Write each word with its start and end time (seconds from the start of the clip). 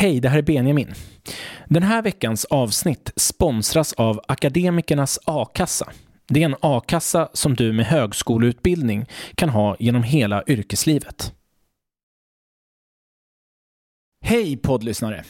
Hej, 0.00 0.20
det 0.20 0.28
här 0.28 0.38
är 0.38 0.42
Benjamin. 0.42 0.94
Den 1.66 1.82
här 1.82 2.02
veckans 2.02 2.44
avsnitt 2.44 3.12
sponsras 3.16 3.92
av 3.92 4.20
Akademikernas 4.28 5.18
a-kassa. 5.24 5.92
Det 6.28 6.42
är 6.42 6.44
en 6.44 6.56
a-kassa 6.60 7.28
som 7.32 7.54
du 7.54 7.72
med 7.72 7.86
högskoleutbildning 7.86 9.06
kan 9.34 9.48
ha 9.48 9.76
genom 9.78 10.02
hela 10.02 10.44
yrkeslivet. 10.46 11.34
Hej 14.24 14.56
poddlyssnare! 14.56 15.24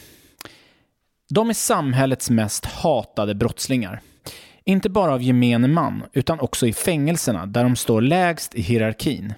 De 1.30 1.48
är 1.48 1.54
samhällets 1.54 2.30
mest 2.30 2.66
hatade 2.66 3.34
brottslingar. 3.34 4.00
Inte 4.64 4.90
bara 4.90 5.14
av 5.14 5.22
gemene 5.22 5.68
man, 5.68 6.02
utan 6.12 6.40
också 6.40 6.66
i 6.66 6.72
fängelserna 6.72 7.46
där 7.46 7.62
de 7.62 7.76
står 7.76 8.00
lägst 8.00 8.54
i 8.54 8.60
hierarkin. 8.60 9.34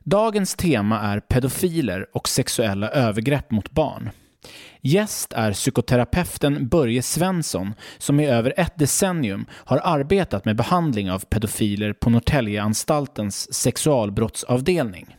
Dagens 0.00 0.54
tema 0.54 1.00
är 1.00 1.20
pedofiler 1.20 2.06
och 2.16 2.28
sexuella 2.28 2.90
övergrepp 2.90 3.50
mot 3.50 3.70
barn. 3.70 4.10
Gäst 4.80 5.32
är 5.32 5.52
psykoterapeuten 5.52 6.68
Börje 6.68 7.02
Svensson 7.02 7.74
som 7.98 8.20
i 8.20 8.26
över 8.26 8.54
ett 8.56 8.78
decennium 8.78 9.46
har 9.50 9.80
arbetat 9.84 10.44
med 10.44 10.56
behandling 10.56 11.10
av 11.10 11.18
pedofiler 11.18 11.92
på 11.92 12.10
Norrtäljeanstaltens 12.10 13.54
sexualbrottsavdelning. 13.54 15.16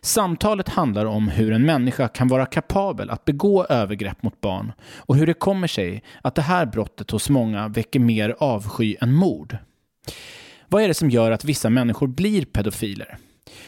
Samtalet 0.00 0.68
handlar 0.68 1.06
om 1.06 1.28
hur 1.28 1.52
en 1.52 1.66
människa 1.66 2.08
kan 2.08 2.28
vara 2.28 2.46
kapabel 2.46 3.10
att 3.10 3.24
begå 3.24 3.64
övergrepp 3.64 4.22
mot 4.22 4.40
barn 4.40 4.72
och 4.96 5.16
hur 5.16 5.26
det 5.26 5.34
kommer 5.34 5.66
sig 5.66 6.02
att 6.22 6.34
det 6.34 6.42
här 6.42 6.66
brottet 6.66 7.10
hos 7.10 7.30
många 7.30 7.68
väcker 7.68 8.00
mer 8.00 8.36
avsky 8.38 8.96
än 9.00 9.12
mord. 9.12 9.56
Vad 10.68 10.82
är 10.82 10.88
det 10.88 10.94
som 10.94 11.10
gör 11.10 11.30
att 11.30 11.44
vissa 11.44 11.70
människor 11.70 12.06
blir 12.06 12.44
pedofiler? 12.44 13.18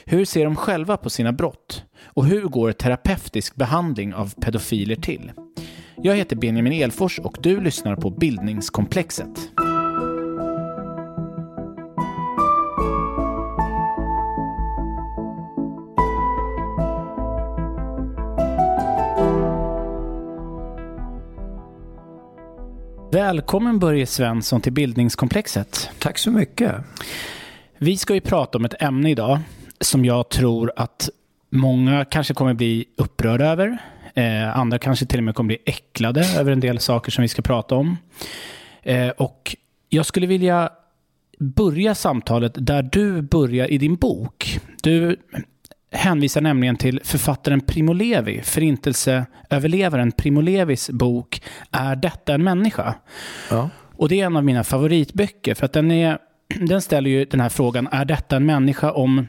Hur 0.05 0.25
ser 0.25 0.45
de 0.45 0.57
själva 0.57 0.97
på 0.97 1.11
sina 1.11 1.33
brott? 1.33 1.84
Och 2.05 2.27
hur 2.27 2.43
går 2.43 2.73
terapeutisk 2.73 3.57
behandling 3.57 4.15
av 4.15 4.34
pedofiler 4.41 4.97
till? 4.97 5.33
Jag 5.97 6.17
heter 6.17 6.37
Benjamin 6.37 6.83
Elfors 6.83 7.19
och 7.19 7.37
du 7.41 7.61
lyssnar 7.61 7.97
på 7.97 8.11
Bildningskomplexet. 8.11 9.50
Välkommen 23.12 23.78
Börje 23.78 24.06
Svensson 24.06 24.61
till 24.61 24.72
Bildningskomplexet. 24.72 25.91
Tack 25.98 26.19
så 26.19 26.31
mycket. 26.31 26.75
Vi 27.78 27.97
ska 27.97 28.15
ju 28.15 28.20
prata 28.20 28.59
om 28.59 28.65
ett 28.65 28.83
ämne 28.83 29.11
idag 29.11 29.41
som 29.80 30.05
jag 30.05 30.28
tror 30.28 30.72
att 30.77 31.08
många 31.50 32.05
kanske 32.05 32.34
kommer 32.34 32.55
bli 32.55 32.84
upprörda 32.96 33.44
över. 33.44 33.78
Eh, 34.14 34.58
andra 34.58 34.78
kanske 34.78 35.06
till 35.06 35.19
och 35.19 35.24
med 35.24 35.34
kommer 35.34 35.48
bli 35.48 35.58
äcklade 35.66 36.27
över 36.38 36.52
en 36.52 36.60
del 36.60 36.78
saker 36.78 37.10
som 37.10 37.22
vi 37.22 37.28
ska 37.28 37.42
prata 37.42 37.74
om. 37.74 37.97
Eh, 38.82 39.08
och 39.08 39.56
jag 39.88 40.06
skulle 40.06 40.27
vilja 40.27 40.70
börja 41.38 41.94
samtalet 41.94 42.52
där 42.58 42.82
du 42.82 43.22
börjar 43.22 43.70
i 43.70 43.78
din 43.78 43.97
bok. 43.97 44.60
Du 44.82 45.16
hänvisar 45.92 46.41
nämligen 46.41 46.77
till 46.77 47.00
författaren 47.04 47.60
Primo 47.60 47.92
Levi, 47.92 48.42
förintelseöverlevaren 48.42 50.12
Primo 50.12 50.41
Levis 50.41 50.91
bok 50.91 51.42
Är 51.70 51.97
detta 51.97 52.34
en 52.34 52.44
människa? 52.44 52.94
Ja. 53.50 53.70
Och 53.97 54.08
det 54.08 54.20
är 54.20 54.27
en 54.27 54.36
av 54.36 54.44
mina 54.44 54.64
favoritböcker 54.64 55.54
för 55.54 55.66
att 55.66 55.72
den, 55.72 55.91
är, 55.91 56.19
den 56.60 56.82
ställer 56.82 57.10
ju 57.10 57.24
den 57.24 57.41
här 57.41 57.48
frågan, 57.48 57.88
är 57.92 58.04
detta 58.04 58.36
en 58.36 58.47
människa 58.47 58.92
om 58.92 59.27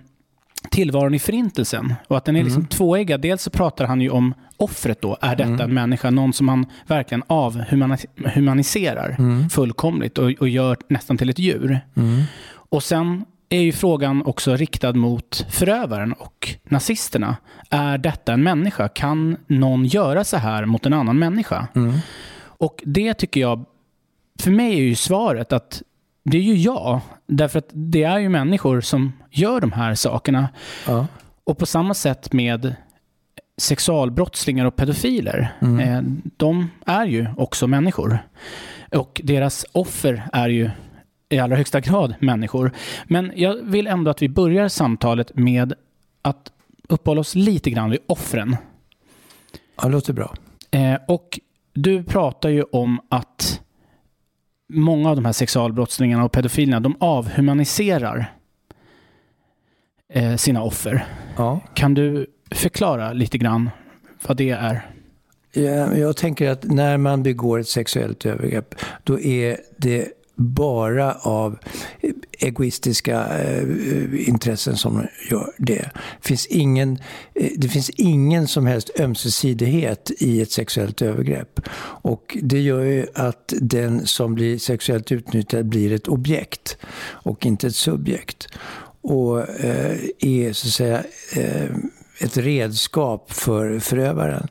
tillvaron 0.72 1.13
i 1.13 1.19
förintelsen. 1.19 1.94
Och 2.08 2.17
att 2.17 2.25
den 2.25 2.36
är 2.36 2.44
liksom 2.44 2.61
mm. 2.61 2.67
tvåeggad. 2.67 3.22
Dels 3.22 3.41
så 3.41 3.50
pratar 3.50 3.86
han 3.86 4.02
ju 4.02 4.09
om 4.09 4.33
offret 4.58 5.02
då. 5.02 5.17
Är 5.22 5.36
detta 5.36 5.49
mm. 5.49 5.61
en 5.61 5.73
människa? 5.73 6.09
Någon 6.09 6.33
som 6.33 6.47
han 6.47 6.66
verkligen 6.88 7.23
avhumaniserar 7.27 9.16
mm. 9.19 9.49
fullkomligt 9.49 10.17
och, 10.17 10.31
och, 10.39 10.49
gör 10.49 10.77
nästan 10.88 11.17
till 11.17 11.30
ett 11.30 11.39
djur. 11.39 11.80
Mm. 11.95 12.23
Och 12.69 12.83
sen 12.83 13.25
är 13.49 13.61
ju 13.61 13.71
frågan 13.71 14.26
också 14.26 14.55
riktad 14.55 14.93
mot 14.93 15.45
förövaren 15.49 16.14
och 16.14 16.55
nazisterna. 16.64 17.37
Är 17.70 17.98
detta 17.98 18.33
en 18.33 18.43
människa? 18.43 18.87
Kan 18.87 19.37
någon 19.48 19.86
göra 19.86 20.23
så 20.23 20.37
här 20.37 20.65
mot 20.65 20.86
en 20.86 20.93
annan 20.93 21.20
människa? 21.20 21.67
Mm. 21.76 21.93
Och 22.39 22.83
det 22.86 23.14
tycker 23.14 23.42
jag, 23.42 23.65
för 24.39 24.52
mig 24.52 24.73
är 24.73 24.83
ju 24.83 24.95
svaret 24.95 25.54
att 25.54 25.81
det 26.32 26.38
är 26.38 26.42
ju 26.42 26.55
jag. 26.55 26.99
Därför 27.27 27.60
att 27.60 27.70
det 27.73 28.04
är 28.04 28.17
ju 28.20 28.30
människor 28.30 28.82
som 28.82 29.14
gör 29.32 29.61
de 29.61 29.71
här 29.71 29.95
sakerna. 29.95 30.49
Ja. 30.88 31.08
Och 31.43 31.58
på 31.58 31.65
samma 31.65 31.93
sätt 31.93 32.33
med 32.33 32.76
sexualbrottslingar 33.58 34.66
och 34.66 34.76
pedofiler. 34.76 35.54
Mm. 35.61 35.80
Eh, 35.80 36.02
de 36.37 36.70
är 36.86 37.05
ju 37.05 37.27
också 37.37 37.67
människor. 37.67 38.20
Och 38.92 39.21
deras 39.23 39.66
offer 39.71 40.23
är 40.33 40.49
ju 40.49 40.70
i 41.30 41.39
allra 41.39 41.55
högsta 41.55 41.80
grad 41.80 42.16
människor. 42.20 42.71
Men 43.05 43.32
jag 43.36 43.54
vill 43.64 43.87
ändå 43.87 44.11
att 44.11 44.21
vi 44.21 44.30
börjar 44.30 44.67
samtalet 44.67 45.36
med 45.36 45.73
att 46.21 46.52
uppehålla 46.89 47.21
oss 47.21 47.36
lite 47.36 47.70
grann 47.70 47.89
vid 47.89 47.99
offren. 48.08 48.55
Ja, 49.77 49.83
det 49.83 49.92
låter 49.92 50.14
bra. 50.14 50.36
Eh, 50.71 50.95
och 51.08 51.39
du 51.73 52.04
pratar 52.04 52.49
ju 52.49 52.64
om 52.64 52.99
att 53.10 53.61
många 54.70 55.10
av 55.10 55.16
de 55.16 55.26
här 55.26 55.33
sexualbrottslingarna 55.33 56.26
och 56.26 56.32
pedofilerna, 56.32 56.80
de 56.80 56.95
avhumaniserar 57.00 58.33
eh, 60.14 60.36
sina 60.36 60.64
offer. 60.64 61.05
Ja. 61.38 61.60
Kan 61.73 61.94
du 61.94 62.26
förklara 62.52 63.14
lite 63.14 63.38
grann 63.38 63.70
vad 64.28 64.38
det 64.38 64.50
är? 64.50 64.82
Ja, 65.54 65.95
jag 65.95 66.17
tänker 66.17 66.50
att 66.50 66.64
när 66.64 66.98
man 66.98 67.23
begår 67.23 67.60
ett 67.60 67.67
sexuellt 67.67 68.26
övergrepp, 68.26 68.76
då 69.04 69.20
är 69.20 69.58
det 69.78 70.17
bara 70.37 71.14
av 71.14 71.58
egoistiska 72.39 73.37
eh, 73.37 74.30
intressen 74.30 74.77
som 74.77 75.08
gör 75.30 75.53
det. 75.58 75.92
Det 76.21 76.27
finns, 76.27 76.45
ingen, 76.45 76.99
eh, 77.33 77.52
det 77.58 77.70
finns 77.70 77.89
ingen 77.89 78.48
som 78.48 78.65
helst 78.65 78.99
ömsesidighet 78.99 80.11
i 80.20 80.42
ett 80.42 80.52
sexuellt 80.52 81.02
övergrepp. 81.02 81.59
Och 82.02 82.37
det 82.42 82.59
gör 82.59 82.83
ju 82.83 83.08
att 83.14 83.53
den 83.61 84.05
som 84.05 84.36
blir 84.36 84.58
sexuellt 84.58 85.11
utnyttjad 85.11 85.65
blir 85.65 85.93
ett 85.93 86.08
objekt 86.08 86.77
och 87.04 87.45
inte 87.45 87.67
ett 87.67 87.75
subjekt. 87.75 88.48
Och 89.02 89.39
eh, 89.39 89.98
är 90.19 90.54
så 90.54 90.67
att 90.67 90.73
säga 90.73 91.04
eh, 91.36 91.75
ett 92.19 92.37
redskap 92.37 93.31
för 93.31 93.80
förövaren. 93.80 94.48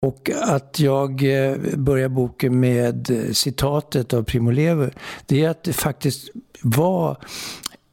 Och 0.00 0.30
att 0.42 0.80
jag 0.80 1.22
eh, 1.22 1.56
börjar 1.76 2.08
boken 2.08 2.60
med 2.60 3.10
eh, 3.10 3.32
citatet 3.32 4.12
av 4.12 4.22
Primo 4.22 4.50
Levi, 4.50 4.90
det 5.26 5.44
är 5.44 5.50
att 5.50 5.64
det 5.64 5.72
faktiskt 5.72 6.28
var 6.62 7.16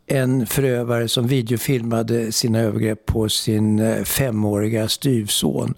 en 0.08 0.46
förövare 0.48 1.08
som 1.08 1.28
videofilmade 1.28 2.32
sina 2.32 2.60
övergrepp 2.60 3.06
på 3.06 3.30
sin 3.30 3.80
eh, 3.80 4.04
femåriga 4.04 4.88
styvson. 4.88 5.74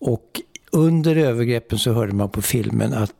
Och 0.00 0.40
under 0.72 1.16
övergreppen 1.16 1.78
så 1.78 1.92
hörde 1.92 2.12
man 2.12 2.30
på 2.30 2.42
filmen 2.42 2.94
att 2.94 3.12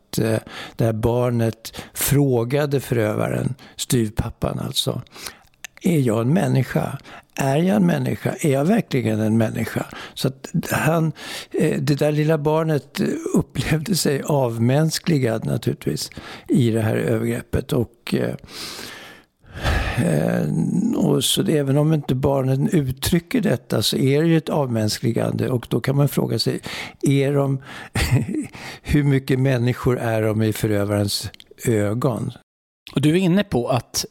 det 0.77 0.85
här 0.85 0.93
barnet 0.93 1.83
frågade 1.95 2.81
förövaren, 2.81 3.55
styvpappan 3.77 4.59
alltså, 4.59 5.03
är 5.83 5.99
jag 5.99 6.21
en 6.21 6.33
människa? 6.33 6.99
Är 7.41 7.57
jag 7.57 7.77
en 7.77 7.87
människa? 7.87 8.35
Är 8.41 8.53
jag 8.53 8.65
verkligen 8.65 9.21
en 9.21 9.39
människa? 9.39 9.87
Så 10.15 10.29
att 10.29 10.49
han, 10.71 11.13
eh, 11.51 11.81
det 11.81 11.95
där 11.95 12.13
lilla 12.13 12.39
barnet 12.39 13.01
eh, 13.01 13.07
upplevde 13.35 13.97
sig 13.97 14.23
avmänskligad 14.23 15.45
naturligtvis 15.45 16.11
i 16.49 16.71
det 16.71 16.81
här 16.81 16.97
övergreppet. 16.97 17.73
Och, 17.73 18.15
eh, 18.15 18.35
och 20.97 21.25
så 21.25 21.43
även 21.43 21.77
om 21.77 21.95
inte 21.95 22.15
barnen 22.15 22.69
uttrycker 22.69 23.41
detta 23.41 23.83
så 23.83 23.97
är 23.97 24.23
det 24.23 24.29
ju 24.29 24.37
ett 24.37 24.49
avmänskligande 24.49 25.49
och 25.49 25.67
då 25.71 25.81
kan 25.81 25.97
man 25.97 26.09
fråga 26.09 26.39
sig, 26.39 26.61
är 27.03 27.33
de, 27.33 27.63
hur 28.83 29.05
mycket 29.05 29.39
människor 29.39 29.99
är 29.99 30.23
de 30.23 30.43
i 30.43 30.53
förövarens 30.53 31.31
ögon? 31.65 32.31
Och 32.95 33.01
du 33.01 33.11
är 33.11 33.15
inne 33.15 33.45
på 33.45 33.69
att 33.69 34.05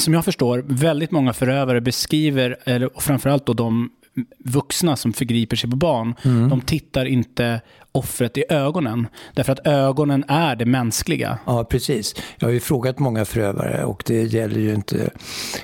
som 0.00 0.14
jag 0.14 0.24
förstår, 0.24 0.64
väldigt 0.66 1.10
många 1.10 1.32
förövare 1.32 1.80
beskriver, 1.80 2.56
eller 2.64 2.90
framförallt 3.00 3.46
då 3.46 3.52
de 3.52 3.90
vuxna 4.38 4.96
som 4.96 5.12
förgriper 5.12 5.56
sig 5.56 5.70
på 5.70 5.76
barn, 5.76 6.14
mm. 6.22 6.48
de 6.48 6.60
tittar 6.60 7.04
inte 7.04 7.60
offret 7.92 8.38
i 8.38 8.44
ögonen. 8.48 9.06
Därför 9.34 9.52
att 9.52 9.66
ögonen 9.66 10.24
är 10.28 10.56
det 10.56 10.66
mänskliga. 10.66 11.38
Ja, 11.46 11.64
precis. 11.64 12.14
Jag 12.38 12.48
har 12.48 12.52
ju 12.52 12.60
frågat 12.60 12.98
många 12.98 13.24
förövare 13.24 13.84
och 13.84 14.02
det 14.06 14.22
gäller 14.22 14.60
ju 14.60 14.74
inte, 14.74 15.10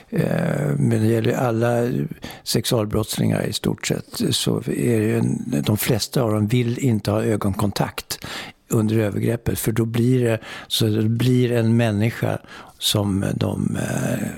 eh, 0.09 0.67
men 0.77 0.91
det 0.91 1.07
gäller 1.07 1.33
alla 1.33 1.91
sexualbrottslingar 2.43 3.47
i 3.47 3.53
stort 3.53 3.87
sett. 3.87 4.21
Så 4.31 4.59
är 4.59 5.01
det 5.01 5.07
ju 5.07 5.19
en, 5.19 5.63
de 5.67 5.77
flesta 5.77 6.23
av 6.23 6.33
dem 6.33 6.47
vill 6.47 6.79
inte 6.79 7.11
ha 7.11 7.25
ögonkontakt 7.25 8.27
under 8.69 8.99
övergreppet. 8.99 9.59
För 9.59 9.73
då 9.73 9.85
blir 9.85 10.25
det, 10.25 10.41
så 10.69 10.87
det 10.87 11.03
blir 11.03 11.53
en 11.53 11.77
människa 11.77 12.39
som 12.79 13.25
de 13.35 13.77
eh, 13.77 14.29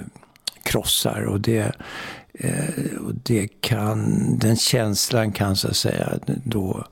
krossar. 0.62 1.22
Och 1.22 1.40
det, 1.40 1.72
eh, 2.32 2.96
och 3.06 3.14
det 3.22 3.48
kan, 3.60 4.38
den 4.38 4.56
känslan 4.56 5.32
kan 5.32 5.56
så 5.56 5.68
att 5.68 5.76
säga 5.76 6.18
då 6.44 6.84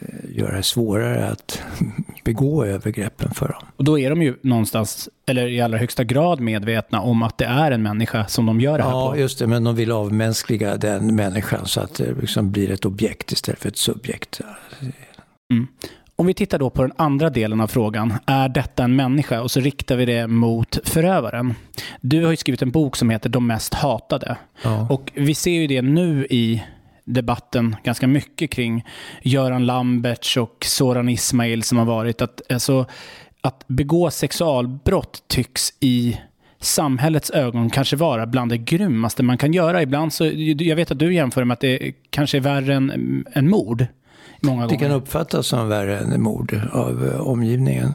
eh, 0.00 0.36
göra 0.36 0.56
det 0.56 0.62
svårare 0.62 1.26
att 1.26 1.62
begå 2.24 2.64
övergreppen 2.64 3.30
för 3.34 3.48
dem. 3.48 3.62
Och 3.76 3.84
då 3.84 3.98
är 3.98 4.10
de 4.10 4.22
ju 4.22 4.36
någonstans, 4.40 5.08
eller 5.26 5.48
i 5.48 5.60
allra 5.60 5.78
högsta 5.78 6.04
grad 6.04 6.40
medvetna 6.40 7.00
om 7.00 7.22
att 7.22 7.38
det 7.38 7.44
är 7.44 7.70
en 7.70 7.82
människa 7.82 8.26
som 8.26 8.46
de 8.46 8.60
gör 8.60 8.78
det 8.78 8.84
här 8.84 8.90
ja, 8.90 9.10
på. 9.10 9.16
Ja, 9.16 9.20
just 9.20 9.38
det, 9.38 9.46
men 9.46 9.64
de 9.64 9.74
vill 9.74 9.92
avmänskliga 9.92 10.76
den 10.76 11.14
människan 11.16 11.66
så 11.66 11.80
att 11.80 11.94
det 11.94 12.14
liksom 12.20 12.50
blir 12.50 12.70
ett 12.70 12.84
objekt 12.84 13.32
istället 13.32 13.60
för 13.60 13.68
ett 13.68 13.76
subjekt. 13.76 14.40
Mm. 15.50 15.66
Om 16.18 16.26
vi 16.26 16.34
tittar 16.34 16.58
då 16.58 16.70
på 16.70 16.82
den 16.82 16.92
andra 16.96 17.30
delen 17.30 17.60
av 17.60 17.66
frågan, 17.66 18.14
är 18.26 18.48
detta 18.48 18.84
en 18.84 18.96
människa? 18.96 19.40
Och 19.40 19.50
så 19.50 19.60
riktar 19.60 19.96
vi 19.96 20.04
det 20.04 20.26
mot 20.26 20.78
förövaren. 20.84 21.54
Du 22.00 22.24
har 22.24 22.30
ju 22.30 22.36
skrivit 22.36 22.62
en 22.62 22.70
bok 22.70 22.96
som 22.96 23.10
heter 23.10 23.28
De 23.28 23.46
mest 23.46 23.74
hatade. 23.74 24.36
Ja. 24.62 24.86
Och 24.90 25.12
vi 25.14 25.34
ser 25.34 25.50
ju 25.50 25.66
det 25.66 25.82
nu 25.82 26.26
i 26.30 26.62
debatten 27.04 27.76
ganska 27.84 28.06
mycket 28.06 28.50
kring 28.50 28.84
Göran 29.22 29.66
Lamberts 29.66 30.36
och 30.36 30.64
Soran 30.64 31.08
Ismail 31.08 31.62
som 31.62 31.78
har 31.78 31.84
varit. 31.84 32.22
Att, 32.22 32.52
alltså, 32.52 32.86
att 33.40 33.64
begå 33.66 34.10
sexualbrott 34.10 35.22
tycks 35.28 35.72
i 35.80 36.20
samhällets 36.60 37.30
ögon 37.30 37.70
kanske 37.70 37.96
vara 37.96 38.26
bland 38.26 38.50
det 38.50 38.58
grymmaste 38.58 39.22
man 39.22 39.38
kan 39.38 39.52
göra. 39.52 39.82
Ibland 39.82 40.12
så, 40.12 40.30
jag 40.58 40.76
vet 40.76 40.90
att 40.90 40.98
du 40.98 41.14
jämför 41.14 41.44
med 41.44 41.54
att 41.54 41.60
det 41.60 41.92
kanske 42.10 42.38
är 42.38 42.40
värre 42.40 42.74
än, 42.74 43.24
än 43.32 43.50
mord. 43.50 43.86
Många 44.46 44.66
det 44.66 44.76
kan 44.76 44.90
uppfattas 44.90 45.46
som 45.46 45.68
värre 45.68 45.98
än 45.98 46.22
mord 46.22 46.60
av 46.72 47.04
uh, 47.04 47.20
omgivningen. 47.20 47.94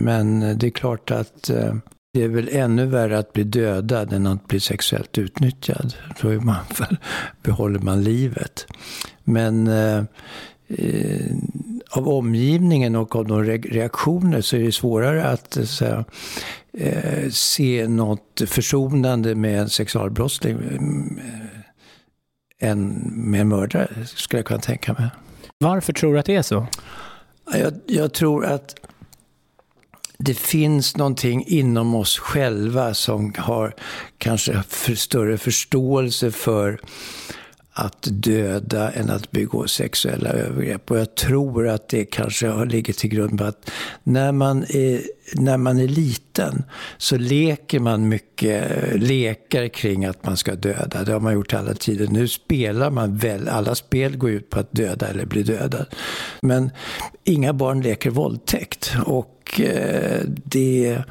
Men 0.00 0.58
det 0.58 0.66
är 0.66 0.70
klart 0.70 1.10
att 1.10 1.50
uh, 1.50 1.74
det 2.12 2.22
är 2.22 2.28
väl 2.28 2.48
ännu 2.52 2.86
värre 2.86 3.18
att 3.18 3.32
bli 3.32 3.44
dödad 3.44 4.12
än 4.12 4.26
att 4.26 4.48
bli 4.48 4.60
sexuellt 4.60 5.18
utnyttjad. 5.18 5.94
Då 6.22 6.28
är 6.28 6.40
man, 6.40 6.64
behåller 7.42 7.78
man 7.78 8.04
livet. 8.04 8.66
Men 9.24 9.68
uh, 9.68 10.04
av 11.90 12.08
omgivningen 12.08 12.96
och 12.96 13.16
av 13.16 13.26
de 13.26 13.44
reaktioner 13.44 14.40
så 14.40 14.56
är 14.56 14.60
det 14.60 14.72
svårare 14.72 15.24
att 15.24 15.58
så, 15.64 16.04
se 17.30 17.88
något 17.88 18.42
försonande 18.46 19.34
med 19.34 19.60
en 19.60 19.68
sexualbrottsling 19.68 20.58
än 22.58 23.12
med 23.14 23.40
en 23.40 23.48
mördare, 23.48 23.88
skulle 24.06 24.38
jag 24.38 24.46
kunna 24.46 24.60
tänka 24.60 24.92
mig. 24.92 25.08
Varför 25.58 25.92
tror 25.92 26.12
du 26.12 26.18
att 26.18 26.26
det 26.26 26.34
är 26.34 26.42
så? 26.42 26.66
Jag, 27.52 27.72
jag, 27.86 28.12
tror 28.12 28.44
att 28.44 28.76
det 30.18 30.34
finns 30.34 30.96
någonting 30.96 31.44
inom 31.46 31.94
oss 31.94 32.18
själva 32.18 32.94
som 32.94 33.34
har 33.38 33.74
kanske 34.18 34.62
för 34.68 34.94
större 34.94 35.38
förståelse 35.38 36.30
för 36.30 36.80
att 37.78 38.08
döda 38.10 38.90
än 38.90 39.10
att 39.10 39.30
begå 39.30 39.66
sexuella 39.66 40.30
övergrepp. 40.30 40.90
Och 40.90 40.98
jag 40.98 41.14
tror 41.14 41.68
att 41.68 41.88
det 41.88 42.04
kanske 42.04 42.64
ligger 42.64 42.92
till 42.92 43.10
grund 43.10 43.38
för 43.38 43.48
att 43.48 43.70
när 44.02 44.32
man 44.32 44.64
är, 44.68 45.00
när 45.34 45.56
man 45.56 45.78
är 45.78 45.88
liten 45.88 46.64
så 46.98 47.16
leker 47.16 47.80
man 47.80 48.08
mycket 48.08 48.64
lekar 48.94 49.68
kring 49.68 50.04
att 50.04 50.26
man 50.26 50.36
ska 50.36 50.54
döda. 50.54 51.04
Det 51.04 51.12
har 51.12 51.20
man 51.20 51.34
gjort 51.34 51.54
alla 51.54 51.74
tider. 51.74 52.06
Nu 52.06 52.28
spelar 52.28 52.90
man 52.90 53.16
väl, 53.16 53.48
alla 53.48 53.74
spel 53.74 54.16
går 54.16 54.30
ut 54.30 54.50
på 54.50 54.58
att 54.58 54.72
döda 54.72 55.08
eller 55.08 55.26
bli 55.26 55.42
dödad. 55.42 55.86
Men 56.40 56.70
inga 57.24 57.52
barn 57.52 57.82
leker 57.82 58.10
våldtäkt. 58.10 58.94
Och 59.06 59.60
eh, 59.60 60.20
det 60.26 61.02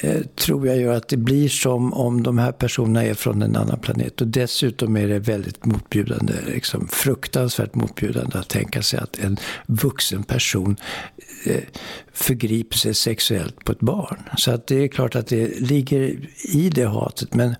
eh, 0.00 0.20
tror 0.22 0.66
jag 0.66 0.78
gör 0.78 0.94
att 0.94 1.08
det 1.08 1.16
blir 1.16 1.48
som 1.48 1.92
om 1.92 2.22
de 2.22 2.38
här 2.38 2.52
personerna 2.52 3.04
är 3.04 3.14
från 3.14 3.42
en 3.42 3.56
annan 3.56 3.78
planet. 3.78 4.20
Och 4.20 4.26
dessutom 4.26 4.96
är 4.96 5.08
det 5.08 5.18
väldigt 5.18 5.64
motbjudande, 5.64 6.32
liksom 6.46 6.88
fruktansvärt 6.88 7.74
motbjudande 7.74 8.38
att 8.38 8.48
tänka 8.48 8.82
sig 8.82 9.00
att 9.00 9.18
en 9.18 9.36
vuxen 9.66 10.22
person 10.22 10.76
eh, 11.44 11.62
förgriper 12.12 12.76
sig 12.76 12.94
sexuellt 12.94 13.64
på 13.64 13.72
ett 13.72 13.80
barn. 13.80 14.18
Så 14.36 14.50
att 14.50 14.66
det 14.66 14.84
är 14.84 14.88
klart 14.88 15.16
att 15.16 15.26
det 15.26 15.60
ligger 15.60 16.28
i 16.54 16.70
det 16.74 16.86
hatet. 16.86 17.34
Men 17.34 17.54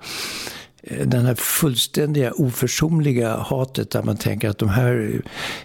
eh, 0.83 1.07
den 1.07 1.27
här 1.27 1.35
fullständiga 1.35 2.33
oförsonliga 2.33 3.37
hatet 3.37 3.91
där 3.91 4.03
man 4.03 4.17
tänker 4.17 4.49
att 4.49 4.59
de 4.59 4.69
här 4.69 5.23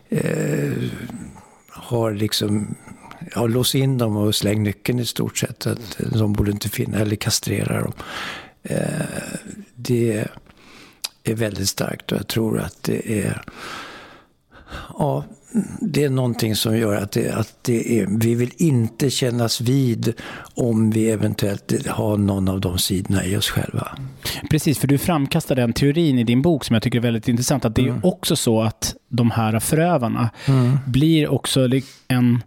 eh, 0.09 0.71
har 1.69 2.11
liksom 2.11 2.75
ja, 3.35 3.47
lås 3.47 3.75
in 3.75 3.97
dem 3.97 4.17
och 4.17 4.35
släng 4.35 4.63
nyckeln 4.63 4.99
i 4.99 5.05
stort 5.05 5.37
sett. 5.37 5.67
Att 5.67 5.97
de 5.97 6.33
borde 6.33 6.51
inte 6.51 6.69
finna, 6.69 6.97
eller 6.97 7.15
kastrera 7.15 7.81
dem. 7.81 7.93
Eh, 8.63 9.05
det 9.75 10.27
är 11.23 11.33
väldigt 11.35 11.69
starkt 11.69 12.11
och 12.11 12.17
jag 12.17 12.27
tror 12.27 12.59
att 12.59 12.83
det 12.83 13.21
är 13.21 13.41
Ja, 14.97 15.23
det 15.81 16.03
är 16.03 16.09
någonting 16.09 16.55
som 16.55 16.77
gör 16.77 16.95
att, 16.95 17.11
det, 17.11 17.31
att 17.31 17.57
det 17.61 17.99
är, 17.99 18.07
vi 18.09 18.35
vill 18.35 18.51
inte 18.57 19.09
kännas 19.09 19.61
vid 19.61 20.13
om 20.55 20.91
vi 20.91 21.09
eventuellt 21.09 21.87
har 21.87 22.17
någon 22.17 22.47
av 22.47 22.61
de 22.61 22.77
sidorna 22.77 23.25
i 23.25 23.37
oss 23.37 23.49
själva. 23.49 23.97
Precis, 24.49 24.79
för 24.79 24.87
du 24.87 24.97
framkastar 24.97 25.55
den 25.55 25.73
teorin 25.73 26.19
i 26.19 26.23
din 26.23 26.41
bok 26.41 26.65
som 26.65 26.73
jag 26.73 26.83
tycker 26.83 26.97
är 26.97 27.01
väldigt 27.01 27.27
intressant. 27.27 27.65
Att 27.65 27.75
det 27.75 27.81
mm. 27.81 27.95
är 27.95 28.05
också 28.05 28.35
så 28.35 28.61
att 28.61 28.95
de 29.09 29.31
här 29.31 29.59
förövarna 29.59 30.29
mm. 30.45 30.77
blir 30.85 31.27
också 31.27 31.69
en 32.07 32.43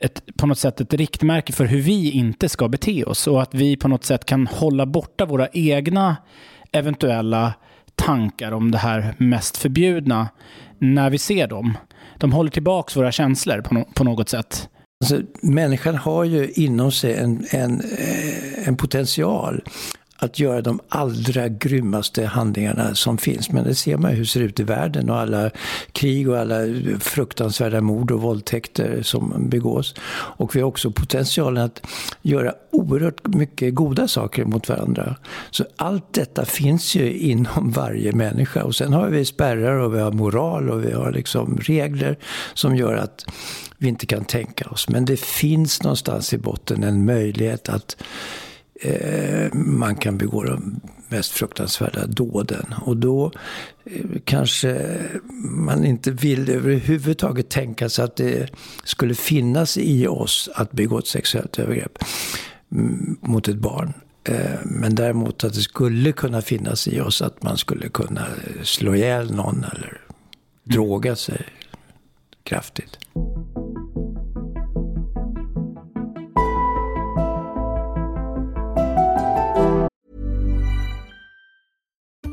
ett, 0.00 0.22
på 0.36 0.46
något 0.46 0.58
sätt 0.58 0.80
ett 0.80 0.94
riktmärke 0.94 1.52
för 1.52 1.64
hur 1.64 1.80
vi 1.80 2.10
inte 2.10 2.48
ska 2.48 2.68
bete 2.68 3.04
oss 3.04 3.26
och 3.26 3.42
att 3.42 3.54
vi 3.54 3.76
på 3.76 3.88
något 3.88 4.04
sätt 4.04 4.24
kan 4.24 4.46
hålla 4.46 4.86
borta 4.86 5.26
våra 5.26 5.48
egna 5.52 6.16
eventuella 6.72 7.54
tankar 7.94 8.52
om 8.52 8.70
det 8.70 8.78
här 8.78 9.14
mest 9.18 9.56
förbjudna 9.56 10.28
när 10.78 11.10
vi 11.10 11.18
ser 11.18 11.46
dem. 11.46 11.78
De 12.18 12.32
håller 12.32 12.50
tillbaka 12.50 13.00
våra 13.00 13.12
känslor 13.12 13.60
på, 13.60 13.74
no 13.74 13.84
på 13.94 14.04
något 14.04 14.28
sätt. 14.28 14.68
Alltså, 15.04 15.20
människan 15.42 15.94
har 15.94 16.24
ju 16.24 16.50
inom 16.50 16.92
sig 16.92 17.14
en, 17.14 17.44
en, 17.50 17.80
eh, 17.80 18.68
en 18.68 18.76
potential 18.76 19.62
att 20.18 20.38
göra 20.38 20.60
de 20.60 20.80
allra 20.88 21.48
grymmaste 21.48 22.26
handlingarna 22.26 22.94
som 22.94 23.18
finns. 23.18 23.50
Men 23.50 23.64
det 23.64 23.74
ser 23.74 23.96
man 23.96 24.10
ju 24.10 24.16
hur 24.16 24.24
det 24.24 24.30
ser 24.30 24.40
ut 24.40 24.60
i 24.60 24.62
världen 24.62 25.10
och 25.10 25.16
alla 25.16 25.50
krig 25.92 26.28
och 26.28 26.38
alla 26.38 26.60
fruktansvärda 27.00 27.80
mord 27.80 28.10
och 28.10 28.20
våldtäkter 28.20 29.02
som 29.02 29.48
begås. 29.48 29.94
Och 30.10 30.56
vi 30.56 30.60
har 30.60 30.68
också 30.68 30.90
potentialen 30.90 31.64
att 31.64 31.86
göra 32.22 32.54
oerhört 32.70 33.26
mycket 33.26 33.74
goda 33.74 34.08
saker 34.08 34.44
mot 34.44 34.68
varandra. 34.68 35.16
Så 35.50 35.64
allt 35.76 36.12
detta 36.12 36.44
finns 36.44 36.94
ju 36.94 37.12
inom 37.12 37.70
varje 37.76 38.12
människa. 38.12 38.62
Och 38.62 38.74
sen 38.74 38.92
har 38.92 39.08
vi 39.08 39.24
spärrar 39.24 39.78
och 39.78 39.94
vi 39.94 40.00
har 40.00 40.12
moral 40.12 40.70
och 40.70 40.84
vi 40.84 40.92
har 40.92 41.12
liksom 41.12 41.58
regler 41.62 42.18
som 42.54 42.76
gör 42.76 42.94
att 42.94 43.24
vi 43.78 43.88
inte 43.88 44.06
kan 44.06 44.24
tänka 44.24 44.68
oss. 44.70 44.88
Men 44.88 45.04
det 45.04 45.20
finns 45.20 45.82
någonstans 45.82 46.32
i 46.32 46.38
botten 46.38 46.84
en 46.84 47.04
möjlighet 47.04 47.68
att 47.68 47.96
eh, 48.80 49.54
man 49.54 49.96
kan 49.96 50.18
begå 50.18 50.42
de 50.42 50.80
mest 51.08 51.32
fruktansvärda 51.32 52.06
dåden. 52.06 52.74
Och 52.84 52.96
då 52.96 53.32
eh, 53.84 54.04
kanske 54.24 54.98
man 55.42 55.84
inte 55.84 56.10
vill 56.10 56.50
överhuvudtaget 56.50 57.48
tänka 57.48 57.88
sig 57.88 58.04
att 58.04 58.16
det 58.16 58.50
skulle 58.84 59.14
finnas 59.14 59.78
i 59.78 60.06
oss 60.06 60.50
att 60.54 60.72
begå 60.72 60.98
ett 60.98 61.06
sexuellt 61.06 61.58
övergrepp 61.58 61.98
mm, 62.72 63.16
mot 63.20 63.48
ett 63.48 63.56
barn. 63.56 63.92
Eh, 64.24 64.60
men 64.64 64.94
däremot 64.94 65.44
att 65.44 65.54
det 65.54 65.60
skulle 65.60 66.12
kunna 66.12 66.42
finnas 66.42 66.88
i 66.88 67.00
oss 67.00 67.22
att 67.22 67.42
man 67.42 67.56
skulle 67.56 67.88
kunna 67.88 68.26
slå 68.62 68.94
ihjäl 68.94 69.34
någon 69.34 69.64
eller 69.64 70.00
droga 70.64 71.16
sig 71.16 71.44
kraftigt. 72.42 72.98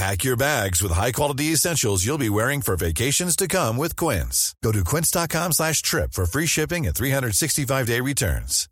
Pack 0.00 0.24
your 0.24 0.36
bags 0.36 0.82
with 0.82 0.92
high-quality 0.92 1.52
essentials 1.52 2.06
you'll 2.06 2.18
be 2.18 2.30
wearing 2.30 2.62
for 2.62 2.76
vacations 2.76 3.36
to 3.36 3.46
come 3.46 3.82
with 3.82 3.96
Quince. 3.96 4.54
Go 4.64 4.72
to 4.72 4.78
quince.com 4.84 5.52
slash 5.52 5.82
trip 5.82 6.14
for 6.14 6.26
free 6.26 6.46
shipping 6.46 6.86
and 6.86 6.96
365-day 6.96 8.00
returns. 8.00 8.68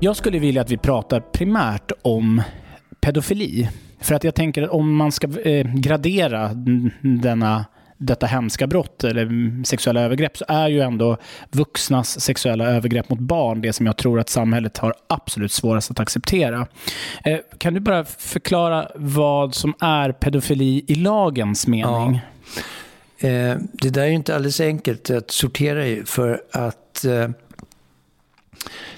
Jag 0.00 0.16
skulle 0.16 0.38
vilja 0.38 0.62
att 0.62 0.70
vi 0.70 0.78
pratar 0.78 1.20
primärt 1.20 1.92
om 2.02 2.42
pedofili. 3.00 3.68
För 4.00 4.14
att 4.14 4.24
jag 4.24 4.34
tänker 4.34 4.62
att 4.62 4.70
om 4.70 4.96
man 4.96 5.12
ska 5.12 5.40
eh, 5.40 5.66
gradera 5.74 6.50
denna, 7.22 7.64
detta 8.06 8.26
hemska 8.26 8.66
brott 8.66 9.04
eller 9.04 9.64
sexuella 9.64 10.00
övergrepp 10.00 10.36
så 10.36 10.44
är 10.48 10.68
ju 10.68 10.80
ändå 10.80 11.16
vuxnas 11.50 12.20
sexuella 12.20 12.64
övergrepp 12.64 13.10
mot 13.10 13.18
barn 13.18 13.60
det 13.60 13.72
som 13.72 13.86
jag 13.86 13.96
tror 13.96 14.20
att 14.20 14.28
samhället 14.28 14.78
har 14.78 14.94
absolut 15.06 15.52
svårast 15.52 15.90
att 15.90 16.00
acceptera. 16.00 16.66
Eh, 17.24 17.38
kan 17.58 17.74
du 17.74 17.80
bara 17.80 18.04
förklara 18.04 18.88
vad 18.94 19.54
som 19.54 19.74
är 19.80 20.12
pedofili 20.12 20.84
i 20.86 20.94
lagens 20.94 21.66
mening? 21.66 22.20
Ja. 23.18 23.28
Eh, 23.28 23.56
det 23.72 23.90
där 23.90 24.02
är 24.02 24.06
ju 24.06 24.14
inte 24.14 24.34
alldeles 24.34 24.60
enkelt 24.60 25.10
att 25.10 25.30
sortera 25.30 25.86
i 25.86 26.02
för 26.06 26.42
att 26.52 27.04
eh, 27.04 27.28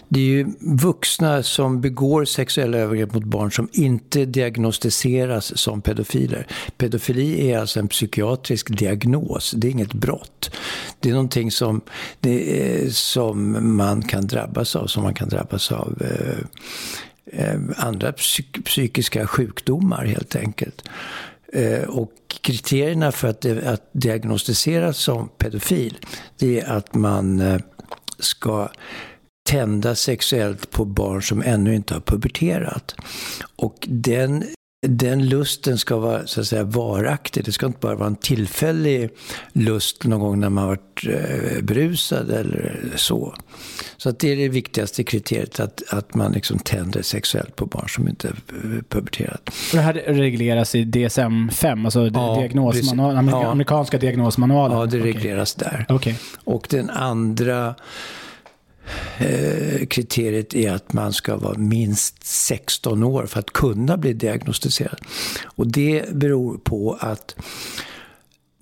det 0.08 0.20
är 0.20 0.24
ju 0.24 0.46
vuxna 0.60 1.42
som 1.42 1.80
begår 1.80 2.24
sexuella 2.24 2.78
övergrepp 2.78 3.14
mot 3.14 3.24
barn 3.24 3.52
som 3.52 3.68
inte 3.72 4.24
diagnostiseras 4.24 5.58
som 5.58 5.82
pedofiler. 5.82 6.46
Pedofili 6.76 7.50
är 7.50 7.58
alltså 7.58 7.80
en 7.80 7.88
psykiatrisk 7.88 8.78
diagnos, 8.78 9.54
det 9.56 9.66
är 9.68 9.70
inget 9.70 9.94
brott. 9.94 10.50
Det 11.00 11.08
är 11.08 11.12
någonting 11.12 11.50
som, 11.50 11.80
är, 12.22 12.88
som 12.90 13.76
man 13.76 14.02
kan 14.02 14.26
drabbas 14.26 14.76
av, 14.76 14.86
som 14.86 15.02
man 15.02 15.14
kan 15.14 15.28
drabbas 15.28 15.72
av 15.72 16.02
eh, 16.02 16.38
eh, 17.40 17.60
andra 17.76 18.12
psyk 18.12 18.64
psykiska 18.64 19.26
sjukdomar 19.26 20.04
helt 20.04 20.36
enkelt. 20.36 20.88
Eh, 21.52 21.82
och 21.82 22.12
kriterierna 22.40 23.12
för 23.12 23.28
att, 23.28 23.44
att 23.46 23.88
diagnostiseras 23.92 24.98
som 24.98 25.28
pedofil, 25.28 25.98
det 26.38 26.60
är 26.60 26.72
att 26.72 26.94
man 26.94 27.40
eh, 27.40 27.60
ska 28.18 28.68
tända 29.46 29.94
sexuellt 29.94 30.70
på 30.70 30.84
barn 30.84 31.22
som 31.22 31.42
ännu 31.42 31.74
inte 31.74 31.94
har 31.94 32.00
puberterat. 32.00 32.94
Och 33.56 33.88
den, 33.88 34.44
den 34.86 35.28
lusten 35.28 35.78
ska 35.78 35.96
vara 35.96 36.26
så 36.26 36.40
att 36.40 36.46
säga 36.46 36.64
varaktig. 36.64 37.44
Det 37.44 37.52
ska 37.52 37.66
inte 37.66 37.78
bara 37.78 37.94
vara 37.94 38.06
en 38.06 38.16
tillfällig 38.16 39.10
lust 39.52 40.04
någon 40.04 40.20
gång 40.20 40.40
när 40.40 40.50
man 40.50 40.64
har 40.64 40.70
varit 40.70 41.06
eh, 41.06 41.62
brusad 41.62 42.30
eller 42.30 42.92
så. 42.96 43.34
Så 43.96 44.08
att 44.08 44.18
det 44.18 44.32
är 44.32 44.36
det 44.36 44.48
viktigaste 44.48 45.04
kriteriet, 45.04 45.60
att, 45.60 45.82
att 45.90 46.14
man 46.14 46.32
liksom 46.32 46.58
tänder 46.58 47.02
sexuellt 47.02 47.56
på 47.56 47.66
barn 47.66 47.88
som 47.88 48.08
inte 48.08 48.28
har 48.28 48.82
puberterat. 48.82 49.48
Och 49.48 49.76
det 49.76 49.80
här 49.80 49.94
regleras 49.94 50.74
i 50.74 50.84
DSM-5, 50.84 51.84
alltså 51.84 52.06
ja, 52.06 52.36
diagnosmanual, 52.40 53.28
ja. 53.28 53.50
amerikanska 53.50 53.98
diagnosmanualen? 53.98 54.78
Ja, 54.78 54.86
det 54.86 54.98
regleras 54.98 55.56
okay. 55.56 55.70
där. 55.70 55.94
Okay. 55.94 56.14
Och 56.44 56.66
den 56.70 56.90
andra 56.90 57.74
Eh, 59.18 59.86
kriteriet 59.86 60.54
är 60.54 60.72
att 60.72 60.92
man 60.92 61.12
ska 61.12 61.36
vara 61.36 61.58
minst 61.58 62.26
16 62.26 63.02
år 63.02 63.26
för 63.26 63.40
att 63.40 63.52
kunna 63.52 63.96
bli 63.96 64.12
diagnostiserad. 64.12 64.98
Och 65.44 65.66
det 65.66 66.12
beror 66.12 66.58
på 66.58 66.96
att 67.00 67.36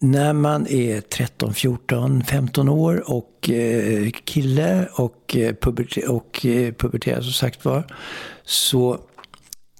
när 0.00 0.32
man 0.32 0.66
är 0.66 1.00
13, 1.00 1.54
14, 1.54 2.24
15 2.24 2.68
år 2.68 3.10
och 3.10 3.50
eh, 3.50 4.10
kille 4.10 4.88
och, 4.92 5.36
eh, 5.36 5.54
puberter 5.54 6.10
och 6.10 6.46
puberterar 6.78 7.20
som 7.20 7.32
sagt 7.32 7.64
var, 7.64 7.94
så 8.44 8.98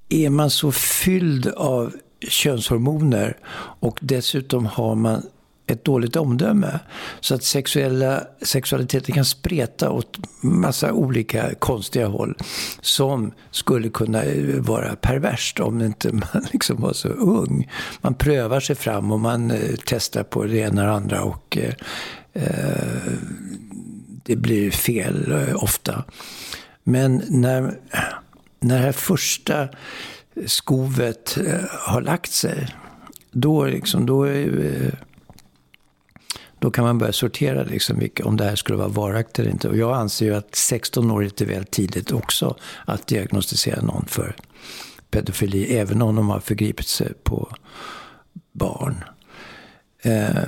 är 0.09 0.31
man 0.31 0.51
så 0.51 0.73
fylld 0.73 1.47
av 1.47 1.95
könshormoner 2.29 3.37
och 3.81 3.99
dessutom 4.03 4.67
har 4.67 4.95
man 4.95 5.27
ett 5.67 5.85
dåligt 5.85 6.17
omdöme. 6.17 6.81
Så 7.21 7.35
att 7.35 7.43
sexuella, 7.43 8.25
sexualiteten 8.43 9.15
kan 9.15 9.25
spreta 9.25 9.91
åt 9.91 10.19
massa 10.41 10.93
olika 10.93 11.55
konstiga 11.55 12.07
håll. 12.07 12.37
Som 12.81 13.33
skulle 13.51 13.89
kunna 13.89 14.23
eh, 14.23 14.61
vara 14.61 14.97
perverst 14.97 15.61
om 15.61 15.81
inte 15.81 16.13
man 16.13 16.47
liksom 16.53 16.81
var 16.81 16.93
så 16.93 17.09
ung. 17.09 17.71
Man 18.01 18.15
prövar 18.15 18.61
sig 18.61 18.77
fram 18.77 19.13
och 19.13 19.21
man 19.21 19.51
eh, 19.51 19.75
testar 19.87 20.23
på 20.23 20.45
det 20.45 20.59
ena 20.59 20.83
och 20.83 20.89
det 20.89 20.95
andra. 20.95 21.23
Och, 21.23 21.59
eh, 21.59 21.75
eh, 22.33 23.13
det 24.23 24.37
blir 24.37 24.71
fel 24.71 25.33
eh, 25.33 25.65
ofta. 25.65 26.05
Men 26.85 27.23
när, 27.29 27.79
när 28.61 28.77
det 28.77 28.85
här 28.85 28.93
första 28.93 29.69
skovet 30.47 31.37
eh, 31.37 31.65
har 31.71 32.01
lagt 32.01 32.33
sig. 32.33 32.69
Då, 33.31 33.65
liksom, 33.65 34.07
då 34.07 34.23
är 34.23 34.65
eh, 34.65 34.93
då 36.65 36.71
kan 36.71 36.85
man 36.85 36.99
börja 36.99 37.13
sortera 37.13 37.63
liksom 37.63 38.09
om 38.25 38.37
det 38.37 38.45
här 38.45 38.57
skulle 38.57 38.79
vara 38.79 38.89
varaktigt 38.89 39.39
eller 39.39 39.51
inte. 39.51 39.69
Och 39.69 39.77
jag 39.77 39.97
anser 39.97 40.27
ju 40.27 40.35
att 40.35 40.55
16 40.55 41.11
år 41.11 41.21
är 41.21 41.25
lite 41.25 41.45
väl 41.45 41.65
tidigt 41.65 42.13
också 42.13 42.57
att 42.85 43.07
diagnostisera 43.07 43.83
någon 43.83 44.07
för 44.07 44.37
pedofili, 45.11 45.77
även 45.77 46.03
om 46.03 46.17
de 46.17 46.29
har 46.29 46.41
förgripit 46.41 46.89
sig 46.89 47.13
på 47.23 47.57
barn. 48.53 49.05
Eh, 50.03 50.45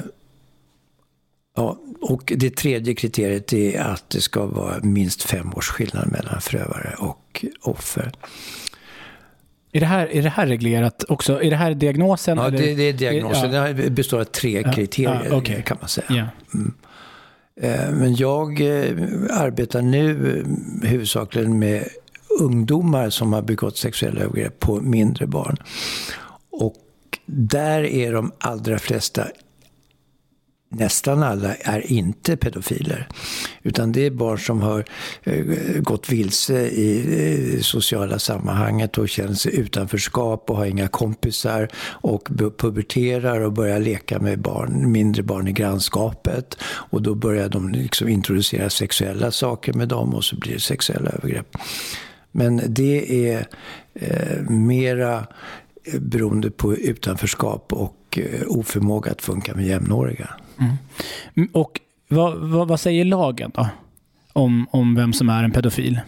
ja, 1.56 1.78
och 2.00 2.32
det 2.36 2.56
tredje 2.56 2.94
kriteriet 2.94 3.52
är 3.52 3.80
att 3.80 4.10
det 4.10 4.20
ska 4.20 4.46
vara 4.46 4.80
minst 4.82 5.22
fem 5.22 5.54
års 5.54 5.68
skillnad 5.68 6.12
mellan 6.12 6.40
förövare 6.40 6.94
och 6.98 7.44
offer. 7.60 8.12
Är 9.76 9.80
det, 9.80 9.86
här, 9.86 10.06
är 10.06 10.22
det 10.22 10.28
här 10.28 10.46
reglerat 10.46 11.04
också? 11.08 11.42
Är 11.42 11.50
det 11.50 11.56
här 11.56 11.74
diagnosen? 11.74 12.38
Ja? 12.38 12.50
Det, 12.50 12.74
det 12.74 12.82
är 12.82 12.92
diagnosen. 12.92 13.52
Ja. 13.52 13.72
Det 13.72 13.90
består 13.90 14.20
av 14.20 14.24
tre 14.24 14.62
kriterier 14.62 15.26
ja, 15.30 15.36
okay. 15.36 15.62
kan 15.62 15.76
man 15.80 15.88
säga. 15.88 16.06
Yeah. 16.10 16.28
Mm. 16.54 16.74
Eh, 17.60 17.92
men 17.92 18.14
jag 18.14 18.60
eh, 18.60 18.96
arbetar 19.30 19.82
nu 19.82 20.10
eh, 20.82 20.88
huvudsakligen 20.88 21.58
med 21.58 21.88
ungdomar 22.40 23.10
som 23.10 23.32
har 23.32 23.42
begått 23.42 23.76
sexuella 23.76 24.20
övergrepp 24.20 24.60
på 24.60 24.80
mindre 24.80 25.26
barn. 25.26 25.56
Och 26.50 26.74
där 27.26 27.84
är 27.84 28.12
de 28.12 28.32
allra 28.38 28.78
flesta 28.78 29.26
nästan 30.68 31.22
alla 31.22 31.54
är 31.54 31.92
inte 31.92 32.36
pedofiler. 32.36 33.08
Utan 33.62 33.92
det 33.92 34.06
är 34.06 34.10
barn 34.10 34.38
som 34.38 34.60
har 34.60 34.84
eh, 35.22 35.44
gått 35.80 36.08
vilse 36.10 36.68
i 36.68 37.54
eh, 37.54 37.60
sociala 37.60 38.18
sammanhanget 38.18 38.98
och 38.98 39.08
känner 39.08 39.34
sig 39.34 39.56
utanförskap 39.56 40.50
och 40.50 40.56
har 40.56 40.66
inga 40.66 40.88
kompisar 40.88 41.68
och 41.78 42.28
puberterar 42.58 43.40
och 43.40 43.52
börjar 43.52 43.80
leka 43.80 44.18
med 44.18 44.38
barn, 44.38 44.92
mindre 44.92 45.22
barn 45.22 45.48
i 45.48 45.52
grannskapet. 45.52 46.58
Och 46.64 47.02
då 47.02 47.14
börjar 47.14 47.48
de 47.48 47.68
liksom 47.68 48.08
introducera 48.08 48.70
sexuella 48.70 49.30
saker 49.30 49.72
med 49.72 49.88
dem 49.88 50.14
och 50.14 50.24
så 50.24 50.36
blir 50.36 50.52
det 50.52 50.60
sexuella 50.60 51.10
övergrepp. 51.10 51.56
Men 52.32 52.62
det 52.66 53.28
är 53.28 53.46
eh, 53.94 54.50
mera 54.50 55.26
eh, 55.84 56.00
beroende 56.00 56.50
på 56.50 56.74
utanförskap 56.74 57.72
och 57.72 58.18
eh, 58.18 58.42
oförmåga 58.46 59.10
att 59.10 59.22
funka 59.22 59.54
med 59.54 59.66
jämnåriga. 59.66 60.30
Mm. 60.58 60.72
mm. 61.34 61.48
Och 61.52 61.80
vad, 62.08 62.38
vad, 62.38 62.68
vad, 62.68 62.80
säger 62.80 63.04
lagen 63.04 63.50
då? 63.54 63.68
Om, 64.32 64.66
om 64.70 64.94
vem 64.94 65.12
som 65.12 65.28
är 65.28 65.44
en 65.44 65.52
pedofil? 65.52 66.00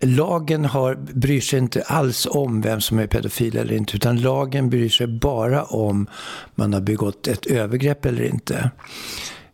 Lagen 0.00 0.64
har, 0.64 0.94
bryr 0.94 1.40
sig 1.40 1.58
inte 1.58 1.82
alls 1.82 2.26
om 2.30 2.60
vem 2.60 2.80
som 2.80 2.98
är 2.98 3.06
pedofil 3.06 3.56
eller 3.56 3.74
inte. 3.74 3.96
Utan 3.96 4.20
lagen 4.20 4.70
bryr 4.70 4.88
sig 4.88 5.06
bara 5.06 5.64
om 5.64 6.06
man 6.54 6.72
har 6.72 6.80
begått 6.80 7.26
ett 7.28 7.46
övergrepp 7.46 8.04
eller 8.04 8.24
inte. 8.24 8.70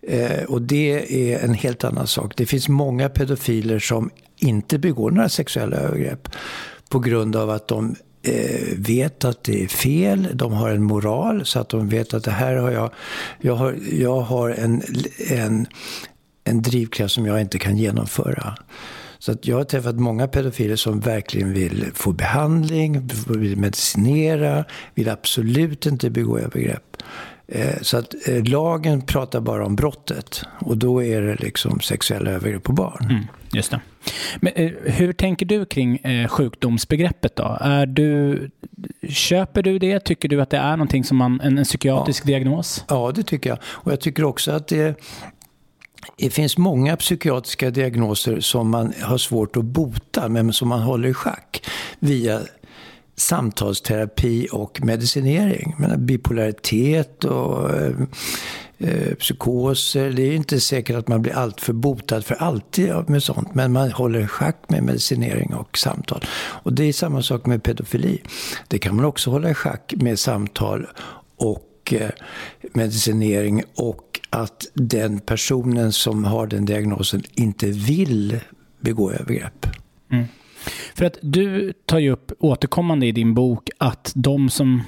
Eh, 0.03 0.45
och 0.45 0.63
det 0.63 1.33
är 1.33 1.45
en 1.45 1.55
helt 1.55 1.85
annan 1.85 2.07
sak. 2.07 2.37
Det 2.37 2.47
finns 2.47 2.69
många 2.69 3.09
pedofiler 3.09 3.79
som 3.79 4.11
inte 4.37 4.79
begår 4.79 5.11
några 5.11 5.29
sexuella 5.29 5.77
övergrepp. 5.77 6.29
På 6.89 6.99
grund 6.99 7.37
av 7.37 7.51
att 7.51 7.69
de 7.69 7.97
Eh, 8.23 8.77
vet 8.77 9.25
att 9.25 9.45
det 9.45 9.65
är 9.65 9.69
fel. 9.69 10.29
De 10.35 10.53
har 10.53 10.71
en 10.71 10.83
moral 10.83 11.47
så 11.47 11.59
att 11.59 11.69
de 11.69 11.89
vet 11.89 12.15
att 12.15 12.25
det 12.25 12.31
här 12.31 12.57
har 12.57 12.71
jag... 12.71 12.91
Jag 13.41 13.55
har, 13.55 13.77
jag 13.93 14.21
har 14.21 14.51
en, 14.51 14.83
en, 15.31 15.67
en 16.45 16.63
drivkraft 16.63 17.15
som 17.15 17.27
jag 17.27 17.41
inte 17.41 17.59
kan 17.59 17.77
genomföra. 17.77 18.55
Så 19.19 19.33
att 19.33 19.47
jag 19.47 19.57
har 19.57 19.65
träffat 19.65 19.97
många 19.97 20.29
pedofiler 20.29 20.77
som 20.77 21.01
verkligen 21.01 21.53
vill 21.53 21.87
få 21.95 22.13
behandling, 22.13 23.09
vill 23.29 23.57
medicinera, 23.57 24.65
vill 24.95 25.09
absolut 25.09 25.87
inte 25.87 26.11
begå 26.11 26.39
övergrepp. 26.39 26.97
Eh, 27.53 27.81
så 27.83 27.97
att 27.97 28.29
eh, 28.29 28.45
lagen 28.45 29.01
pratar 29.01 29.41
bara 29.41 29.67
om 29.67 29.77
brottet 29.77 30.45
och 30.59 30.77
då 30.77 31.03
är 31.03 31.21
det 31.21 31.35
liksom 31.35 31.81
sexuella 31.81 32.31
övergrepp 32.31 32.63
på 32.63 32.73
barn. 32.73 33.07
Mm, 33.11 33.25
just 33.53 33.71
det. 33.71 33.81
Men 34.41 34.53
eh, 34.57 34.71
hur 34.85 35.13
tänker 35.13 35.47
du 35.47 35.65
kring 35.65 36.29
sjukdomsbegreppet 36.29 37.37
då? 37.37 37.59
Är 37.61 37.87
du, 37.87 38.51
köper 39.09 39.63
du 39.63 39.79
det? 39.79 40.01
Tycker 40.01 40.29
du 40.29 40.43
att 40.43 40.51
det 40.51 40.57
är 40.57 40.71
någonting 40.71 41.05
som 41.05 41.17
man, 41.17 41.41
en, 41.41 41.59
en 41.59 41.65
psykiatrisk 41.65 42.23
ja. 42.25 42.27
diagnos? 42.27 42.85
Ja, 42.89 43.13
det 43.15 43.23
tycker 43.23 43.51
jag. 43.51 43.59
Och 43.63 43.93
jag 43.93 44.01
tycker 44.01 44.25
också 44.25 44.53
att 44.53 44.69
det 44.69 45.01
det 46.17 46.31
finns 46.31 46.59
många 46.59 46.97
psykiatriska 46.97 47.71
diagnoser 47.71 48.41
som 48.41 48.71
man 48.71 48.93
har 49.03 49.19
svårt 49.19 49.57
att 49.57 49.65
bota, 49.65 50.29
men 50.29 50.53
som 50.53 50.69
man 50.69 50.83
håller 50.83 51.09
i 51.09 51.15
schack 51.15 51.67
via 51.99 52.41
samtalsterapi 53.21 54.49
och 54.53 54.81
medicinering. 54.83 55.75
Men 55.79 56.07
bipolaritet 56.07 57.25
och 57.25 57.71
eh, 57.71 57.93
eh, 58.79 59.15
psykoser. 59.15 60.11
Det 60.11 60.23
är 60.23 60.33
inte 60.33 60.61
säkert 60.61 60.97
att 60.97 61.09
man 61.09 61.23
blir 61.23 61.33
alltför 61.33 61.73
botad 61.73 62.25
för 62.25 62.35
alltid 62.35 62.93
med 63.07 63.23
sånt. 63.23 63.55
Men 63.55 63.73
man 63.73 63.93
håller 63.93 64.21
i 64.21 64.27
schack 64.27 64.57
med 64.69 64.83
medicinering 64.83 65.55
och 65.55 65.79
samtal. 65.79 66.25
Och 66.35 66.73
det 66.73 66.85
är 66.85 66.93
samma 66.93 67.23
sak 67.23 67.47
med 67.47 67.63
pedofili. 67.63 68.23
Det 68.69 68.79
kan 68.79 68.97
man 68.97 69.05
också 69.05 69.31
hålla 69.31 69.51
i 69.51 69.55
schack 69.55 69.95
med 69.97 70.19
samtal 70.19 70.87
och 71.37 71.93
eh, 71.93 72.11
medicinering 72.73 73.63
och 73.75 74.21
att 74.31 74.67
den 74.75 75.21
personen 75.21 75.93
som 75.93 76.25
har 76.25 76.47
den 76.47 76.65
diagnosen 76.65 77.23
inte 77.35 77.67
vill 77.67 78.41
begå 78.81 79.11
övergrepp. 79.11 79.67
Mm. 80.13 80.25
För 80.95 81.05
att 81.05 81.19
du 81.23 81.73
tar 81.87 81.99
ju 81.99 82.11
upp 82.11 82.33
återkommande 82.39 83.07
i 83.07 83.13
din 83.13 83.35
bok 83.35 83.71
att 83.79 84.13
de 84.15 84.51
som 84.51 84.83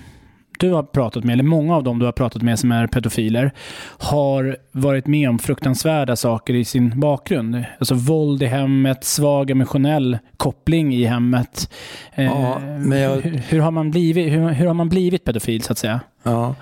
du 0.62 0.72
har 0.72 0.82
pratat 0.82 1.24
med, 1.24 1.32
eller 1.32 1.44
många 1.44 1.76
av 1.76 1.82
dem 1.82 1.98
du 1.98 2.04
har 2.04 2.12
pratat 2.12 2.42
med 2.42 2.58
som 2.58 2.72
är 2.72 2.86
pedofiler, 2.86 3.52
har 3.98 4.56
varit 4.72 5.06
med 5.06 5.28
om 5.28 5.38
fruktansvärda 5.38 6.16
saker 6.16 6.54
i 6.54 6.64
sin 6.64 7.00
bakgrund. 7.00 7.64
Alltså 7.78 7.94
våld 7.94 8.42
i 8.42 8.46
hemmet, 8.46 9.04
svag 9.04 9.50
emotionell 9.50 10.18
koppling 10.36 10.94
i 10.94 11.04
hemmet. 11.04 11.72
Ja, 12.14 12.22
eh, 12.22 12.62
men 12.62 12.98
jag... 12.98 13.16
hur, 13.16 13.30
hur, 13.30 13.60
har 13.60 13.70
man 13.70 13.90
blivit, 13.90 14.32
hur, 14.32 14.48
hur, 14.48 14.66
har 14.66 14.74
man 14.74 14.88
blivit 14.88 15.24
pedofil 15.24 15.62
så 15.62 15.72
att 15.72 15.78
säga? 15.78 16.00
Ja, 16.22 16.54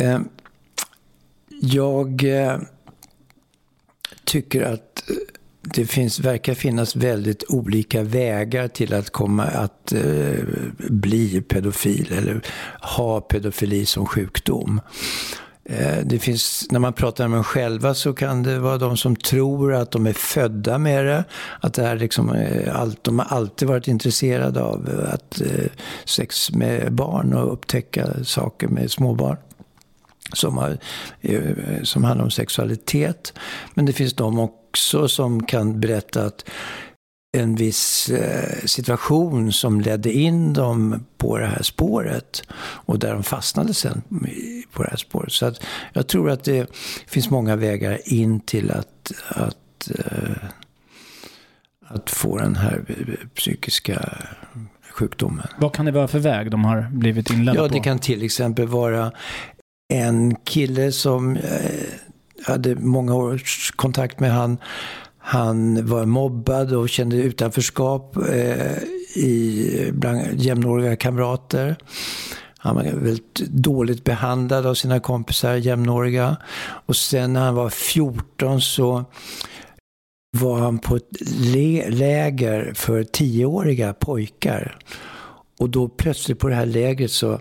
eh, 0.00 0.20
jag 1.60 2.24
eh, 2.24 2.56
tycker 4.24 4.62
att 4.62 5.10
eh, 5.10 5.16
det 5.62 5.86
finns, 5.86 6.20
verkar 6.20 6.54
finnas 6.54 6.96
väldigt 6.96 7.44
olika 7.48 8.02
vägar 8.02 8.68
till 8.68 8.94
att 8.94 9.10
komma 9.10 9.44
att 9.44 9.92
eh, 9.92 10.44
bli 10.90 11.40
pedofil 11.40 12.12
eller 12.12 12.40
ha 12.80 13.20
pedofili 13.20 13.86
som 13.86 14.06
sjukdom. 14.06 14.80
Eh, 15.64 15.96
det 16.04 16.18
finns, 16.18 16.66
när 16.70 16.80
man 16.80 16.92
pratar 16.92 17.28
med 17.28 17.36
dem 17.36 17.44
själva 17.44 17.94
så 17.94 18.12
kan 18.12 18.42
det 18.42 18.58
vara 18.58 18.78
de 18.78 18.96
som 18.96 19.16
tror 19.16 19.74
att 19.74 19.90
de 19.90 20.06
är 20.06 20.12
födda 20.12 20.78
med 20.78 21.06
det. 21.06 21.24
Att 21.60 21.74
det 21.74 21.82
här 21.82 21.96
liksom, 21.96 22.34
eh, 22.34 22.80
allt, 22.80 23.04
de 23.04 23.18
har 23.18 23.26
alltid 23.26 23.68
varit 23.68 23.88
intresserade 23.88 24.62
av 24.62 24.88
eh, 24.88 25.14
att, 25.14 25.40
eh, 25.40 25.70
sex 26.04 26.52
med 26.52 26.92
barn 26.92 27.34
och 27.34 27.52
upptäcka 27.52 28.24
saker 28.24 28.68
med 28.68 28.90
småbarn 28.90 29.36
som, 30.32 30.58
har, 30.58 30.78
eh, 31.20 31.82
som 31.82 32.04
handlar 32.04 32.24
om 32.24 32.30
sexualitet. 32.30 33.32
Men 33.74 33.86
det 33.86 33.92
finns 33.92 34.14
de 34.14 34.38
också 34.72 35.08
som 35.08 35.46
kan 35.46 35.80
berätta 35.80 36.24
att 36.24 36.48
en 37.36 37.54
viss 37.54 38.08
eh, 38.08 38.64
situation 38.64 39.52
som 39.52 39.80
ledde 39.80 40.12
in 40.12 40.52
dem 40.52 41.06
på 41.16 41.38
det 41.38 41.46
här 41.46 41.62
spåret 41.62 42.42
och 42.86 42.98
där 42.98 43.12
de 43.12 43.22
fastnade 43.22 43.74
sen 43.74 44.02
på 44.72 44.82
det 44.82 44.88
här 44.90 44.96
spåret. 44.96 45.32
Så 45.32 45.46
att 45.46 45.62
jag 45.92 46.06
tror 46.06 46.30
att 46.30 46.44
det 46.44 46.66
finns 47.06 47.30
många 47.30 47.56
vägar 47.56 47.98
in 48.04 48.40
till 48.40 48.70
att, 48.70 49.12
att, 49.28 49.90
eh, 49.98 50.36
att 51.86 52.10
få 52.10 52.38
den 52.38 52.56
här 52.56 52.84
psykiska 53.34 54.18
sjukdomen. 54.90 55.46
Vad 55.58 55.74
kan 55.74 55.84
det 55.86 55.92
vara 55.92 56.08
för 56.08 56.18
väg 56.18 56.50
de 56.50 56.64
har 56.64 56.88
blivit 56.90 57.30
inledda 57.30 57.58
på? 57.58 57.64
Ja, 57.64 57.68
det 57.68 57.80
kan 57.80 57.98
till 57.98 58.22
exempel 58.22 58.68
vara 58.68 59.12
en 59.92 60.34
kille 60.34 60.92
som 60.92 61.36
eh, 61.36 61.42
hade 62.44 62.76
många 62.76 63.14
års 63.14 63.70
kontakt 63.76 64.20
med 64.20 64.32
han. 64.32 64.58
Han 65.18 65.86
var 65.86 66.04
mobbad 66.04 66.72
och 66.72 66.88
kände 66.88 67.16
utanförskap 67.16 68.16
eh, 68.16 68.82
i, 69.16 69.90
bland 69.92 70.40
jämnåriga 70.40 70.96
kamrater. 70.96 71.76
Han 72.58 72.76
var 72.76 72.82
väldigt 72.82 73.34
dåligt 73.34 74.04
behandlad 74.04 74.66
av 74.66 74.74
sina 74.74 75.00
kompisar, 75.00 75.54
jämnåriga. 75.54 76.36
Och 76.86 76.96
sen 76.96 77.32
när 77.32 77.40
han 77.40 77.54
var 77.54 77.70
14 77.70 78.60
så 78.60 79.04
var 80.38 80.58
han 80.58 80.78
på 80.78 80.96
ett 80.96 81.10
läger 81.88 82.72
för 82.74 83.04
tioåriga 83.04 83.94
pojkar. 83.94 84.78
Och 85.58 85.70
då 85.70 85.88
plötsligt 85.88 86.38
på 86.38 86.48
det 86.48 86.54
här 86.54 86.66
lägret 86.66 87.10
så 87.10 87.40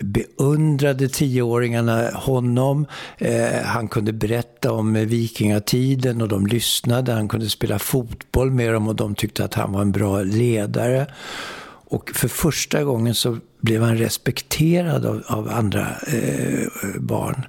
beundrade 0.00 1.08
tioåringarna 1.08 2.10
honom. 2.10 2.86
Eh, 3.18 3.62
han 3.64 3.88
kunde 3.88 4.12
berätta 4.12 4.72
om 4.72 4.94
vikingatiden 4.94 6.22
och 6.22 6.28
de 6.28 6.46
lyssnade. 6.46 7.12
Han 7.12 7.28
kunde 7.28 7.50
spela 7.50 7.78
fotboll 7.78 8.50
med 8.50 8.72
dem 8.72 8.88
och 8.88 8.96
de 8.96 9.14
tyckte 9.14 9.44
att 9.44 9.54
han 9.54 9.72
var 9.72 9.82
en 9.82 9.92
bra 9.92 10.22
ledare. 10.22 11.06
Och 11.90 12.10
för 12.14 12.28
första 12.28 12.84
gången 12.84 13.14
så 13.14 13.38
blev 13.60 13.82
han 13.82 13.98
respekterad 13.98 15.06
av, 15.06 15.22
av 15.26 15.48
andra 15.48 15.86
eh, 16.06 16.66
barn. 16.98 17.46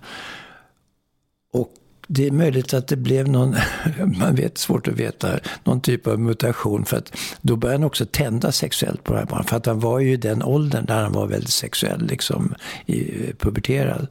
Och 1.54 1.70
det 2.12 2.28
är 2.28 2.32
möjligt 2.32 2.74
att 2.74 2.88
det 2.88 2.96
blev 2.96 3.28
någon, 3.28 3.56
man 4.20 4.36
vet, 4.36 4.58
svårt 4.58 4.88
att 4.88 4.94
veta, 4.94 5.40
någon 5.64 5.82
typ 5.82 6.08
av 6.08 6.20
mutation. 6.20 6.86
För 6.86 6.98
att 6.98 7.18
då 7.42 7.56
började 7.56 7.78
han 7.78 7.88
också 7.88 8.06
tända 8.06 8.52
sexuellt 8.52 9.04
på 9.04 9.14
det 9.14 9.20
här 9.20 9.26
barnet. 9.26 9.50
För 9.50 9.58
att 9.58 9.66
han 9.66 9.80
var 9.80 10.00
ju 10.00 10.12
i 10.12 10.18
den 10.18 10.44
åldern 10.44 10.86
där 10.86 11.04
han 11.04 11.12
var 11.12 11.28
väldigt 11.28 11.50
sexuell, 11.50 12.08
liksom 12.08 12.56
i, 12.86 13.28
eh, 13.28 13.36
puberterad. 13.36 14.08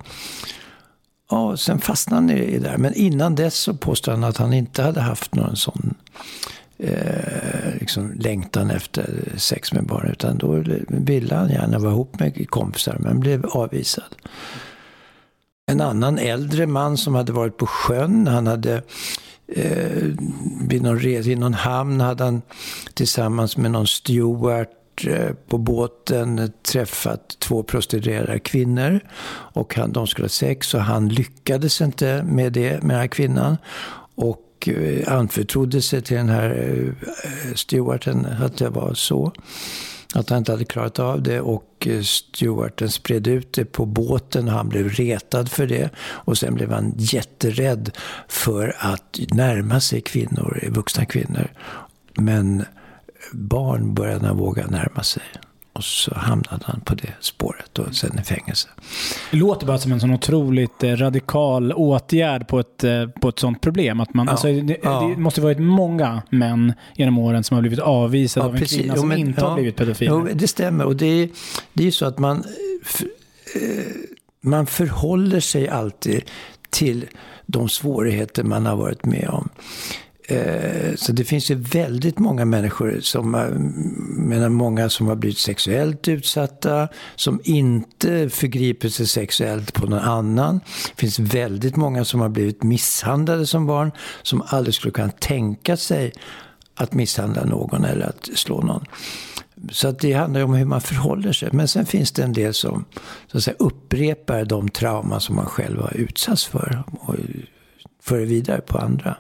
Ja, 1.31 1.57
sen 1.57 1.81
fastnade 1.81 2.23
han 2.23 2.31
i 2.31 2.59
det 2.59 2.59
där. 2.59 2.77
Men 2.77 2.95
innan 2.95 3.35
dess 3.35 3.55
så 3.55 3.75
påstod 3.75 4.15
han 4.15 4.25
att 4.25 4.37
han 4.37 4.53
inte 4.53 4.83
hade 4.83 5.01
haft 5.01 5.35
någon 5.35 5.57
sån 5.57 5.95
eh, 6.79 7.75
liksom 7.81 8.13
längtan 8.13 8.71
efter 8.71 9.33
sex 9.37 9.73
med 9.73 9.85
barn. 9.85 10.09
Utan 10.13 10.39
då 10.39 10.65
ville 10.89 11.35
han 11.35 11.51
gärna 11.51 11.79
vara 11.79 11.93
ihop 11.93 12.21
med 12.21 12.51
kompisar, 12.51 12.97
men 13.01 13.21
blev 13.21 13.47
avvisad. 13.47 14.15
En 15.71 15.81
annan 15.81 16.19
äldre 16.19 16.67
man 16.67 16.97
som 16.97 17.15
hade 17.15 17.33
varit 17.33 17.57
på 17.57 17.67
sjön, 17.67 18.27
han 18.27 18.47
hade 18.47 18.83
eh, 19.53 20.03
vid 20.69 20.83
någon 20.83 20.99
resa 20.99 21.31
i 21.31 21.37
någon 21.37 21.55
hamn 21.55 22.01
hade 22.01 22.25
han 22.25 22.43
tillsammans 22.95 23.57
med 23.57 23.71
någon 23.71 23.87
steward 23.87 24.67
eh, 25.07 25.33
på 25.49 25.59
båten 25.59 26.53
träffat 26.63 27.37
två 27.39 27.63
prostituerade 27.63 28.39
kvinnor. 28.39 29.01
Och 29.31 29.75
han, 29.75 29.93
de 29.93 30.07
skulle 30.07 30.25
ha 30.25 30.29
sex 30.29 30.75
och 30.75 30.81
han 30.81 31.09
lyckades 31.09 31.81
inte 31.81 32.23
med 32.23 32.53
det, 32.53 32.71
med 32.71 32.91
den 32.91 33.01
här 33.01 33.07
kvinnan. 33.07 33.57
Och 34.15 34.69
eh, 34.69 35.13
anförtrodde 35.13 35.83
sig 35.83 36.03
till 36.03 36.17
den 36.17 36.29
här 36.29 36.51
eh, 37.25 37.55
stewarden 37.55 38.27
att 38.27 38.57
det 38.57 38.69
var 38.69 38.95
så. 38.95 39.33
Att 40.15 40.31
han 40.31 40.39
inte 40.39 40.53
hade 40.53 40.65
klarat 40.65 40.99
av 40.99 41.23
det 41.23 41.41
och 41.41 41.87
eh, 41.87 42.03
stewarten 42.03 42.91
spred 42.91 43.27
ut 43.27 43.53
det 43.53 43.65
på 43.65 43.87
båten 43.87 44.49
och 44.49 44.55
han 44.55 44.69
blev 44.69 44.89
retad 44.89 45.51
för 45.51 45.67
det. 45.67 45.91
Och 45.99 46.39
sen 46.39 46.55
blev 46.55 46.73
han 46.73 46.95
jätterädd 46.97 47.91
för 48.29 48.77
att 48.79 49.19
närma 49.31 49.81
sig 49.81 50.01
kvinnor, 50.01 50.61
eh, 50.63 50.73
vuxna 50.73 51.05
kvinnor. 51.05 51.53
Men 52.15 52.65
barn 53.33 53.95
började 53.95 54.27
han 54.27 54.37
våga 54.37 54.67
närma 54.67 55.03
sig. 55.03 55.23
Och 55.79 55.85
så 55.85 56.15
hamnade 56.15 56.65
han 56.65 56.81
på 56.81 56.95
det 56.95 57.13
spåret 57.21 57.79
och 57.79 57.95
sen 57.95 58.19
i 58.19 58.23
fängelse. 58.23 58.69
Det 59.31 59.37
låter 59.37 59.67
bara 59.67 59.79
som 59.79 59.93
en 59.93 60.01
sån 60.01 60.11
otroligt 60.11 60.83
eh, 60.83 60.97
radikal 60.97 61.73
åtgärd 61.73 62.49
på 62.49 62.61
ett, 62.61 62.85
eh, 62.85 63.07
på 63.07 63.29
ett 63.29 63.39
sånt 63.39 63.61
problem. 63.61 64.01
Att 64.01 64.15
man, 64.15 64.27
ja, 64.27 64.31
alltså, 64.31 64.47
det, 64.47 64.77
ja. 64.83 65.01
det 65.01 65.21
måste 65.21 65.41
varit 65.41 65.59
många 65.59 66.23
män 66.31 66.73
genom 66.95 67.19
åren 67.19 67.45
som 67.45 67.55
har 67.55 67.63
blivit 67.63 67.79
avvisade 67.79 68.45
ja, 68.45 68.49
av 68.49 68.55
en 68.55 68.61
precis. 68.61 68.79
kvinna 68.79 68.97
som 68.97 69.09
men, 69.09 69.19
inte 69.19 69.45
har 69.45 69.55
blivit 69.55 69.77
pedofil. 69.77 70.09
Jo, 70.11 70.29
det 70.35 70.49
stämmer. 70.49 70.85
Och 70.85 70.97
det 70.97 71.07
är, 71.07 71.29
det 71.73 71.87
är 71.87 71.91
så 71.91 72.07
att 72.07 72.19
man, 72.19 72.45
eh, 73.55 73.63
man 74.41 74.67
förhåller 74.67 75.41
sig 75.41 75.69
alltid 75.69 76.23
till 76.71 77.07
de 77.47 77.69
svårigheter 77.69 78.45
man 78.45 78.67
har 78.67 78.77
varit 78.77 79.05
med 79.05 79.29
om. 79.29 79.49
Eh, 80.31 80.95
så 80.97 81.13
det 81.13 81.25
finns 81.25 81.51
ju 81.51 81.55
väldigt 81.55 82.19
många 82.19 82.45
människor 82.45 83.01
som, 83.01 83.35
eh, 83.35 83.49
menar 84.29 84.49
många 84.49 84.89
som 84.89 85.07
har 85.07 85.17
blivit 85.17 85.39
sexuellt 85.39 86.09
utsatta, 86.09 86.89
som 87.17 87.41
inte 87.45 88.31
förgriper 88.31 88.89
sig 88.89 89.07
sexuellt 89.07 89.73
på 89.73 89.87
någon 89.87 89.99
annan. 89.99 90.61
Det 90.97 91.01
finns 91.01 91.19
väldigt 91.19 91.77
många 91.77 92.05
som 92.05 92.21
har 92.21 92.29
blivit 92.29 92.63
misshandlade 92.63 93.47
som 93.47 93.67
barn, 93.67 93.93
som 94.23 94.43
aldrig 94.47 94.75
skulle 94.75 94.93
kunna 94.93 95.11
tänka 95.11 95.77
sig 95.77 96.13
att 96.75 96.95
misshandla 96.95 97.45
någon 97.45 97.85
eller 97.85 98.07
att 98.07 98.29
slå 98.35 98.61
någon. 98.61 98.85
Så 99.71 99.89
att 99.89 99.99
det 99.99 100.13
handlar 100.13 100.41
ju 100.41 100.45
om 100.45 100.55
hur 100.55 100.65
man 100.65 100.81
förhåller 100.81 101.33
sig. 101.33 101.49
Men 101.53 101.69
sen 101.69 101.87
finns 101.87 102.13
det 102.13 102.23
en 102.23 102.33
del 102.33 102.55
som 102.55 102.85
så 103.27 103.39
att 103.39 103.45
säga, 103.45 103.57
upprepar 103.59 104.45
de 104.45 104.69
trauman 104.69 105.21
som 105.21 105.37
man 105.37 105.47
själv 105.47 105.81
har 105.81 105.97
utsatts 105.97 106.47
för. 106.47 106.83
Och 107.01 107.15
för 108.09 108.21
vidare 108.21 108.61
på 108.61 108.79
andra. 108.79 109.17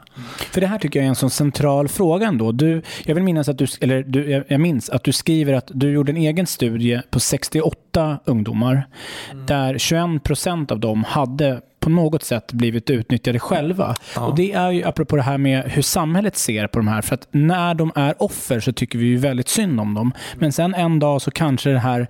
För 0.53 0.61
det 0.61 0.67
här 0.67 0.79
tycker 0.79 0.99
jag 0.99 1.05
är 1.05 1.09
en 1.09 1.15
sån 1.15 1.31
central 1.31 1.89
fråga 1.89 2.27
ändå. 2.27 2.53
Du, 2.53 2.83
jag 3.05 3.15
vill 3.15 3.25
minnas 3.25 3.49
att 3.49 3.59
du, 3.59 3.67
eller 3.81 4.03
du, 4.03 4.45
jag 4.49 4.61
minns 4.61 4.91
att 4.91 5.05
du 5.05 5.13
skriver 5.13 5.53
att 5.53 5.71
du 5.75 5.91
gjorde 5.91 6.13
en 6.13 6.17
egen 6.17 6.47
studie 6.47 7.01
på 7.11 7.21
68 7.21 8.19
ungdomar. 8.25 8.87
Mm. 9.31 9.47
Där 9.47 9.79
21 9.79 10.23
procent 10.25 10.71
av 10.71 10.81
dem 10.81 11.05
hade 11.05 11.61
på 11.81 11.91
något 11.91 12.23
sätt 12.23 12.53
blivit 12.53 12.91
utnyttjade 12.91 13.39
själva. 13.39 13.95
Ja. 14.15 14.27
Och 14.27 14.37
det 14.37 14.53
är 14.53 14.71
ju 14.71 14.85
apropå 14.85 15.17
det 15.17 15.23
här 15.23 15.39
med 15.39 15.65
hur 15.65 15.83
samhället 15.83 16.37
ser 16.37 16.67
på 16.67 16.79
de 16.79 16.89
här. 16.89 17.03
För 17.03 17.15
att 17.15 17.29
när 17.31 17.75
de 17.75 17.93
är 17.95 18.23
offer 18.23 18.61
så 18.61 18.73
tycker 18.73 18.99
vi 18.99 19.07
ju 19.07 19.17
väldigt 19.17 19.49
synd 19.49 19.81
om 19.81 19.95
dem. 19.95 20.13
Men 20.35 20.53
sen 20.53 20.75
en 20.75 20.99
dag 20.99 21.23
så 21.23 21.31
kanske 21.31 21.71
det 21.71 21.79
här 21.79 22.07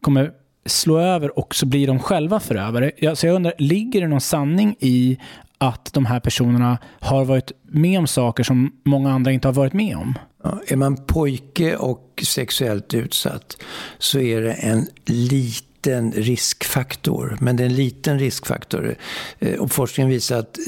kommer 0.00 0.30
slå 0.66 0.98
över 0.98 1.38
och 1.38 1.54
så 1.54 1.66
blir 1.66 1.86
de 1.86 1.98
själva 1.98 2.40
förövare. 2.40 3.16
Så 3.16 3.26
jag 3.26 3.34
undrar, 3.34 3.52
ligger 3.58 4.00
det 4.00 4.08
någon 4.08 4.20
sanning 4.20 4.76
i 4.80 5.18
att 5.58 5.92
de 5.92 6.06
här 6.06 6.20
personerna 6.20 6.78
har 7.00 7.24
varit 7.24 7.52
med 7.62 7.98
om 7.98 8.06
saker 8.06 8.42
som 8.42 8.72
många 8.84 9.12
andra 9.12 9.32
inte 9.32 9.48
har 9.48 9.52
varit 9.52 9.72
med 9.72 9.96
om. 9.96 10.18
Ja, 10.42 10.60
är 10.66 10.76
man 10.76 10.96
pojke 10.96 11.76
och 11.76 12.24
sexuellt 12.26 12.94
utsatt 12.94 13.56
så 13.98 14.18
är 14.20 14.40
det 14.40 14.52
en 14.52 14.86
liten 15.06 16.12
riskfaktor. 16.12 17.36
Men 17.40 17.56
det 17.56 17.62
är 17.62 17.66
en 17.66 17.74
liten 17.74 18.18
riskfaktor. 18.18 18.96
Eh, 19.38 19.54
och 19.54 19.72
forskningen 19.72 20.10
visar 20.10 20.38
att 20.38 20.58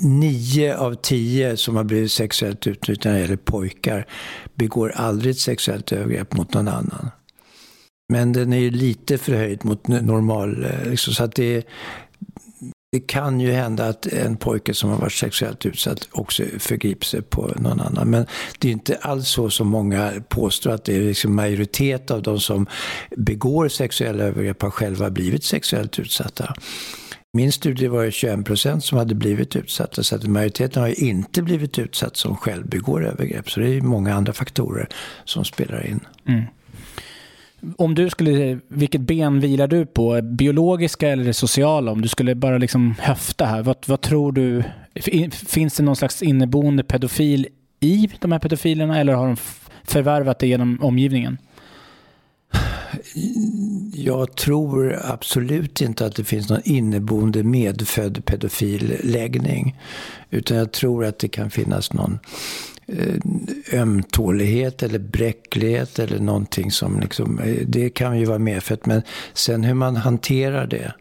nio 0.00 0.76
av 0.76 0.94
tio 0.94 1.56
som 1.56 1.76
har 1.76 1.84
blivit 1.84 2.12
sexuellt 2.12 2.66
utnyttjade 2.66 3.18
eller 3.18 3.36
pojkar 3.36 4.06
begår 4.54 4.90
aldrig 4.90 5.30
ett 5.30 5.38
sexuellt 5.38 5.92
övergrepp 5.92 6.36
mot 6.36 6.54
någon 6.54 6.68
annan. 6.68 7.10
Men 8.12 8.32
den 8.32 8.52
är 8.52 8.58
ju 8.58 8.70
lite 8.70 9.18
förhöjd 9.18 9.64
mot 9.64 9.88
normal, 9.88 10.64
eh, 10.64 10.90
liksom, 10.90 11.14
så 11.14 11.24
att 11.24 11.34
det, 11.34 11.66
det 12.92 13.00
kan 13.00 13.40
ju 13.40 13.52
hända 13.52 13.88
att 13.88 14.06
en 14.06 14.36
pojke 14.36 14.74
som 14.74 14.90
har 14.90 14.98
varit 14.98 15.12
sexuellt 15.12 15.66
utsatt 15.66 16.08
också 16.12 16.42
förgriper 16.58 17.06
sig 17.06 17.22
på 17.22 17.52
någon 17.56 17.80
annan. 17.80 18.10
Men 18.10 18.26
det 18.58 18.68
är 18.68 18.72
inte 18.72 18.96
alls 19.00 19.28
så 19.28 19.50
som 19.50 19.68
många 19.68 20.12
påstår 20.28 20.70
att 20.70 20.84
det 20.84 20.96
är 20.96 21.00
liksom 21.00 21.34
majoritet 21.34 22.10
av 22.10 22.22
de 22.22 22.40
som 22.40 22.66
begår 23.16 23.68
sexuella 23.68 24.24
övergrepp 24.24 24.62
har 24.62 24.70
själva 24.70 25.10
blivit 25.10 25.44
sexuellt 25.44 25.98
utsatta. 25.98 26.54
Min 27.32 27.52
studie 27.52 27.88
var 27.88 28.02
ju 28.02 28.10
21 28.10 28.44
procent 28.44 28.84
som 28.84 28.98
hade 28.98 29.14
blivit 29.14 29.56
utsatta, 29.56 30.02
så 30.02 30.16
att 30.16 30.24
majoriteten 30.24 30.82
har 30.82 30.88
ju 30.88 30.94
inte 30.94 31.42
blivit 31.42 31.78
utsatt 31.78 32.16
som 32.16 32.36
själv 32.36 32.68
begår 32.68 33.06
övergrepp. 33.06 33.50
Så 33.50 33.60
det 33.60 33.66
är 33.66 33.72
ju 33.72 33.82
många 33.82 34.14
andra 34.14 34.32
faktorer 34.32 34.88
som 35.24 35.44
spelar 35.44 35.86
in. 35.86 36.00
Mm. 36.28 36.44
Om 37.76 37.94
du 37.94 38.10
skulle, 38.10 38.58
vilket 38.68 39.00
ben 39.00 39.40
vilar 39.40 39.66
du 39.66 39.86
på? 39.86 40.22
Biologiska 40.22 41.08
eller 41.08 41.24
det 41.24 41.34
sociala? 41.34 41.92
Om 41.92 42.02
du 42.02 42.08
skulle 42.08 42.34
bara 42.34 42.58
liksom 42.58 42.94
höfta 42.98 43.44
här, 43.44 43.62
vad, 43.62 43.76
vad 43.86 44.00
tror 44.00 44.32
du? 44.32 44.62
Finns 45.30 45.76
det 45.76 45.82
någon 45.82 45.96
slags 45.96 46.22
inneboende 46.22 46.84
pedofil 46.84 47.48
i 47.80 48.08
de 48.20 48.32
här 48.32 48.38
pedofilerna 48.38 49.00
eller 49.00 49.12
har 49.12 49.26
de 49.26 49.36
förvärvat 49.84 50.38
det 50.38 50.46
genom 50.46 50.78
omgivningen? 50.82 51.38
Jag 53.94 54.36
tror 54.36 55.00
absolut 55.04 55.80
inte 55.80 56.06
att 56.06 56.16
det 56.16 56.24
finns 56.24 56.50
någon 56.50 56.62
inneboende 56.64 57.42
medfödd 57.42 58.24
pedofil 58.24 58.96
läggning. 59.02 59.78
Utan 60.30 60.56
jag 60.56 60.72
tror 60.72 61.04
att 61.04 61.18
det 61.18 61.28
kan 61.28 61.50
finnas 61.50 61.92
någon 61.92 62.18
Eh, 62.86 63.80
ömtålighet 63.80 64.82
eller 64.82 64.98
bräcklighet 64.98 65.98
eller 65.98 66.18
någonting 66.18 66.70
som 66.70 67.00
liksom, 67.00 67.38
eh, 67.38 67.66
det 67.66 67.90
kan 67.90 68.18
ju 68.18 68.24
vara 68.24 68.38
medfött. 68.38 68.86
Men 68.86 69.02
sen 69.32 69.64
hur 69.64 69.74
man 69.74 69.96
hanterar 69.96 70.66
det, 70.66 70.94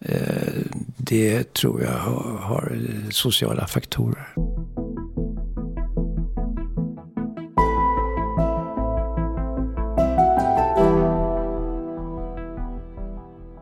eh, 0.00 0.52
det 0.96 1.52
tror 1.52 1.82
jag 1.82 1.98
har 2.40 2.78
sociala 3.10 3.66
faktorer. 3.66 4.28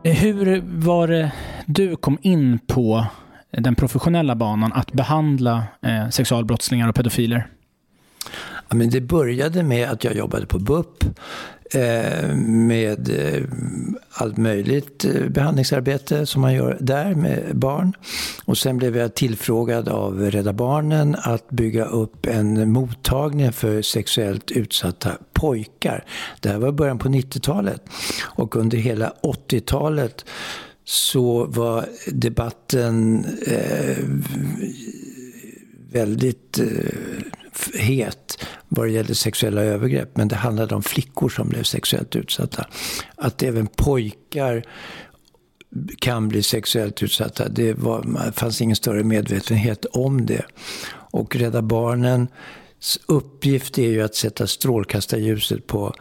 Hur 0.03 0.63
var 0.65 1.07
det 1.07 1.31
du 1.65 1.95
kom 1.95 2.17
in 2.21 2.59
på 2.67 3.05
den 3.51 3.75
professionella 3.75 4.35
banan 4.35 4.73
att 4.73 4.93
behandla 4.93 5.63
sexualbrottslingar 6.11 6.89
och 6.89 6.95
pedofiler? 6.95 7.47
Ja, 8.69 8.75
men 8.75 8.89
det 8.89 9.01
började 9.01 9.63
med 9.63 9.89
att 9.89 10.03
jag 10.03 10.15
jobbade 10.15 10.45
på 10.45 10.59
BUP 10.59 11.03
eh, 11.73 12.35
med 12.45 13.09
eh, 13.09 13.43
allt 14.11 14.37
möjligt 14.37 15.05
eh, 15.05 15.29
behandlingsarbete 15.29 16.25
som 16.25 16.41
man 16.41 16.53
gör 16.53 16.77
där 16.79 17.15
med 17.15 17.43
barn. 17.53 17.93
Och 18.45 18.57
sen 18.57 18.77
blev 18.77 18.97
jag 18.97 19.15
tillfrågad 19.15 19.89
av 19.89 20.19
Rädda 20.19 20.53
Barnen 20.53 21.15
att 21.19 21.49
bygga 21.49 21.85
upp 21.85 22.25
en 22.25 22.71
mottagning 22.71 23.51
för 23.51 23.81
sexuellt 23.81 24.51
utsatta 24.51 25.11
pojkar. 25.33 26.05
Det 26.39 26.49
här 26.49 26.57
var 26.57 26.71
början 26.71 26.99
på 26.99 27.09
90-talet. 27.09 27.81
Och 28.21 28.55
under 28.55 28.77
hela 28.77 29.13
80-talet 29.23 30.25
så 30.85 31.45
var 31.45 31.85
debatten 32.07 33.25
eh, 33.47 34.05
väldigt 35.91 36.59
eh, 36.59 36.65
het 37.73 38.45
vad 38.67 38.85
det 38.85 38.91
gällde 38.91 39.15
sexuella 39.15 39.61
övergrepp. 39.61 40.17
Men 40.17 40.27
det 40.27 40.35
handlade 40.35 40.75
om 40.75 40.83
flickor 40.83 41.29
som 41.29 41.49
blev 41.49 41.63
sexuellt 41.63 42.15
utsatta. 42.15 42.67
Att 43.15 43.43
även 43.43 43.67
pojkar 43.67 44.63
kan 45.99 46.27
bli 46.27 46.43
sexuellt 46.43 47.03
utsatta. 47.03 47.49
Det, 47.49 47.73
var, 47.73 48.25
det 48.25 48.31
fanns 48.31 48.61
ingen 48.61 48.75
större 48.75 49.03
medvetenhet 49.03 49.85
om 49.85 50.25
det. 50.25 50.45
Och 50.93 51.35
Rädda 51.35 51.61
Barnens 51.61 52.29
uppgift 53.05 53.77
är 53.77 53.89
ju 53.89 54.01
att 54.01 54.15
sätta 54.15 54.47
strålkastarljuset 54.47 55.67
på 55.67 55.93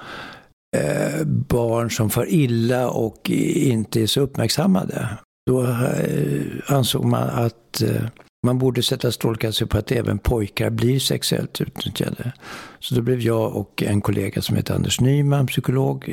eh, 0.76 1.24
barn 1.26 1.90
som 1.90 2.10
far 2.10 2.26
illa 2.28 2.90
och 2.90 3.30
inte 3.30 4.02
är 4.02 4.06
så 4.06 4.20
uppmärksammade. 4.20 5.08
Då 5.46 5.62
eh, 5.62 6.42
ansåg 6.66 7.04
man 7.04 7.28
att 7.28 7.82
eh, 7.82 8.02
man 8.42 8.58
borde 8.58 8.82
sätta 8.82 9.12
strålkastarljuset 9.12 9.70
på 9.70 9.78
att 9.78 9.92
även 9.92 10.18
pojkar 10.18 10.70
blir 10.70 10.98
sexuellt 10.98 11.60
utnyttjade. 11.60 12.32
Så 12.78 12.94
då 12.94 13.02
blev 13.02 13.20
jag 13.20 13.56
och 13.56 13.82
en 13.82 14.00
kollega 14.00 14.42
som 14.42 14.56
heter 14.56 14.74
Anders 14.74 15.00
Nyman, 15.00 15.46
psykolog, 15.46 16.04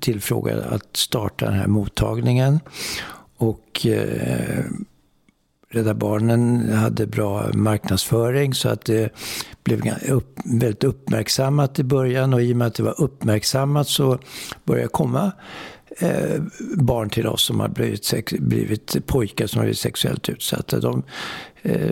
tillfrågade 0.00 0.64
att 0.64 0.96
starta 0.96 1.44
den 1.44 1.54
här 1.54 1.66
mottagningen. 1.66 2.60
Och 3.36 3.86
eh, 3.86 4.64
Rädda 5.70 5.94
Barnen 5.94 6.72
hade 6.72 7.06
bra 7.06 7.50
marknadsföring 7.54 8.54
så 8.54 8.68
att 8.68 8.84
det 8.84 9.12
blev 9.64 9.94
upp, 10.08 10.38
väldigt 10.44 10.84
uppmärksammat 10.84 11.78
i 11.78 11.84
början 11.84 12.34
och 12.34 12.42
i 12.42 12.52
och 12.52 12.56
med 12.56 12.66
att 12.66 12.74
det 12.74 12.82
var 12.82 13.00
uppmärksammat 13.00 13.88
så 13.88 14.18
började 14.64 14.84
det 14.84 14.92
komma 14.92 15.32
eh, 15.98 16.42
barn 16.76 17.10
till 17.10 17.26
oss 17.26 17.42
som 17.42 17.60
har 17.60 17.68
blivit, 17.68 18.32
blivit 18.38 19.06
pojkar 19.06 19.46
som 19.46 19.58
har 19.58 19.64
blivit 19.64 19.78
sexuellt 19.78 20.28
utsatta. 20.28 20.80
De, 20.80 21.02
eh, 21.62 21.90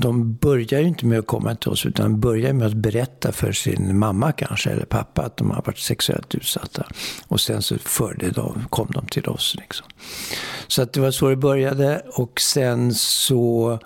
de 0.00 0.34
börjar 0.34 0.80
ju 0.80 0.86
inte 0.86 1.06
med 1.06 1.18
att 1.18 1.26
komma 1.26 1.54
till 1.54 1.70
oss 1.70 1.86
utan 1.86 2.20
börjar 2.20 2.52
med 2.52 2.66
att 2.66 2.74
berätta 2.74 3.32
för 3.32 3.52
sin 3.52 3.98
mamma 3.98 4.32
kanske 4.32 4.70
eller 4.70 4.84
pappa 4.84 5.22
att 5.22 5.36
de 5.36 5.50
har 5.50 5.62
varit 5.66 5.78
sexuellt 5.78 6.34
utsatta. 6.34 6.86
Och 7.28 7.40
sen 7.40 7.62
så 7.62 7.78
förde 7.78 8.30
de, 8.30 8.64
kom 8.70 8.88
de 8.90 9.06
till 9.06 9.28
oss. 9.28 9.56
Liksom. 9.58 9.86
Så 10.66 10.82
att 10.82 10.92
det 10.92 11.00
var 11.00 11.10
så 11.10 11.28
det 11.28 11.36
började 11.36 12.02
och 12.14 12.40
sen 12.40 12.94
så 12.94 13.78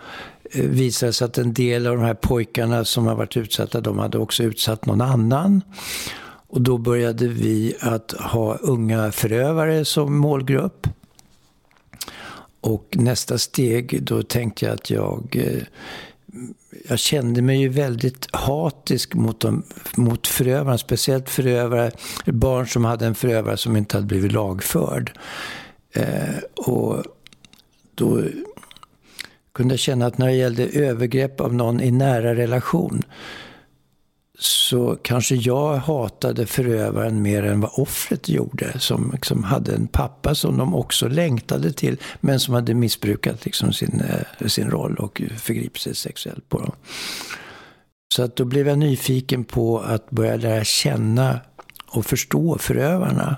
eh, 0.51 0.65
visade 0.65 1.09
det 1.09 1.13
sig 1.13 1.25
att 1.25 1.39
en 1.39 1.53
del 1.53 1.87
av 1.87 1.97
de 1.97 2.05
här 2.05 2.15
pojkarna 2.15 2.85
som 2.85 3.07
har 3.07 3.15
varit 3.15 3.37
utsatta, 3.37 3.81
de 3.81 3.99
hade 3.99 4.19
också 4.19 4.43
utsatt 4.43 4.87
någon 4.87 5.01
annan. 5.01 5.63
Och 6.49 6.61
då 6.61 6.79
började 6.79 7.29
vi 7.29 7.75
att 7.81 8.13
ha 8.13 8.55
unga 8.55 9.13
förövare 9.13 9.85
som 9.85 10.17
målgrupp. 10.17 10.87
Och 12.61 12.97
nästa 12.99 13.39
steg, 13.39 14.03
då 14.03 14.23
tänkte 14.23 14.65
jag 14.65 14.75
att 14.75 14.91
jag... 14.91 15.37
Eh, 15.37 15.63
jag 16.89 16.99
kände 16.99 17.43
mig 17.43 17.61
ju 17.61 17.69
väldigt 17.69 18.29
hatisk 18.33 19.15
mot, 19.15 19.41
de, 19.41 19.63
mot 19.97 20.27
förövarna. 20.27 20.79
Speciellt 20.79 21.29
förövare, 21.29 21.91
barn 22.27 22.67
som 22.67 22.85
hade 22.85 23.07
en 23.07 23.15
förövare 23.15 23.57
som 23.57 23.77
inte 23.77 23.97
hade 23.97 24.07
blivit 24.07 24.33
lagförd. 24.33 25.13
Eh, 25.93 26.39
och 26.55 27.03
då 27.95 28.23
kunde 29.53 29.73
jag 29.73 29.81
känna 29.81 30.07
att 30.07 30.19
när 30.19 30.27
det 30.27 30.35
gällde 30.35 30.67
övergrepp 30.67 31.41
av 31.41 31.55
någon 31.55 31.81
i 31.81 31.91
nära 31.91 32.35
relation 32.35 33.03
så 34.41 34.97
kanske 35.03 35.35
jag 35.35 35.77
hatade 35.77 36.47
förövaren 36.47 37.23
mer 37.23 37.43
än 37.43 37.61
vad 37.61 37.71
offret 37.75 38.29
gjorde. 38.29 38.79
Som 38.79 39.11
liksom 39.13 39.45
hade 39.45 39.75
en 39.75 39.87
pappa 39.87 40.35
som 40.35 40.57
de 40.57 40.75
också 40.75 41.09
längtade 41.09 41.73
till, 41.73 41.97
men 42.21 42.41
som 42.41 42.55
hade 42.55 42.75
missbrukat 42.75 43.45
liksom 43.45 43.73
sin, 43.73 44.03
eh, 44.41 44.47
sin 44.47 44.71
roll 44.71 44.97
och 44.97 45.23
förgripit 45.37 45.83
sig 45.83 45.95
sexuellt 45.95 46.49
på 46.49 46.59
dem. 46.59 46.73
Så 48.15 48.23
att 48.23 48.37
då 48.37 48.45
blev 48.45 48.69
jag 48.69 48.79
nyfiken 48.79 49.45
på 49.45 49.79
att 49.79 50.11
börja 50.11 50.37
lära 50.37 50.65
känna 50.65 51.41
och 51.87 52.07
förstå 52.07 52.59
förövarna. 52.59 53.37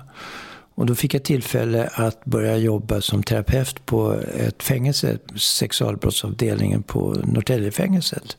Och 0.75 0.85
då 0.85 0.95
fick 0.95 1.13
jag 1.13 1.23
tillfälle 1.23 1.89
att 1.93 2.25
börja 2.25 2.57
jobba 2.57 3.01
som 3.01 3.23
terapeut 3.23 3.85
på 3.85 4.13
ett 4.37 4.63
fängelse, 4.63 5.17
sexualbrottsavdelningen 5.35 6.83
på 6.83 7.15
Norrtäljefängelset. 7.23 8.37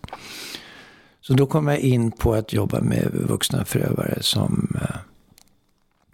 Så 1.23 1.33
då 1.35 1.47
kom 1.47 1.69
jag 1.69 1.79
in 1.79 2.11
på 2.11 2.35
att 2.35 2.53
jobba 2.53 2.81
med 2.81 3.09
vuxna 3.13 3.65
förövare 3.65 4.19
som 4.21 4.77
eh, 4.81 4.97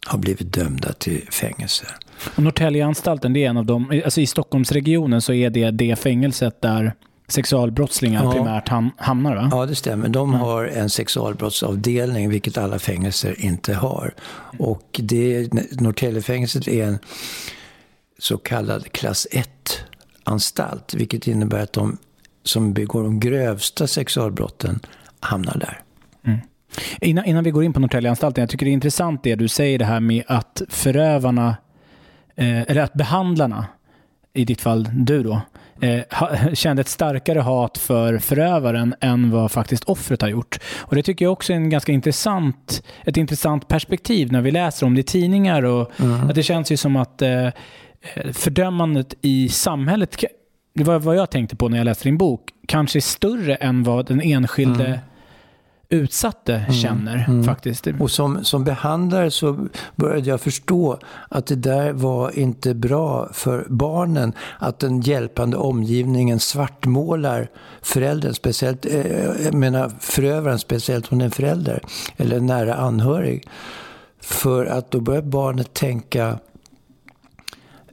har 0.06 0.18
blivit 0.18 0.52
dömda 0.52 0.92
till 0.92 1.26
fängelse. 1.30 1.86
Och 2.36 2.42
Norrtäljeanstalten, 2.42 3.32
det 3.32 3.44
är 3.44 3.48
en 3.50 3.56
av 3.56 3.66
de, 3.66 4.02
alltså 4.04 4.20
i 4.20 4.26
Stockholmsregionen 4.26 5.22
så 5.22 5.32
är 5.32 5.50
det 5.50 5.70
det 5.70 5.98
fängelset 5.98 6.62
där 6.62 6.94
sexualbrottslingar 7.28 8.24
ja. 8.24 8.32
primärt 8.32 8.68
ham 8.68 8.90
hamnar 8.96 9.36
va? 9.36 9.48
Ja, 9.52 9.66
det 9.66 9.74
stämmer. 9.74 10.08
De 10.08 10.28
mm. 10.28 10.40
har 10.40 10.64
en 10.64 10.90
sexualbrottsavdelning, 10.90 12.30
vilket 12.30 12.58
alla 12.58 12.78
fängelser 12.78 13.40
inte 13.40 13.74
har. 13.74 14.14
Och 14.58 15.00
det, 15.02 15.52
Norrtäljefängelset 15.80 16.68
är 16.68 16.86
en 16.86 16.98
så 18.18 18.38
kallad 18.38 18.92
klass 18.92 19.26
1-anstalt, 19.32 20.94
vilket 20.94 21.26
innebär 21.26 21.62
att 21.62 21.72
de 21.72 21.98
som 22.42 22.72
begår 22.72 23.02
de 23.02 23.20
grövsta 23.20 23.86
sexualbrotten 23.86 24.80
hamnar 25.20 25.58
där. 25.58 25.80
Mm. 26.24 26.38
Innan, 27.00 27.24
innan 27.24 27.44
vi 27.44 27.50
går 27.50 27.64
in 27.64 27.72
på 27.72 27.80
Norrtäljeanstalten, 27.80 28.42
jag 28.42 28.50
tycker 28.50 28.66
det 28.66 28.70
är 28.70 28.72
intressant 28.72 29.22
det 29.22 29.34
du 29.34 29.48
säger 29.48 29.78
det 29.78 29.84
här 29.84 30.00
med 30.00 30.24
att 30.26 30.62
förövarna, 30.68 31.56
eh, 32.36 32.60
eller 32.60 32.82
att 32.82 32.94
behandlarna, 32.94 33.66
i 34.34 34.44
ditt 34.44 34.60
fall 34.60 34.88
du 34.92 35.22
då, 35.22 35.40
eh, 35.80 36.00
kände 36.54 36.80
ett 36.80 36.88
starkare 36.88 37.40
hat 37.40 37.78
för 37.78 38.18
förövaren 38.18 38.94
än 39.00 39.30
vad 39.30 39.52
faktiskt 39.52 39.84
offret 39.84 40.22
har 40.22 40.28
gjort. 40.28 40.58
Och 40.78 40.96
Det 40.96 41.02
tycker 41.02 41.24
jag 41.24 41.32
också 41.32 41.52
är 41.52 41.56
en 41.56 41.70
ganska 41.70 41.92
intressant, 41.92 42.82
ett 43.04 43.16
intressant 43.16 43.68
perspektiv 43.68 44.32
när 44.32 44.40
vi 44.40 44.50
läser 44.50 44.86
om 44.86 44.94
det 44.94 45.00
i 45.00 45.04
tidningar. 45.04 45.62
Och 45.62 46.00
mm. 46.00 46.28
att 46.28 46.34
Det 46.34 46.42
känns 46.42 46.72
ju 46.72 46.76
som 46.76 46.96
att 46.96 47.22
eh, 47.22 47.48
fördömandet 48.32 49.14
i 49.20 49.48
samhället 49.48 50.24
det 50.78 50.84
var 50.84 50.98
vad 50.98 51.16
jag 51.16 51.30
tänkte 51.30 51.56
på 51.56 51.68
när 51.68 51.78
jag 51.78 51.84
läste 51.84 52.04
din 52.04 52.18
bok, 52.18 52.50
kanske 52.66 52.98
är 52.98 53.00
större 53.00 53.54
än 53.54 53.82
vad 53.82 54.06
den 54.06 54.20
enskilde 54.20 54.86
mm. 54.86 54.98
utsatte 55.88 56.54
mm. 56.54 56.72
känner 56.72 57.24
mm. 57.28 57.44
faktiskt. 57.44 57.86
Och 58.00 58.10
som, 58.10 58.44
som 58.44 58.64
behandlare 58.64 59.30
så 59.30 59.68
började 59.96 60.30
jag 60.30 60.40
förstå 60.40 60.98
att 61.28 61.46
det 61.46 61.54
där 61.54 61.92
var 61.92 62.38
inte 62.38 62.74
bra 62.74 63.28
för 63.32 63.66
barnen. 63.68 64.32
Att 64.58 64.78
den 64.78 65.00
hjälpande 65.00 65.56
omgivningen 65.56 66.40
svartmålar 66.40 67.50
föräldern, 67.82 68.34
speciellt, 68.34 68.86
eh, 68.86 69.44
jag 69.44 69.54
menar 69.54 69.92
förövaren, 70.00 70.58
speciellt 70.58 71.12
om 71.12 71.18
det 71.18 71.22
är 71.22 71.26
en 71.26 71.30
förälder 71.30 71.82
eller 72.16 72.36
en 72.36 72.46
nära 72.46 72.74
anhörig. 72.74 73.48
För 74.20 74.66
att 74.66 74.90
då 74.90 75.00
börjar 75.00 75.22
barnet 75.22 75.74
tänka, 75.74 76.38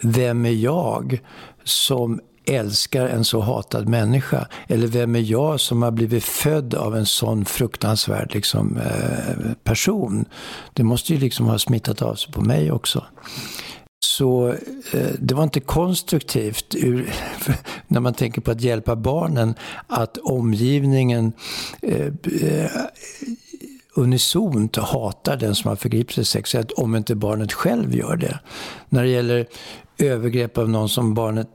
vem 0.01 0.45
är 0.45 0.49
jag 0.49 1.19
som 1.63 2.19
älskar 2.47 3.07
en 3.07 3.25
så 3.25 3.41
hatad 3.41 3.89
människa? 3.89 4.47
Eller 4.67 4.87
vem 4.87 5.15
är 5.15 5.19
jag 5.19 5.59
som 5.59 5.81
har 5.81 5.91
blivit 5.91 6.23
född 6.23 6.73
av 6.73 6.95
en 6.95 7.05
sån 7.05 7.45
fruktansvärd 7.45 8.33
liksom, 8.33 8.77
eh, 8.77 9.51
person? 9.63 10.25
Det 10.73 10.83
måste 10.83 11.13
ju 11.13 11.19
liksom 11.19 11.45
ha 11.45 11.59
smittat 11.59 12.01
av 12.01 12.15
sig 12.15 12.33
på 12.33 12.41
mig 12.41 12.71
också. 12.71 13.03
Så 14.05 14.49
eh, 14.93 15.11
det 15.19 15.33
var 15.33 15.43
inte 15.43 15.59
konstruktivt 15.59 16.75
ur, 16.75 17.13
när 17.87 17.99
man 17.99 18.13
tänker 18.13 18.41
på 18.41 18.51
att 18.51 18.61
hjälpa 18.61 18.95
barnen 18.95 19.55
att 19.87 20.17
omgivningen 20.17 21.33
eh, 21.81 22.07
eh, 22.41 22.71
unisont 23.95 24.75
hatar 24.75 25.37
den 25.37 25.55
som 25.55 25.69
har 25.69 25.75
förgripit 25.75 26.15
sig 26.15 26.25
sexuellt 26.25 26.71
om 26.71 26.95
inte 26.95 27.15
barnet 27.15 27.53
själv 27.53 27.95
gör 27.95 28.15
det. 28.15 28.39
När 28.89 29.03
det 29.03 29.09
gäller 29.09 29.47
övergrepp 29.97 30.57
av 30.57 30.69
någon 30.69 30.89
som 30.89 31.13
barnet 31.13 31.49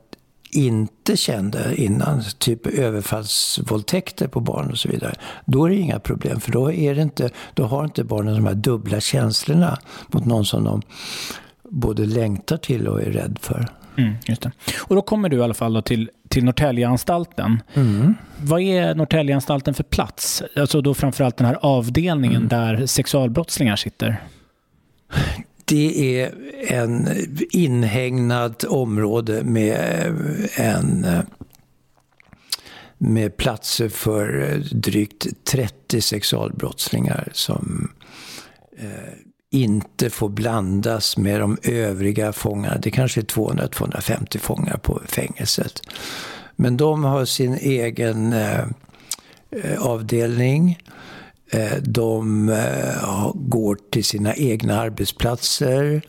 inte 0.51 1.17
kände 1.17 1.75
innan, 1.75 2.23
typ 2.37 2.67
överfallsvåldtäkter 2.67 4.27
på 4.27 4.39
barn 4.39 4.71
och 4.71 4.77
så 4.77 4.89
vidare, 4.89 5.15
då 5.45 5.65
är 5.65 5.69
det 5.69 5.75
inga 5.75 5.99
problem. 5.99 6.39
För 6.39 6.51
då, 6.51 6.71
är 6.71 6.95
det 6.95 7.01
inte, 7.01 7.29
då 7.53 7.63
har 7.63 7.83
inte 7.83 8.03
barnen 8.03 8.33
de 8.33 8.45
här 8.45 8.53
dubbla 8.53 8.99
känslorna 8.99 9.77
mot 10.07 10.25
någon 10.25 10.45
som 10.45 10.63
de 10.63 10.81
både 11.63 12.05
längtar 12.05 12.57
till 12.57 12.87
och 12.87 13.01
är 13.01 13.11
rädd 13.11 13.37
för. 13.41 13.67
Mm, 13.97 14.13
just 14.25 14.41
det. 14.41 14.51
Och 14.79 14.95
då 14.95 15.01
kommer 15.01 15.29
du 15.29 15.37
i 15.37 15.41
alla 15.41 15.53
fall 15.53 15.83
till, 15.83 16.09
till 16.29 16.43
Norrtäljeanstalten. 16.43 17.61
Mm. 17.73 18.15
Vad 18.41 18.61
är 18.61 18.95
Norrtäljeanstalten 18.95 19.73
för 19.73 19.83
plats? 19.83 20.43
Alltså 20.55 20.81
då 20.81 20.93
framförallt 20.93 21.37
den 21.37 21.47
här 21.47 21.57
avdelningen 21.61 22.35
mm. 22.35 22.47
där 22.47 22.85
sexualbrottslingar 22.85 23.75
sitter. 23.75 24.21
Det 25.71 26.19
är 26.21 26.33
en 26.67 27.09
inhägnat 27.51 28.63
område 28.63 29.43
med 29.43 29.75
eh, 29.75 30.67
en 30.67 31.05
eh, 31.05 31.19
med 32.97 33.37
platser 33.37 33.89
för 33.89 34.51
eh, 34.51 34.57
drygt 34.59 35.27
30 35.43 36.01
sexualbrottslingar 36.01 37.29
som 37.33 37.91
eh, 38.77 39.13
inte 39.51 40.09
får 40.09 40.29
blandas 40.29 41.17
med 41.17 41.39
de 41.39 41.57
övriga 41.63 42.33
fångarna. 42.33 42.77
Det 42.77 42.91
kanske 42.91 43.21
är 43.21 43.25
200-250 43.25 44.37
fångar 44.37 44.77
på 44.77 45.01
fängelset. 45.05 45.81
Men 46.55 46.77
de 46.77 47.03
har 47.03 47.25
sin 47.25 47.53
egen 47.53 48.33
eh, 48.33 48.65
avdelning 49.79 50.77
Eh, 50.77 51.00
de 51.81 52.49
eh, 52.49 53.31
går 53.35 53.77
till 53.91 54.03
sina 54.03 54.35
egna 54.35 54.79
arbetsplatser. 54.79 56.01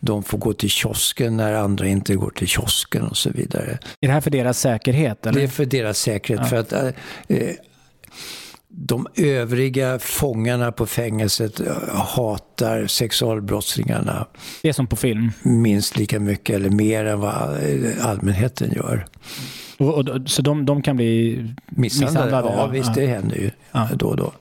De 0.00 0.22
får 0.22 0.38
gå 0.38 0.52
till 0.52 0.70
kiosken 0.70 1.36
när 1.36 1.52
andra 1.52 1.86
inte 1.86 2.14
går 2.14 2.30
till 2.30 2.46
kiosken 2.46 3.02
och 3.02 3.16
så 3.16 3.30
vidare. 3.30 3.78
Är 4.00 4.06
det 4.06 4.12
här 4.12 4.20
för 4.20 4.30
deras 4.30 4.60
säkerhet? 4.60 5.26
Eller? 5.26 5.38
Det 5.38 5.44
är 5.44 5.48
för 5.48 5.64
deras 5.64 5.98
säkerhet. 5.98 6.40
Ja. 6.42 6.48
För 6.48 6.56
att 6.56 6.72
eh, 6.72 7.50
de 8.68 9.06
övriga 9.16 9.98
fångarna 9.98 10.72
på 10.72 10.86
fängelset 10.86 11.60
hatar 11.92 12.86
sexualbrottslingarna. 12.86 14.26
Det 14.62 14.68
är 14.68 14.72
som 14.72 14.86
på 14.86 14.96
film? 14.96 15.32
Minst 15.42 15.96
lika 15.96 16.20
mycket 16.20 16.56
eller 16.56 16.70
mer 16.70 17.04
än 17.04 17.20
vad 17.20 17.58
allmänheten 18.00 18.72
gör. 18.72 19.06
Och, 19.80 20.08
och, 20.08 20.30
så 20.30 20.42
de, 20.42 20.66
de 20.66 20.82
kan 20.82 20.96
bli 20.96 21.44
misshandlade? 21.66 22.26
misshandlade 22.26 22.56
ja, 22.56 22.66
visst 22.66 22.94
det 22.94 23.06
händer 23.06 23.36
ju 23.36 23.50
ja. 23.72 23.88
då 23.94 24.06
och 24.06 24.16
då. 24.16 24.32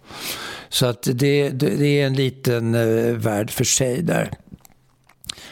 Så 0.69 0.86
att 0.86 1.08
det, 1.13 1.49
det 1.49 2.02
är 2.02 2.08
en 2.08 2.13
liten 2.13 2.75
uh, 2.75 3.17
värld 3.17 3.52
för 3.52 3.63
sig 3.63 4.02
där. 4.02 4.32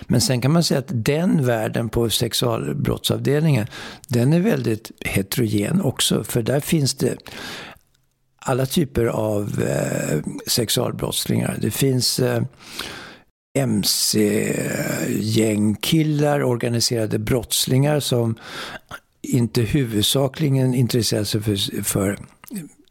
Men 0.01 0.21
sen 0.21 0.41
kan 0.41 0.51
man 0.51 0.63
säga 0.63 0.79
att 0.79 0.89
den 0.89 1.45
världen 1.45 1.89
på 1.89 2.09
sexualbrottsavdelningen, 2.09 3.67
den 4.07 4.33
är 4.33 4.39
väldigt 4.39 4.91
heterogen 5.05 5.81
också. 5.81 6.23
För 6.23 6.41
där 6.41 6.59
finns 6.59 6.93
det 6.93 7.17
alla 8.39 8.65
typer 8.65 9.05
av 9.05 9.63
eh, 9.63 10.19
sexualbrottslingar. 10.47 11.57
Det 11.61 11.71
finns 11.71 12.19
eh, 12.19 12.43
mc-gängkillar, 13.57 16.43
organiserade 16.43 17.19
brottslingar 17.19 17.99
som 17.99 18.35
inte 19.27 19.61
huvudsakligen 19.61 20.73
intresserat 20.73 21.27
sig 21.27 21.41
för, 21.41 21.83
för 21.83 22.17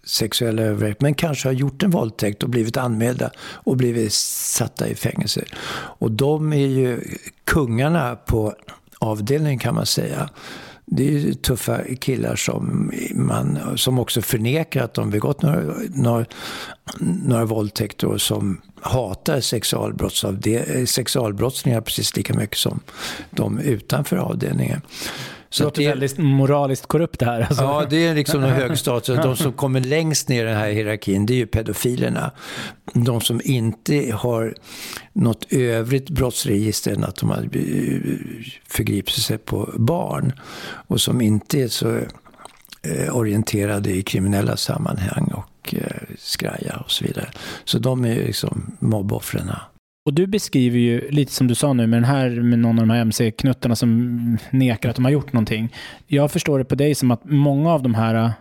sexuella 0.07 0.63
övergrepp, 0.63 1.01
men 1.01 1.15
kanske 1.15 1.49
har 1.49 1.53
gjort 1.53 1.83
en 1.83 1.91
våldtäkt 1.91 2.43
och 2.43 2.51
blivit 2.51 2.77
anmälda 2.77 3.31
och 3.39 3.77
blivit 3.77 4.13
satta 4.13 4.89
i 4.89 4.95
fängelse. 4.95 5.45
Och 5.75 6.13
de 6.13 6.53
är 6.53 6.67
ju 6.67 7.01
kungarna 7.45 8.17
på 8.17 8.55
avdelningen 8.99 9.59
kan 9.59 9.75
man 9.75 9.87
säga. 9.87 10.31
Det 10.87 11.09
är 11.09 11.13
ju 11.13 11.35
tuffa 11.35 11.81
killar 12.01 12.37
som, 12.37 12.93
man, 13.15 13.59
som 13.77 13.99
också 13.99 14.23
förnekar 14.23 14.85
att 14.85 14.95
de 14.95 15.11
begått 15.11 15.43
några, 15.43 15.75
några, 15.89 16.27
några 17.01 17.45
våldtäkter 17.45 18.07
och 18.07 18.21
som 18.21 18.61
hatar 18.81 19.41
sexualbrottslingar 20.87 21.81
precis 21.81 22.17
lika 22.17 22.35
mycket 22.35 22.59
som 22.59 22.81
de 23.31 23.59
utanför 23.59 24.17
avdelningen. 24.17 24.81
Så 25.51 25.63
det 25.63 25.65
låter 25.65 25.83
det, 25.83 25.89
väldigt 25.89 26.19
moraliskt 26.19 26.87
korrupt 26.87 27.21
det 27.21 27.27
här. 27.27 27.41
Alltså. 27.41 27.63
Ja, 27.63 27.87
det 27.91 28.07
är 28.07 28.15
liksom 28.15 28.45
en 28.45 28.51
hög 28.51 28.79
status. 28.79 29.17
De 29.23 29.37
som 29.37 29.53
kommer 29.53 29.81
längst 29.81 30.29
ner 30.29 30.45
i 30.45 30.49
den 30.49 30.57
här 30.57 30.71
hierarkin, 30.71 31.27
det 31.27 31.35
är 31.35 31.37
ju 31.37 31.47
pedofilerna. 31.47 32.31
De 32.93 33.21
som 33.21 33.41
inte 33.45 34.13
har 34.15 34.55
något 35.13 35.47
övrigt 35.53 36.11
brottsregister 36.11 36.93
än 36.93 37.05
att 37.05 37.17
de 37.17 37.31
har 37.31 37.49
förgripit 38.69 39.15
sig 39.15 39.39
på 39.39 39.71
barn. 39.77 40.33
Och 40.87 41.01
som 41.01 41.21
inte 41.21 41.63
är 41.63 41.69
så 41.69 41.97
eh, 42.83 43.17
orienterade 43.17 43.91
i 43.91 44.03
kriminella 44.03 44.57
sammanhang 44.57 45.33
och 45.35 45.75
eh, 45.75 46.15
skraja 46.19 46.77
och 46.85 46.91
så 46.91 47.05
vidare. 47.05 47.31
Så 47.65 47.79
de 47.79 48.05
är 48.05 48.15
liksom 48.15 48.77
mobboffren. 48.79 49.51
Och 50.07 50.15
du 50.15 50.27
beskriver 50.27 50.79
ju 50.79 51.11
lite 51.11 51.33
som 51.33 51.47
du 51.47 51.55
sa 51.55 51.73
nu 51.73 51.87
med 51.87 51.97
den 51.97 52.05
här 52.05 52.31
med 52.31 52.59
någon 52.59 52.79
av 52.79 52.87
de 52.87 52.91
här 52.91 53.01
MC-knuttarna 53.01 53.77
som 53.77 54.39
nekar 54.51 54.91
att 54.91 54.97
de 54.97 55.05
har 55.05 55.13
gjort 55.13 55.33
någonting. 55.33 55.75
Jag 56.07 56.31
förstår 56.31 56.59
det 56.59 56.65
på 56.65 56.75
dig 56.75 56.95
som 56.95 57.11
att 57.11 57.21
många 57.25 57.73
av 57.73 57.83
de 57.83 57.95
här 57.95 58.33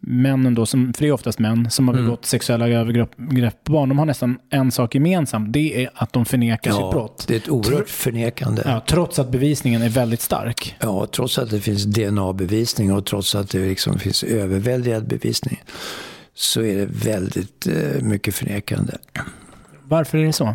männen 0.00 0.54
då, 0.54 0.66
som, 0.66 0.92
för 0.92 1.02
det 1.02 1.08
är 1.08 1.12
oftast 1.12 1.38
män, 1.38 1.70
som 1.70 1.88
har 1.88 1.94
begått 1.94 2.08
mm. 2.08 2.22
sexuella 2.22 2.68
övergrepp 2.68 3.64
på 3.64 3.72
barn, 3.72 3.88
de 3.88 3.98
har 3.98 4.06
nästan 4.06 4.38
en 4.50 4.70
sak 4.70 4.94
gemensamt. 4.94 5.52
Det 5.52 5.84
är 5.84 5.90
att 5.94 6.12
de 6.12 6.24
förnekar 6.24 6.70
ja, 6.70 6.76
sitt 6.76 6.90
brott. 6.90 7.24
det 7.28 7.34
är 7.34 7.38
ett 7.38 7.48
oerhört 7.48 7.88
förnekande. 7.88 8.62
Ja, 8.64 8.82
trots 8.86 9.18
att 9.18 9.30
bevisningen 9.30 9.82
är 9.82 9.88
väldigt 9.88 10.20
stark. 10.20 10.76
Ja, 10.80 11.06
trots 11.06 11.38
att 11.38 11.50
det 11.50 11.60
finns 11.60 11.84
DNA-bevisning 11.84 12.92
och 12.92 13.06
trots 13.06 13.34
att 13.34 13.50
det 13.50 13.58
liksom 13.58 13.98
finns 13.98 14.24
överväldigad 14.24 15.08
bevisning 15.08 15.62
så 16.34 16.62
är 16.62 16.76
det 16.76 16.86
väldigt 16.86 17.66
eh, 17.66 18.02
mycket 18.02 18.34
förnekande. 18.34 18.92
Varför 19.82 20.18
är 20.18 20.26
det 20.26 20.32
så? 20.32 20.54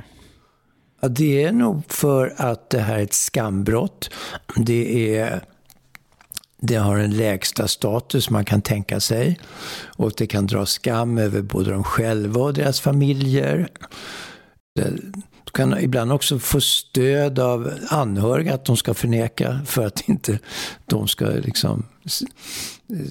Ja, 0.99 1.07
det 1.07 1.43
är 1.43 1.51
nog 1.51 1.81
för 1.87 2.33
att 2.37 2.69
det 2.69 2.79
här 2.79 2.99
är 2.99 3.03
ett 3.03 3.13
skambrott. 3.13 4.09
Det 4.55 5.15
är 5.17 5.41
det 6.59 6.75
har 6.75 6.97
en 6.97 7.17
lägsta 7.17 7.67
status 7.67 8.29
man 8.29 8.45
kan 8.45 8.61
tänka 8.61 8.99
sig. 8.99 9.39
Och 9.85 10.11
det 10.17 10.27
kan 10.27 10.47
dra 10.47 10.65
skam 10.65 11.17
över 11.17 11.41
både 11.41 11.71
de 11.71 11.83
själva 11.83 12.41
och 12.41 12.53
deras 12.53 12.79
familjer. 12.79 13.67
Du 14.75 15.51
kan 15.51 15.79
ibland 15.79 16.11
också 16.11 16.39
få 16.39 16.61
stöd 16.61 17.39
av 17.39 17.73
anhöriga 17.89 18.53
att 18.53 18.65
de 18.65 18.77
ska 18.77 18.93
förneka 18.93 19.59
för 19.65 19.85
att 19.85 20.09
inte 20.09 20.39
de 20.85 21.07
ska 21.07 21.25
liksom 21.25 21.85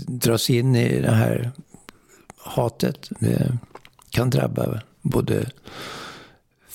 dras 0.06 0.50
in 0.50 0.76
i 0.76 1.00
det 1.00 1.14
här 1.14 1.50
hatet. 2.38 3.08
Det 3.20 3.58
kan 4.10 4.30
drabba 4.30 4.80
både 5.02 5.50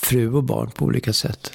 fru 0.01 0.33
och 0.33 0.43
barn 0.43 0.71
på 0.71 0.85
olika 0.85 1.13
sätt. 1.13 1.51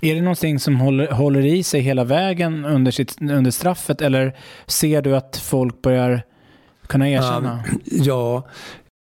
Är 0.00 0.14
det 0.14 0.20
någonting 0.20 0.60
som 0.60 0.80
håller, 0.80 1.10
håller 1.10 1.46
i 1.46 1.62
sig 1.62 1.80
hela 1.80 2.04
vägen 2.04 2.64
under, 2.64 2.90
sitt, 2.90 3.20
under 3.20 3.50
straffet 3.50 4.02
eller 4.02 4.36
ser 4.66 5.02
du 5.02 5.16
att 5.16 5.36
folk 5.36 5.82
börjar 5.82 6.22
kunna 6.86 7.10
erkänna? 7.10 7.64
Ja, 7.84 8.48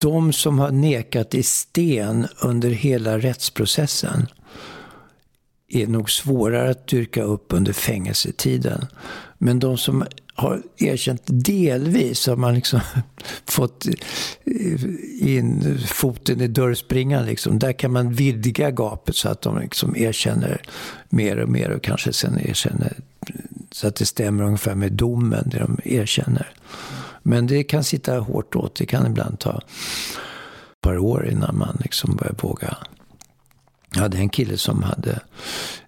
de 0.00 0.32
som 0.32 0.58
har 0.58 0.70
nekat 0.70 1.34
i 1.34 1.42
sten 1.42 2.26
under 2.42 2.70
hela 2.70 3.18
rättsprocessen 3.18 4.26
är 5.68 5.86
nog 5.86 6.10
svårare 6.10 6.70
att 6.70 6.86
dyrka 6.86 7.22
upp 7.22 7.52
under 7.52 7.72
fängelsetiden. 7.72 8.86
Men 9.38 9.58
de 9.58 9.78
som 9.78 10.04
har 10.34 10.62
erkänt 10.76 11.22
delvis 11.26 12.26
har 12.26 12.36
man 12.36 12.54
liksom 12.54 12.80
fått 13.48 13.86
eh, 13.86 13.94
in 15.36 15.78
foten 15.86 16.40
i 16.40 16.48
dörrspringan. 16.48 17.26
Liksom. 17.26 17.58
Där 17.58 17.72
kan 17.72 17.92
man 17.92 18.12
vidga 18.12 18.70
gapet 18.70 19.16
så 19.16 19.28
att 19.28 19.42
de 19.42 19.58
liksom 19.58 19.96
erkänner 19.96 20.62
mer 21.08 21.36
och 21.36 21.48
mer 21.48 21.70
och 21.70 21.82
kanske 21.82 22.12
sen 22.12 22.40
erkänner 22.40 22.92
så 23.72 23.88
att 23.88 23.96
det 23.96 24.06
stämmer 24.06 24.44
ungefär 24.44 24.74
med 24.74 24.92
domen, 24.92 25.42
det 25.46 25.58
de 25.58 25.78
erkänner. 25.84 26.54
Men 27.22 27.46
det 27.46 27.64
kan 27.64 27.84
sitta 27.84 28.18
hårt 28.18 28.56
åt. 28.56 28.74
Det 28.74 28.86
kan 28.86 29.06
ibland 29.06 29.38
ta 29.38 29.58
ett 29.58 30.80
par 30.80 30.98
år 30.98 31.28
innan 31.28 31.58
man 31.58 31.78
liksom 31.80 32.16
börjar 32.16 32.34
våga. 32.42 32.76
Jag 33.94 34.00
hade 34.00 34.18
en 34.18 34.28
kille 34.28 34.58
som 34.58 34.82
hade, 34.82 35.20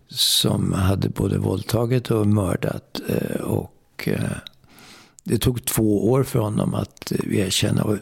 som 0.09 0.73
hade 0.73 1.09
både 1.09 1.39
våldtagit 1.39 2.11
och 2.11 2.27
mördat. 2.27 3.01
Eh, 3.09 3.41
och 3.41 3.76
och 3.97 4.09
eh, 4.09 4.31
det 5.25 5.39
tog 5.39 5.65
två 5.65 6.11
år 6.11 6.25
för 6.25 6.39
honom 6.39 6.75
att 6.75 7.13
erkänna. 7.31 7.85
Och, 7.85 7.99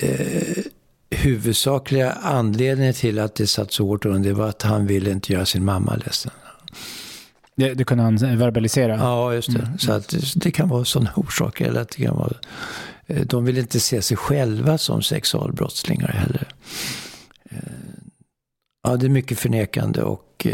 eh, 0.00 0.64
huvudsakliga 1.10 2.12
anledningen 2.12 2.94
till 2.94 3.18
att 3.18 3.34
det 3.34 3.46
satt 3.46 3.72
så 3.72 3.86
hårt 3.86 4.04
under 4.04 4.32
var 4.32 4.48
att 4.48 4.62
han 4.62 4.86
ville 4.86 5.10
inte 5.10 5.32
göra 5.32 5.46
sin 5.46 5.64
mamma 5.64 5.94
ledsen. 5.94 6.32
Det, 7.56 7.74
det 7.74 7.84
kunde 7.84 8.04
han 8.04 8.16
verbalisera? 8.16 8.96
Ja, 8.96 9.34
just 9.34 9.52
det. 9.52 9.58
Mm. 9.58 9.78
Så 9.78 9.92
att 9.92 10.08
det, 10.08 10.32
det, 10.34 10.50
kan 10.50 10.68
vara 10.68 10.84
sådana 10.84 11.10
orsaker. 11.16 11.66
Eller 11.66 11.80
att 11.80 11.88
det 11.88 12.04
kan 12.04 12.16
vara, 12.16 12.32
eh, 13.06 13.22
de 13.26 13.44
vill 13.44 13.58
inte 13.58 13.80
se 13.80 14.02
sig 14.02 14.16
själva 14.16 14.78
som 14.78 15.02
sexualbrottslingar 15.02 16.08
heller. 16.08 16.48
Eh, 17.50 17.58
ja, 18.82 18.96
det 18.96 19.06
är 19.06 19.10
mycket 19.10 19.38
förnekande 19.38 20.02
och 20.02 20.46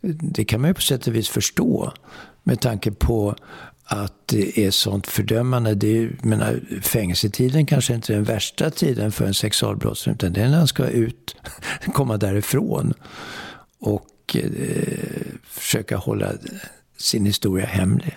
det 0.00 0.44
kan 0.44 0.60
man 0.60 0.70
ju 0.70 0.74
på 0.74 0.80
sätt 0.80 1.06
och 1.06 1.14
vis 1.14 1.28
förstå. 1.28 1.92
Med 2.48 2.60
tanke 2.60 2.92
på 2.92 3.36
att 3.84 4.12
det 4.26 4.58
är 4.58 4.70
sånt 4.70 5.06
fördömande. 5.06 5.74
Det 5.74 5.98
är, 5.98 6.10
menar, 6.22 6.60
fängelsetiden 6.82 7.66
kanske 7.66 7.94
inte 7.94 8.12
är 8.12 8.14
den 8.14 8.24
värsta 8.24 8.70
tiden 8.70 9.12
för 9.12 9.26
en 9.26 9.34
sexualbrottsling. 9.34 10.14
Utan 10.14 10.32
det 10.32 10.40
är 10.40 10.48
när 10.48 10.58
han 10.58 10.68
ska 10.68 10.88
ut, 10.88 11.36
komma 11.94 12.16
därifrån. 12.16 12.94
Och 13.78 14.36
eh, 14.36 14.42
försöka 15.44 15.96
hålla 15.96 16.32
sin 16.96 17.26
historia 17.26 17.66
hemlig. 17.66 18.16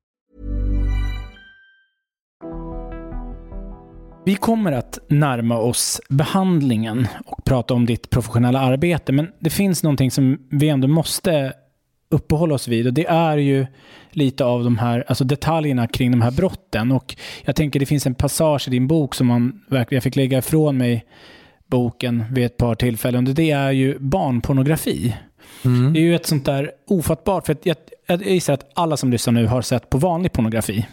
Vi 4.25 4.35
kommer 4.35 4.71
att 4.71 4.99
närma 5.07 5.57
oss 5.57 6.01
behandlingen 6.09 7.07
och 7.25 7.43
prata 7.45 7.73
om 7.73 7.85
ditt 7.85 8.09
professionella 8.09 8.59
arbete. 8.59 9.11
Men 9.11 9.27
det 9.39 9.49
finns 9.49 9.83
någonting 9.83 10.11
som 10.11 10.37
vi 10.49 10.69
ändå 10.69 10.87
måste 10.87 11.53
uppehålla 12.09 12.55
oss 12.55 12.67
vid 12.67 12.87
och 12.87 12.93
det 12.93 13.05
är 13.05 13.37
ju 13.37 13.65
lite 14.11 14.45
av 14.45 14.63
de 14.63 14.77
här 14.77 15.03
alltså 15.07 15.23
detaljerna 15.23 15.87
kring 15.87 16.11
de 16.11 16.21
här 16.21 16.31
brotten. 16.31 16.91
Och 16.91 17.15
jag 17.45 17.55
tänker 17.55 17.79
det 17.79 17.85
finns 17.85 18.05
en 18.05 18.15
passage 18.15 18.67
i 18.67 18.71
din 18.71 18.87
bok 18.87 19.15
som 19.15 19.27
man 19.27 19.61
verkligen, 19.67 20.01
fick 20.01 20.15
lägga 20.15 20.37
ifrån 20.37 20.77
mig 20.77 21.05
boken 21.67 22.23
vid 22.31 22.45
ett 22.45 22.57
par 22.57 22.75
tillfällen. 22.75 23.27
Och 23.27 23.33
det 23.33 23.51
är 23.51 23.71
ju 23.71 23.99
barnpornografi. 23.99 25.15
Mm. 25.65 25.93
Det 25.93 25.99
är 25.99 26.03
ju 26.03 26.15
ett 26.15 26.25
sånt 26.25 26.45
där 26.45 26.71
ofattbart, 26.87 27.45
för 27.45 27.57
jag, 27.63 27.77
jag 28.07 28.21
gissar 28.27 28.53
att 28.53 28.71
alla 28.73 28.97
som 28.97 29.11
lyssnar 29.11 29.33
nu 29.33 29.47
har 29.47 29.61
sett 29.61 29.89
på 29.89 29.97
vanlig 29.97 30.33
pornografi. 30.33 30.87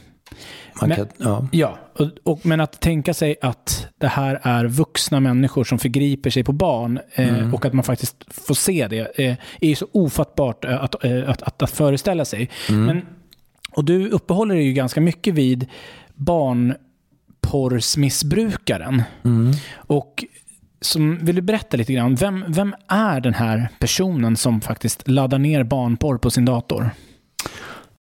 Man 0.80 0.88
men, 0.88 1.08
ja. 1.16 1.48
ja 1.52 1.78
och, 1.94 2.06
och, 2.24 2.46
men 2.46 2.60
att 2.60 2.80
tänka 2.80 3.14
sig 3.14 3.36
att 3.42 3.86
det 3.98 4.06
här 4.06 4.40
är 4.42 4.64
vuxna 4.64 5.20
människor 5.20 5.64
som 5.64 5.78
förgriper 5.78 6.30
sig 6.30 6.44
på 6.44 6.52
barn 6.52 7.00
eh, 7.14 7.38
mm. 7.38 7.54
och 7.54 7.64
att 7.64 7.72
man 7.72 7.84
faktiskt 7.84 8.24
får 8.28 8.54
se 8.54 8.88
det 8.88 9.20
eh, 9.20 9.36
är 9.60 9.68
ju 9.68 9.74
så 9.74 9.86
ofattbart 9.92 10.64
eh, 10.64 10.84
att, 10.84 11.04
eh, 11.04 11.30
att, 11.30 11.42
att, 11.42 11.62
att 11.62 11.70
föreställa 11.70 12.24
sig. 12.24 12.50
Mm. 12.68 12.84
Men, 12.84 13.06
och 13.70 13.84
du 13.84 14.08
uppehåller 14.08 14.54
dig 14.54 14.64
ju 14.64 14.72
ganska 14.72 15.00
mycket 15.00 15.34
vid 15.34 15.66
barnporrsmissbrukaren. 16.14 19.02
Mm. 19.24 19.52
Och 19.74 20.24
som, 20.80 21.24
vill 21.24 21.36
du 21.36 21.42
berätta 21.42 21.76
lite 21.76 21.92
grann, 21.92 22.14
vem, 22.14 22.44
vem 22.48 22.74
är 22.88 23.20
den 23.20 23.34
här 23.34 23.68
personen 23.78 24.36
som 24.36 24.60
faktiskt 24.60 25.08
laddar 25.08 25.38
ner 25.38 25.64
barnporr 25.64 26.18
på 26.18 26.30
sin 26.30 26.44
dator? 26.44 26.90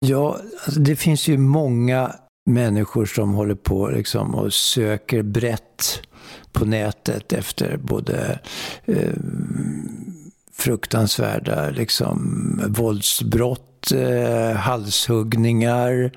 Ja, 0.04 0.38
alltså 0.64 0.80
det 0.80 0.96
finns 0.96 1.28
ju 1.28 1.38
många 1.38 2.14
människor 2.46 3.06
som 3.06 3.34
håller 3.34 3.54
på 3.54 3.88
liksom 3.88 4.34
och 4.34 4.52
söker 4.52 5.22
brett 5.22 6.02
på 6.52 6.64
nätet 6.64 7.32
efter 7.32 7.76
både 7.76 8.38
eh, 8.84 9.12
fruktansvärda 10.52 11.70
liksom, 11.70 12.60
våldsbrott, 12.68 13.92
eh, 13.92 14.56
halshuggningar. 14.56 16.12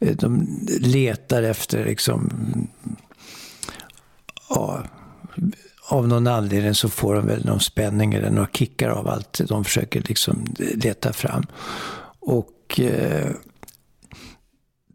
Eh, 0.00 0.16
de 0.16 0.46
letar 0.80 1.42
efter 1.42 1.84
liksom, 1.84 2.30
ja, 4.50 4.82
av 5.88 6.08
någon 6.08 6.26
anledning 6.26 6.74
så 6.74 6.88
får 6.88 7.14
de 7.14 7.26
väl 7.26 7.44
någon 7.44 7.60
spänning 7.60 8.14
eller 8.14 8.30
några 8.30 8.48
kickar 8.52 8.88
av 8.88 9.08
allt 9.08 9.40
de 9.48 9.64
försöker 9.64 10.02
liksom 10.08 10.44
leta 10.58 11.12
fram. 11.12 11.46
Och 12.26 12.80
eh, 12.80 13.30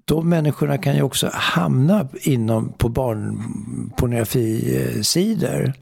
de 0.06 0.30
människorna 0.30 0.78
kan 0.78 0.96
ju 0.96 1.02
också 1.02 1.30
hamna 1.34 2.08
inom 2.22 2.74
på 2.78 2.90
barnpornografisidor. 2.90 5.74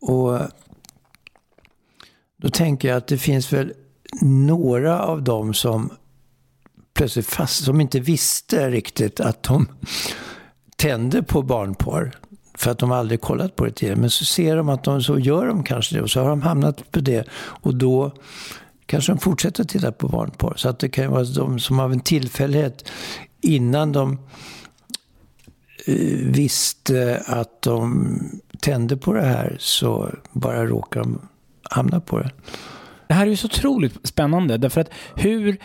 Och 0.00 0.38
då 2.36 2.48
tänker 2.48 2.88
jag 2.88 2.96
att 2.96 3.06
det 3.06 3.18
finns 3.18 3.52
väl 3.52 3.72
några 4.22 5.02
av 5.02 5.22
dem 5.22 5.54
som 5.54 5.90
plötsligt 6.94 7.26
fast, 7.26 7.64
som 7.64 7.80
inte 7.80 8.00
visste 8.00 8.70
riktigt 8.70 9.20
att 9.20 9.42
de 9.42 9.68
tände 10.76 11.22
på 11.22 11.42
barnporr. 11.42 12.12
För 12.54 12.70
att 12.70 12.78
de 12.78 12.92
aldrig 12.92 13.20
kollat 13.20 13.56
på 13.56 13.64
det 13.64 13.70
tidigare. 13.70 14.00
Men 14.00 14.10
så 14.10 14.24
ser 14.24 14.56
de 14.56 14.68
att 14.68 14.84
de, 14.84 15.02
så 15.02 15.18
gör 15.18 15.46
de 15.46 15.62
kanske 15.62 15.96
det. 15.96 16.02
Och 16.02 16.10
så 16.10 16.20
har 16.20 16.28
de 16.28 16.42
hamnat 16.42 16.92
på 16.92 17.00
det. 17.00 17.28
Och 17.34 17.74
då 17.74 18.12
kanske 18.86 19.12
de 19.12 19.18
fortsätter 19.18 19.62
att 19.62 19.68
titta 19.68 19.92
på 19.92 20.08
barnporr. 20.08 20.54
Så 20.56 20.68
att 20.68 20.78
det 20.78 20.88
kan 20.88 21.10
vara 21.10 21.24
de 21.24 21.58
som 21.58 21.80
av 21.80 21.92
en 21.92 22.00
tillfällighet 22.00 22.90
innan 23.40 23.92
de 23.92 24.18
eh, 25.86 25.94
visste 26.20 27.22
att 27.26 27.62
de 27.62 28.18
tände 28.60 28.96
på 28.96 29.12
det 29.12 29.26
här 29.26 29.56
så 29.60 30.14
bara 30.32 30.66
råkade 30.66 31.04
de 31.04 31.28
hamna 31.62 32.00
på 32.00 32.18
det. 32.18 32.30
Det 33.08 33.14
här 33.14 33.26
är 33.26 33.30
ju 33.30 33.36
så 33.36 33.46
otroligt 33.46 34.06
spännande. 34.06 34.56
Därför 34.56 34.80
att 34.80 34.90
hur, 35.16 35.56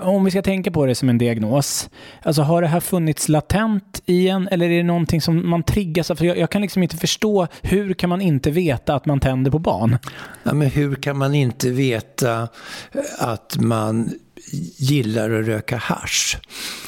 om 0.00 0.24
vi 0.24 0.30
ska 0.30 0.42
tänka 0.42 0.70
på 0.70 0.86
det 0.86 0.94
som 0.94 1.08
en 1.08 1.18
diagnos, 1.18 1.90
alltså 2.22 2.42
har 2.42 2.62
det 2.62 2.68
här 2.68 2.80
funnits 2.80 3.28
latent 3.28 4.02
i 4.06 4.28
en 4.28 4.48
eller 4.48 4.70
är 4.70 4.76
det 4.76 4.82
någonting 4.82 5.20
som 5.20 5.50
man 5.50 5.62
triggas 5.62 6.10
av? 6.10 6.16
För 6.16 6.24
jag, 6.24 6.38
jag, 6.38 6.50
kan 6.50 6.62
liksom 6.62 6.82
inte 6.82 6.96
förstå, 6.96 7.46
hur 7.62 7.94
kan 7.94 8.08
man 8.08 8.20
inte 8.20 8.50
veta 8.50 8.94
att 8.94 9.06
man 9.06 9.20
tänder 9.20 9.50
på 9.50 9.58
barn? 9.58 9.98
Ja, 10.42 10.54
men 10.54 10.68
hur 10.68 10.94
kan 10.94 11.18
man 11.18 11.34
inte 11.34 11.70
veta 11.70 12.48
eh, 12.92 13.00
att 13.18 13.56
man 13.60 14.10
gillar 14.76 15.30
att 15.30 15.46
röka 15.46 15.76
hash? 15.76 16.36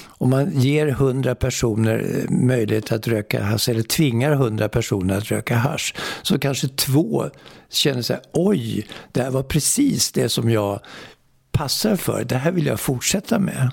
Om 0.07 0.31
man 0.31 0.51
ger 0.55 0.89
hundra 0.89 1.35
personer 1.35 1.99
eh, 1.99 2.31
möjlighet 2.31 2.93
att 2.93 3.09
röka 3.09 3.43
hash, 3.43 3.71
eller 3.71 3.83
tvingar 3.83 4.35
hundra 4.35 4.69
personer 4.69 5.17
att 5.19 5.31
röka 5.31 5.57
hash, 5.57 5.95
så 6.23 6.39
kanske 6.39 6.69
två 6.69 7.25
känner 7.71 8.03
sig 8.03 8.19
oj, 8.33 8.87
det 9.13 9.23
här 9.23 9.31
var 9.31 9.43
precis 9.43 10.13
det 10.13 10.29
som 10.29 10.51
jag 10.51 10.81
passar 11.53 11.97
för. 11.97 12.25
Det 12.25 12.37
här 12.37 12.51
vill 12.51 12.67
jag 12.67 12.81
fortsätta 12.81 13.39
med. 13.39 13.71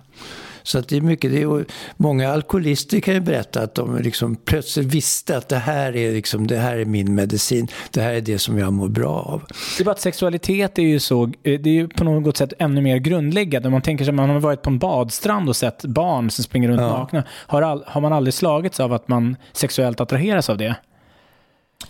Så 0.63 0.79
att 0.79 0.87
det 0.87 0.97
är 0.97 1.01
mycket, 1.01 1.31
det 1.31 1.41
är, 1.41 1.65
många 1.97 2.31
alkoholister 2.31 2.99
kan 2.99 3.13
ju 3.13 3.19
berätta 3.19 3.61
att 3.61 3.75
de 3.75 3.97
liksom 3.97 4.35
plötsligt 4.35 4.85
visste 4.93 5.37
att 5.37 5.49
det 5.49 5.57
här, 5.57 5.95
är 5.95 6.11
liksom, 6.11 6.47
det 6.47 6.57
här 6.57 6.77
är 6.77 6.85
min 6.85 7.15
medicin. 7.15 7.67
Det 7.91 8.01
här 8.01 8.13
är 8.13 8.21
det 8.21 8.39
som 8.39 8.57
jag 8.57 8.73
mår 8.73 8.87
bra 8.87 9.09
av. 9.09 9.43
Det 9.77 9.83
är 9.83 9.85
bara 9.85 9.91
att 9.91 9.99
sexualitet 9.99 10.79
är 10.79 10.83
ju 10.83 10.99
så, 10.99 11.31
det 11.41 11.49
är 11.49 11.67
ju 11.67 11.87
på 11.87 12.03
något 12.03 12.37
sätt 12.37 12.53
ännu 12.59 12.81
mer 12.81 12.97
grundläggande. 12.97 13.67
Om 13.67 13.71
man 13.71 13.81
tänker 13.81 14.05
sig 14.05 14.11
att 14.11 14.15
man 14.15 14.29
har 14.29 14.39
varit 14.39 14.61
på 14.61 14.69
en 14.69 14.79
badstrand 14.79 15.49
och 15.49 15.55
sett 15.55 15.85
barn 15.85 16.29
som 16.29 16.43
springer 16.43 16.69
runt 16.69 16.81
ja. 16.81 16.97
nakna. 16.97 17.23
Har, 17.29 17.61
all, 17.61 17.83
har 17.87 18.01
man 18.01 18.13
aldrig 18.13 18.33
slagits 18.33 18.79
av 18.79 18.93
att 18.93 19.07
man 19.07 19.35
sexuellt 19.51 20.01
attraheras 20.01 20.49
av 20.49 20.57
det? 20.57 20.75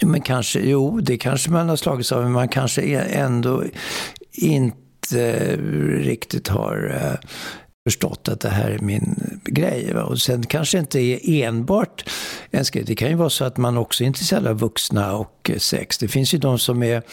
Men 0.02 0.22
kanske, 0.22 0.60
jo, 0.60 1.00
det 1.00 1.18
kanske 1.18 1.52
man 1.52 1.70
har 1.70 1.76
slagits 1.76 2.12
av, 2.12 2.24
men 2.24 2.32
man 2.32 2.48
kanske 2.48 3.00
ändå 3.00 3.64
inte 4.32 4.89
Eh, 5.14 5.58
riktigt 5.98 6.48
har 6.48 6.96
eh, 6.96 7.30
förstått 7.90 8.30
att 8.30 8.40
det 8.40 8.50
här 8.50 8.70
är 8.70 8.80
min 8.80 9.40
grej. 9.46 9.94
Va? 9.94 10.04
Och 10.04 10.22
sen 10.22 10.44
kanske 10.44 10.80
inte 10.80 11.00
är 11.00 11.48
enbart 11.48 12.10
ens 12.52 12.70
grej. 12.70 12.84
Det 12.84 12.96
kan 12.96 13.10
ju 13.10 13.16
vara 13.16 13.30
så 13.30 13.46
att 13.46 13.58
man 13.58 13.78
också 13.78 14.04
är 14.04 14.08
intresserad 14.08 14.48
av 14.48 14.60
vuxna 14.60 15.16
och 15.16 15.50
eh, 15.54 15.58
sex. 15.58 15.98
Det 15.98 16.08
finns 16.08 16.34
ju 16.34 16.38
de 16.38 16.60
som 16.60 16.84
är 16.84 17.04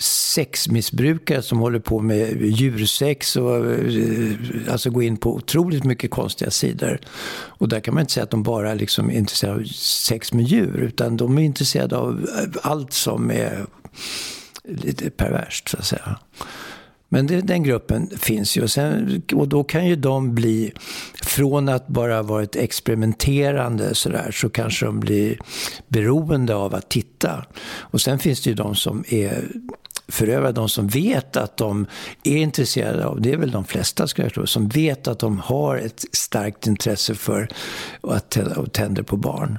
sexmissbrukare 0.00 1.42
som 1.42 1.58
håller 1.58 1.78
på 1.78 2.00
med 2.00 2.42
djursex 2.42 3.36
och 3.36 3.56
eh, 3.56 4.32
alltså 4.70 4.90
går 4.90 5.02
in 5.02 5.16
på 5.16 5.34
otroligt 5.34 5.84
mycket 5.84 6.10
konstiga 6.10 6.50
sidor. 6.50 7.00
Och 7.32 7.68
där 7.68 7.80
kan 7.80 7.94
man 7.94 8.00
inte 8.00 8.12
säga 8.12 8.24
att 8.24 8.30
de 8.30 8.42
bara 8.42 8.74
liksom 8.74 9.10
är 9.10 9.14
intresserade 9.14 9.60
av 9.60 9.64
sex 9.74 10.32
med 10.32 10.44
djur 10.44 10.76
utan 10.76 11.16
de 11.16 11.38
är 11.38 11.42
intresserade 11.42 11.96
av 11.96 12.28
allt 12.62 12.92
som 12.92 13.30
är 13.30 13.66
lite 14.64 15.10
perverst 15.10 15.68
så 15.68 15.76
att 15.76 15.86
säga. 15.86 16.18
Men 17.12 17.26
det, 17.26 17.40
den 17.40 17.62
gruppen 17.62 18.10
finns 18.18 18.56
ju. 18.56 18.62
Och, 18.62 18.70
sen, 18.70 19.22
och 19.34 19.48
då 19.48 19.64
kan 19.64 19.86
ju 19.86 19.96
de 19.96 20.34
bli, 20.34 20.72
från 21.22 21.68
att 21.68 21.86
bara 21.88 22.22
varit 22.22 22.56
experimenterande 22.56 23.94
sådär, 23.94 24.30
så 24.32 24.48
kanske 24.48 24.86
de 24.86 25.00
blir 25.00 25.38
beroende 25.88 26.54
av 26.54 26.74
att 26.74 26.88
titta. 26.88 27.44
Och 27.64 28.00
sen 28.00 28.18
finns 28.18 28.42
det 28.42 28.50
ju 28.50 28.56
de 28.56 28.74
som 28.74 29.04
är 29.08 29.44
förövare, 30.08 30.52
de 30.52 30.68
som 30.68 30.88
vet 30.88 31.36
att 31.36 31.56
de 31.56 31.86
är 32.22 32.36
intresserade 32.36 33.06
av, 33.06 33.20
det 33.20 33.32
är 33.32 33.36
väl 33.36 33.50
de 33.50 33.64
flesta 33.64 34.06
ska 34.06 34.22
jag 34.22 34.34
tro, 34.34 34.46
som 34.46 34.68
vet 34.68 35.08
att 35.08 35.18
de 35.18 35.38
har 35.38 35.76
ett 35.76 36.04
starkt 36.12 36.66
intresse 36.66 37.14
för 37.14 37.48
att 38.02 38.38
tända 38.72 39.02
på 39.02 39.16
barn 39.16 39.58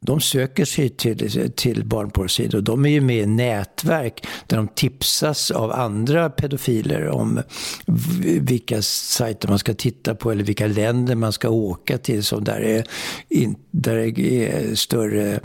de 0.00 0.20
söker 0.20 0.64
sig 0.64 0.88
till, 0.88 1.52
till 1.56 1.84
barnporrsidor. 1.84 2.60
De 2.60 2.86
är 2.86 2.90
ju 2.90 3.00
med 3.00 3.22
i 3.22 3.26
nätverk 3.26 4.26
där 4.46 4.56
de 4.56 4.68
tipsas 4.68 5.50
av 5.50 5.72
andra 5.72 6.30
pedofiler 6.30 7.08
om 7.08 7.42
vilka 8.40 8.82
sajter 8.82 9.48
man 9.48 9.58
ska 9.58 9.74
titta 9.74 10.14
på 10.14 10.32
eller 10.32 10.44
vilka 10.44 10.66
länder 10.66 11.14
man 11.14 11.32
ska 11.32 11.48
åka 11.48 11.98
till 11.98 12.24
som 12.24 12.44
där 12.44 12.60
är, 12.60 12.84
in, 13.28 13.56
där 13.70 14.18
är 14.18 14.74
större, 14.74 15.40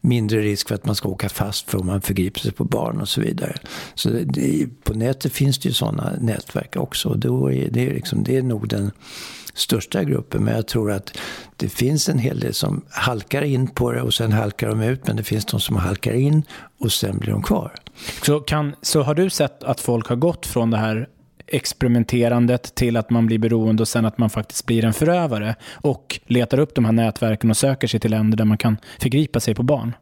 mindre 0.00 0.40
risk 0.40 0.68
för 0.68 0.74
att 0.74 0.86
man 0.86 0.94
ska 0.94 1.08
åka 1.08 1.28
fast 1.28 1.70
för 1.70 1.78
om 1.78 1.86
man 1.86 2.02
förgriper 2.02 2.40
sig 2.40 2.52
på 2.52 2.64
barn 2.64 3.00
och 3.00 3.08
så 3.08 3.20
vidare. 3.20 3.56
Så 3.94 4.08
det, 4.08 4.66
på 4.84 4.94
nätet 4.94 5.32
finns 5.32 5.58
det 5.58 5.68
ju 5.68 5.72
sådana 5.72 6.12
nätverk 6.20 6.76
också. 6.76 7.14
Då 7.14 7.52
är 7.52 7.70
det, 7.70 7.90
liksom, 7.90 8.24
det 8.24 8.36
är 8.36 8.42
nog 8.42 8.68
den 8.68 8.90
största 9.56 10.04
gruppen. 10.04 10.44
Men 10.44 10.54
jag 10.54 10.66
tror 10.66 10.92
att 10.92 11.18
det 11.56 11.68
finns 11.68 12.08
en 12.08 12.18
hel 12.18 12.40
del 12.40 12.54
som 12.54 12.84
halkar 12.90 13.42
in 13.42 13.68
på 13.68 13.92
det 13.92 14.02
och 14.02 14.14
sen 14.14 14.32
halkar 14.32 14.68
de 14.68 14.82
ut. 14.82 15.06
Men 15.06 15.16
det 15.16 15.22
finns 15.22 15.44
de 15.44 15.60
som 15.60 15.76
halkar 15.76 16.12
in 16.12 16.42
och 16.78 16.92
sen 16.92 17.18
blir 17.18 17.32
de 17.32 17.42
kvar. 17.42 17.72
Så, 18.22 18.40
kan, 18.40 18.74
så 18.82 19.02
har 19.02 19.14
du 19.14 19.30
sett 19.30 19.64
att 19.64 19.80
folk 19.80 20.08
har 20.08 20.16
gått 20.16 20.46
från 20.46 20.70
det 20.70 20.78
här 20.78 21.08
experimenterandet 21.46 22.74
till 22.74 22.96
att 22.96 23.10
man 23.10 23.26
blir 23.26 23.38
beroende 23.38 23.82
och 23.82 23.88
sen 23.88 24.04
att 24.04 24.18
man 24.18 24.30
faktiskt 24.30 24.66
blir 24.66 24.84
en 24.84 24.92
förövare 24.92 25.54
och 25.72 26.20
letar 26.26 26.58
upp 26.58 26.74
de 26.74 26.84
här 26.84 26.92
nätverken 26.92 27.50
och 27.50 27.56
söker 27.56 27.88
sig 27.88 28.00
till 28.00 28.10
länder 28.10 28.38
där 28.38 28.44
man 28.44 28.58
kan 28.58 28.76
förgripa 28.98 29.40
sig 29.40 29.54
på 29.54 29.62
barn? 29.62 29.94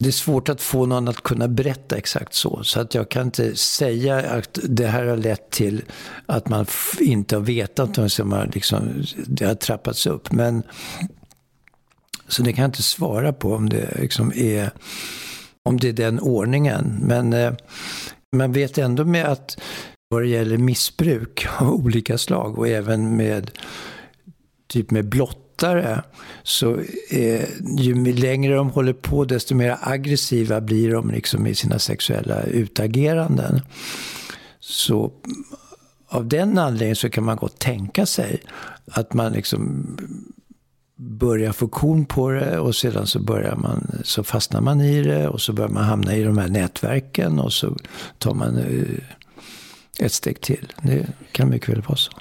Det 0.00 0.08
är 0.08 0.12
svårt 0.12 0.48
att 0.48 0.60
få 0.60 0.86
någon 0.86 1.08
att 1.08 1.22
kunna 1.22 1.48
berätta 1.48 1.96
exakt 1.96 2.34
så. 2.34 2.64
Så 2.64 2.80
att 2.80 2.94
jag 2.94 3.08
kan 3.08 3.26
inte 3.26 3.56
säga 3.56 4.16
att 4.16 4.58
det 4.62 4.86
här 4.86 5.06
har 5.06 5.16
lett 5.16 5.50
till 5.50 5.82
att 6.26 6.48
man 6.48 6.66
inte 7.00 7.36
har 7.36 7.42
vetat 7.42 7.98
om 7.98 8.10
som 8.10 8.32
har 8.32 8.50
liksom, 8.54 9.04
det 9.26 9.44
har 9.44 9.54
trappats 9.54 10.06
upp. 10.06 10.32
Men, 10.32 10.62
så 12.28 12.42
det 12.42 12.52
kan 12.52 12.62
jag 12.62 12.68
inte 12.68 12.82
svara 12.82 13.32
på 13.32 13.54
om 13.54 13.68
det 13.68 14.00
liksom 14.00 14.32
är, 14.34 14.70
om 15.64 15.80
det 15.80 15.88
är 15.88 15.92
den 15.92 16.20
ordningen. 16.20 16.98
Men 17.02 17.32
eh, 17.32 17.52
man 18.36 18.52
vet 18.52 18.78
ändå 18.78 19.04
med 19.04 19.26
att 19.26 19.60
vad 20.08 20.22
det 20.22 20.28
gäller 20.28 20.58
missbruk 20.58 21.46
av 21.58 21.74
olika 21.74 22.18
slag 22.18 22.58
och 22.58 22.68
även 22.68 23.16
med 23.16 23.50
typ 24.68 24.90
med 24.90 25.08
blott 25.08 25.49
oftare 25.60 26.02
så 26.42 26.78
eh, 27.10 27.48
ju 27.78 28.12
längre 28.12 28.54
de 28.54 28.70
håller 28.70 28.92
på 28.92 29.24
desto 29.24 29.54
mer 29.54 29.78
aggressiva 29.80 30.60
blir 30.60 30.92
de 30.92 31.10
liksom 31.10 31.46
i 31.46 31.54
sina 31.54 31.78
sexuella 31.78 32.42
utageranden. 32.42 33.60
Så 34.60 35.12
av 36.08 36.28
den 36.28 36.58
anledningen 36.58 36.96
så 36.96 37.10
kan 37.10 37.24
man 37.24 37.36
gott 37.36 37.58
tänka 37.58 38.06
sig 38.06 38.42
att 38.92 39.14
man 39.14 39.32
liksom 39.32 39.96
börjar 40.96 41.52
få 41.52 41.68
kon 41.68 42.04
på 42.04 42.30
det 42.30 42.58
och 42.58 42.74
sedan 42.74 43.06
så, 43.06 43.18
börjar 43.18 43.56
man, 43.56 44.02
så 44.04 44.24
fastnar 44.24 44.60
man 44.60 44.80
i 44.80 45.02
det 45.02 45.28
och 45.28 45.40
så 45.40 45.52
börjar 45.52 45.70
man 45.70 45.84
hamna 45.84 46.14
i 46.16 46.22
de 46.22 46.38
här 46.38 46.48
nätverken 46.48 47.38
och 47.38 47.52
så 47.52 47.76
tar 48.18 48.34
man 48.34 48.56
eh, 48.56 50.04
ett 50.04 50.12
steg 50.12 50.40
till. 50.40 50.72
Det 50.82 51.06
kan 51.32 51.48
mycket 51.48 51.68
väl 51.68 51.82
vara 51.82 51.96
så. 51.96 52.12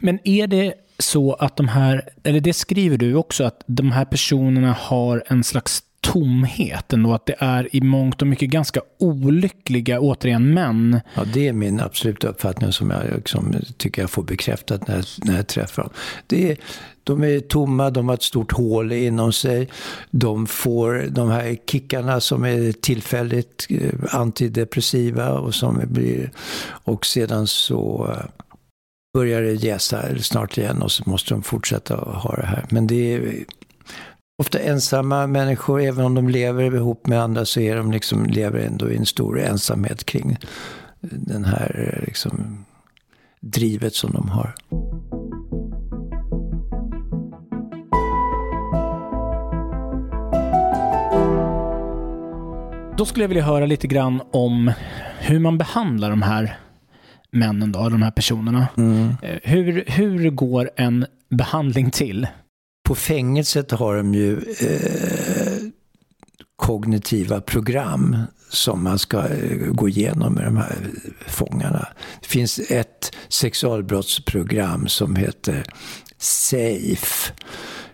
Men 0.00 0.18
är 0.24 0.46
det 0.46 0.74
så 0.98 1.32
att 1.32 1.56
de 1.56 1.68
här, 1.68 2.08
eller 2.22 2.40
det 2.40 2.52
skriver 2.52 2.98
du 2.98 3.14
också, 3.14 3.44
att 3.44 3.64
de 3.66 3.92
här 3.92 4.04
personerna 4.04 4.72
har 4.72 5.22
en 5.26 5.44
slags 5.44 5.82
tomhet 6.00 6.92
ändå. 6.92 7.14
Att 7.14 7.26
det 7.26 7.34
är 7.38 7.76
i 7.76 7.80
mångt 7.80 8.22
och 8.22 8.28
mycket 8.28 8.50
ganska 8.50 8.80
olyckliga, 8.98 10.00
återigen, 10.00 10.54
män. 10.54 11.00
Ja, 11.14 11.24
det 11.34 11.48
är 11.48 11.52
min 11.52 11.80
absoluta 11.80 12.28
uppfattning 12.28 12.72
som 12.72 12.90
jag 12.90 13.02
liksom, 13.16 13.54
tycker 13.76 14.02
jag 14.02 14.10
får 14.10 14.22
bekräftat 14.22 14.88
när 14.88 14.96
jag, 14.96 15.04
när 15.24 15.36
jag 15.36 15.46
träffar 15.46 15.82
dem. 15.82 15.92
Det 16.26 16.50
är, 16.50 16.56
de 17.04 17.24
är 17.24 17.40
tomma, 17.40 17.90
de 17.90 18.08
har 18.08 18.14
ett 18.14 18.22
stort 18.22 18.52
hål 18.52 18.92
inom 18.92 19.32
sig. 19.32 19.68
De 20.10 20.46
får 20.46 21.06
de 21.10 21.30
här 21.30 21.56
kickarna 21.70 22.20
som 22.20 22.44
är 22.44 22.72
tillfälligt 22.72 23.66
eh, 23.70 23.90
antidepressiva 24.10 25.30
och 25.38 25.54
som 25.54 25.80
blir... 25.86 26.30
Och 26.68 27.06
sedan 27.06 27.46
så 27.46 28.10
eh, 28.12 28.24
börjar 29.14 29.42
det 29.42 29.52
jäsa 29.52 30.18
snart 30.18 30.58
igen 30.58 30.82
och 30.82 30.92
så 30.92 31.02
måste 31.06 31.34
de 31.34 31.42
fortsätta 31.42 31.96
ha 31.96 32.36
det 32.36 32.46
här. 32.46 32.66
Men 32.70 32.86
det 32.86 33.14
är 33.14 33.44
ofta 34.42 34.58
ensamma 34.58 35.26
människor, 35.26 35.82
även 35.82 36.04
om 36.04 36.14
de 36.14 36.28
lever 36.28 36.74
ihop 36.74 37.06
med 37.06 37.22
andra 37.22 37.44
så 37.44 37.60
är 37.60 37.76
de 37.76 37.92
liksom, 37.92 38.26
lever 38.26 38.58
ändå 38.58 38.90
i 38.90 38.96
en 38.96 39.06
stor 39.06 39.40
ensamhet 39.40 40.04
kring 40.04 40.38
den 41.00 41.44
här 41.44 42.02
liksom, 42.06 42.64
drivet 43.40 43.94
som 43.94 44.12
de 44.12 44.28
har. 44.28 44.54
Då 52.96 53.04
skulle 53.04 53.24
jag 53.24 53.28
vilja 53.28 53.44
höra 53.44 53.66
lite 53.66 53.86
grann 53.86 54.22
om 54.30 54.72
hur 55.18 55.38
man 55.38 55.58
behandlar 55.58 56.10
de 56.10 56.22
här 56.22 56.58
männen, 57.32 57.72
då, 57.72 57.88
de 57.88 58.02
här 58.02 58.10
personerna. 58.10 58.68
Mm. 58.76 59.14
Hur, 59.42 59.84
hur 59.86 60.30
går 60.30 60.70
en 60.76 61.06
behandling 61.30 61.90
till? 61.90 62.26
På 62.88 62.94
fängelset 62.94 63.70
har 63.70 63.96
de 63.96 64.14
ju 64.14 64.36
eh, 64.36 65.68
kognitiva 66.56 67.40
program 67.40 68.16
som 68.48 68.84
man 68.84 68.98
ska 68.98 69.28
eh, 69.28 69.72
gå 69.72 69.88
igenom 69.88 70.34
med 70.34 70.44
de 70.44 70.56
här 70.56 70.76
fångarna. 71.26 71.88
Det 72.20 72.28
finns 72.28 72.58
ett 72.58 73.12
sexualbrottsprogram 73.28 74.88
som 74.88 75.16
heter 75.16 75.64
SAFE. 76.18 77.32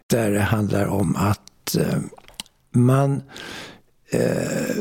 Där 0.07 0.31
det 0.31 0.41
handlar 0.41 0.87
om 0.87 1.17
att 1.17 1.77
eh, 1.77 1.99
man 2.73 3.23
eh, 4.11 4.77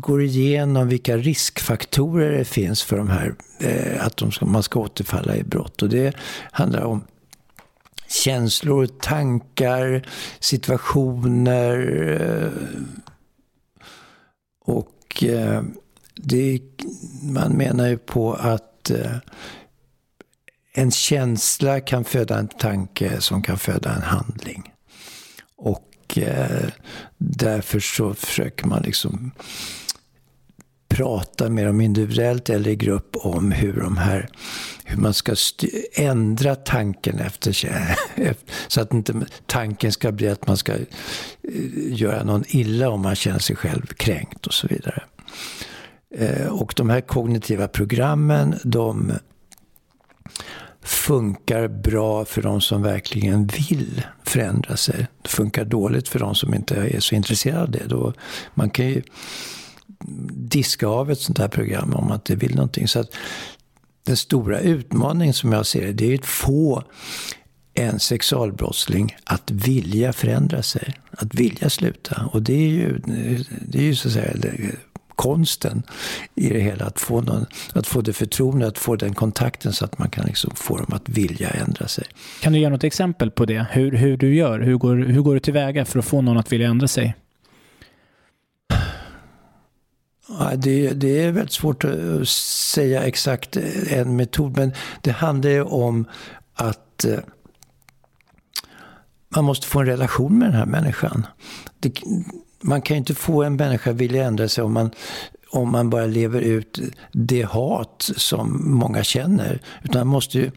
går 0.00 0.22
igenom 0.22 0.88
vilka 0.88 1.16
riskfaktorer 1.16 2.38
det 2.38 2.44
finns 2.44 2.82
för 2.82 2.96
de 2.96 3.08
här, 3.08 3.34
eh, 3.60 4.06
att 4.06 4.16
de 4.16 4.32
ska, 4.32 4.46
man 4.46 4.62
ska 4.62 4.80
återfalla 4.80 5.36
i 5.36 5.42
brott. 5.42 5.82
Och 5.82 5.88
det 5.88 6.16
handlar 6.52 6.82
om 6.82 7.04
känslor, 8.08 8.86
tankar, 8.86 10.08
situationer. 10.40 11.78
Eh, 12.20 12.62
och 14.64 15.24
eh, 15.24 15.62
det, 16.14 16.60
man 17.22 17.52
menar 17.52 17.88
ju 17.88 17.98
på 17.98 18.34
att 18.34 18.90
eh, 18.90 19.16
en 20.72 20.90
känsla 20.90 21.80
kan 21.80 22.04
föda 22.04 22.38
en 22.38 22.48
tanke 22.48 23.20
som 23.20 23.42
kan 23.42 23.58
föda 23.58 23.94
en 23.94 24.02
handling. 24.02 24.72
Och 25.56 26.18
eh, 26.18 26.68
därför 27.18 27.80
så 27.80 28.14
försöker 28.14 28.66
man 28.66 28.82
liksom 28.82 29.30
prata 30.88 31.50
med 31.50 31.66
dem 31.66 31.80
individuellt 31.80 32.50
eller 32.50 32.70
i 32.70 32.76
grupp 32.76 33.16
om 33.16 33.52
hur 33.52 33.80
de 33.80 33.96
här 33.96 34.28
hur 34.84 34.96
man 34.96 35.14
ska 35.14 35.34
ändra 35.94 36.54
tanken 36.54 37.18
efter 37.18 37.52
sig. 37.52 37.96
Så 38.68 38.80
att 38.80 38.94
inte 38.94 39.26
tanken 39.46 39.92
ska 39.92 40.12
bli 40.12 40.28
att 40.28 40.46
man 40.46 40.56
ska 40.56 40.72
eh, 40.72 40.80
göra 41.88 42.24
någon 42.24 42.44
illa 42.48 42.90
om 42.90 43.02
man 43.02 43.16
känner 43.16 43.38
sig 43.38 43.56
själv 43.56 43.86
kränkt 43.86 44.46
och 44.46 44.54
så 44.54 44.66
vidare. 44.66 45.02
Eh, 46.14 46.46
och 46.46 46.72
de 46.76 46.90
här 46.90 47.00
kognitiva 47.00 47.68
programmen, 47.68 48.54
de 48.64 49.12
funkar 50.82 51.68
bra 51.68 52.24
för 52.24 52.42
de 52.42 52.60
som 52.60 52.82
verkligen 52.82 53.46
vill 53.46 54.02
förändra 54.24 54.76
sig. 54.76 55.06
Det 55.22 55.28
funkar 55.28 55.64
dåligt 55.64 56.08
för 56.08 56.18
de 56.18 56.34
som 56.34 56.54
inte 56.54 56.74
är 56.74 57.00
så 57.00 57.14
intresserade 57.14 57.62
av 57.62 57.70
det. 57.70 57.86
Då 57.86 58.12
man 58.54 58.70
kan 58.70 58.86
ju 58.86 59.02
diska 60.30 60.86
av 60.86 61.10
ett 61.10 61.20
sånt 61.20 61.38
här 61.38 61.48
program 61.48 61.94
om 61.94 62.04
man 62.04 62.14
inte 62.14 62.36
vill 62.36 62.54
någonting. 62.54 62.88
Så 62.88 63.00
att 63.00 63.14
den 64.06 64.16
stora 64.16 64.60
utmaningen 64.60 65.34
som 65.34 65.52
jag 65.52 65.66
ser 65.66 65.86
det, 65.86 65.92
det 65.92 66.12
är 66.12 66.18
att 66.18 66.26
få 66.26 66.82
en 67.74 68.00
sexualbrottsling 68.00 69.16
att 69.24 69.50
vilja 69.50 70.12
förändra 70.12 70.62
sig. 70.62 70.94
Att 71.10 71.34
vilja 71.34 71.70
sluta. 71.70 72.30
Och 72.32 72.42
det 72.42 72.52
är 72.52 72.68
ju, 72.68 72.98
det 73.68 73.78
är 73.78 73.82
ju 73.82 73.94
så 73.94 74.08
att 74.08 74.14
säga 74.14 74.34
konsten 75.16 75.82
i 76.34 76.48
det 76.48 76.60
hela. 76.60 76.84
Att 76.84 77.00
få, 77.00 77.20
någon, 77.20 77.46
att 77.72 77.86
få 77.86 78.00
det 78.00 78.12
förtroende, 78.12 78.66
att 78.66 78.78
få 78.78 78.96
den 78.96 79.14
kontakten 79.14 79.72
så 79.72 79.84
att 79.84 79.98
man 79.98 80.10
kan 80.10 80.26
liksom 80.26 80.52
få 80.56 80.76
dem 80.76 80.92
att 80.92 81.08
vilja 81.08 81.50
ändra 81.50 81.88
sig. 81.88 82.04
Kan 82.42 82.52
du 82.52 82.58
ge 82.58 82.68
något 82.68 82.84
exempel 82.84 83.30
på 83.30 83.44
det? 83.44 83.66
Hur, 83.70 83.92
hur 83.92 84.16
du 84.16 84.34
gör? 84.34 84.60
Hur 84.60 84.76
går, 84.76 84.96
hur 84.96 85.20
går 85.20 85.34
du 85.34 85.40
tillväga 85.40 85.84
för 85.84 85.98
att 85.98 86.04
få 86.04 86.22
någon 86.22 86.38
att 86.38 86.52
vilja 86.52 86.68
ändra 86.68 86.88
sig? 86.88 87.14
Det, 90.56 90.90
det 90.90 91.22
är 91.22 91.32
väldigt 91.32 91.52
svårt 91.52 91.84
att 91.84 92.28
säga 92.28 93.04
exakt 93.04 93.56
en 93.90 94.16
metod, 94.16 94.56
men 94.56 94.72
det 95.00 95.10
handlar 95.10 95.50
ju 95.50 95.62
om 95.62 96.04
att 96.54 97.04
eh, 97.04 97.18
man 99.28 99.44
måste 99.44 99.66
få 99.66 99.80
en 99.80 99.86
relation 99.86 100.38
med 100.38 100.48
den 100.48 100.56
här 100.56 100.66
människan. 100.66 101.26
Det, 101.78 101.92
man 102.60 102.82
kan 102.82 102.94
ju 102.94 102.98
inte 102.98 103.14
få 103.14 103.42
en 103.42 103.56
människa 103.56 103.90
att 103.90 103.96
vilja 103.96 104.24
ändra 104.24 104.48
sig 104.48 104.64
om 104.64 104.72
man, 104.72 104.90
om 105.50 105.72
man 105.72 105.90
bara 105.90 106.06
lever 106.06 106.40
ut 106.40 106.80
det 107.12 107.42
hat 107.42 108.10
som 108.16 108.70
många 108.70 109.04
känner. 109.04 109.60
Utan 109.82 110.00
man 110.00 110.06
måste 110.06 110.38
ju 110.38 110.50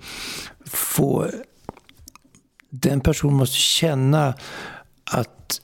få... 0.65 1.27
Den 2.69 3.01
personen 3.01 3.35
måste 3.35 3.57
känna 3.57 4.33
att 5.11 5.61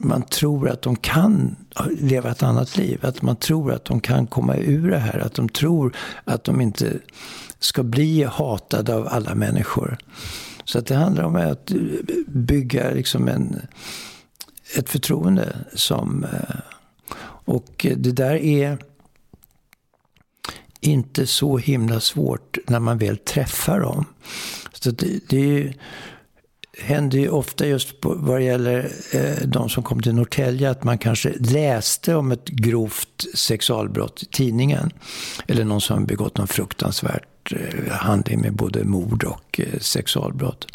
man 0.00 0.22
tror 0.22 0.68
att 0.68 0.82
de 0.82 0.96
kan 0.96 1.56
leva 2.00 2.30
ett 2.30 2.42
annat 2.42 2.76
liv. 2.76 2.98
Att 3.02 3.22
man 3.22 3.36
tror 3.36 3.72
att 3.72 3.84
de 3.84 4.00
kan 4.00 4.26
komma 4.26 4.56
ur 4.56 4.90
det 4.90 4.98
här. 4.98 5.18
Att 5.18 5.34
de 5.34 5.48
tror 5.48 5.96
att 6.24 6.44
de 6.44 6.60
inte 6.60 6.98
ska 7.58 7.82
bli 7.82 8.24
hatade 8.24 8.94
av 8.94 9.08
alla 9.08 9.34
människor. 9.34 9.98
Så 10.64 10.78
att 10.78 10.86
det 10.86 10.94
handlar 10.94 11.24
om 11.24 11.36
att 11.36 11.72
bygga 12.26 12.90
liksom 12.90 13.28
en 13.28 13.56
ett 14.76 14.88
förtroende 14.88 15.56
som... 15.74 16.24
Eh, 16.24 16.56
och 17.44 17.86
det 17.96 18.12
där 18.12 18.34
är 18.34 18.78
inte 20.80 21.26
så 21.26 21.58
himla 21.58 22.00
svårt 22.00 22.58
när 22.66 22.80
man 22.80 22.98
väl 22.98 23.16
träffar 23.16 23.80
dem. 23.80 24.04
Så 24.72 24.90
det, 24.90 25.28
det 25.28 25.74
hände 26.80 27.18
ju 27.18 27.28
ofta 27.28 27.66
just 27.66 28.00
på, 28.00 28.14
vad 28.14 28.40
det 28.40 28.44
gäller 28.44 28.92
eh, 29.12 29.46
de 29.46 29.68
som 29.68 29.82
kom 29.82 30.02
till 30.02 30.14
Norrtälje 30.14 30.70
att 30.70 30.84
man 30.84 30.98
kanske 30.98 31.32
läste 31.38 32.14
om 32.14 32.32
ett 32.32 32.48
grovt 32.48 33.26
sexualbrott 33.34 34.22
i 34.22 34.26
tidningen. 34.26 34.90
Eller 35.48 35.64
någon 35.64 35.80
som 35.80 36.06
begått 36.06 36.38
någon 36.38 36.48
fruktansvärt 36.48 37.52
eh, 37.52 37.92
handling 37.92 38.40
med 38.40 38.52
både 38.52 38.84
mord 38.84 39.24
och 39.24 39.60
eh, 39.60 39.78
sexualbrott. 39.80 40.66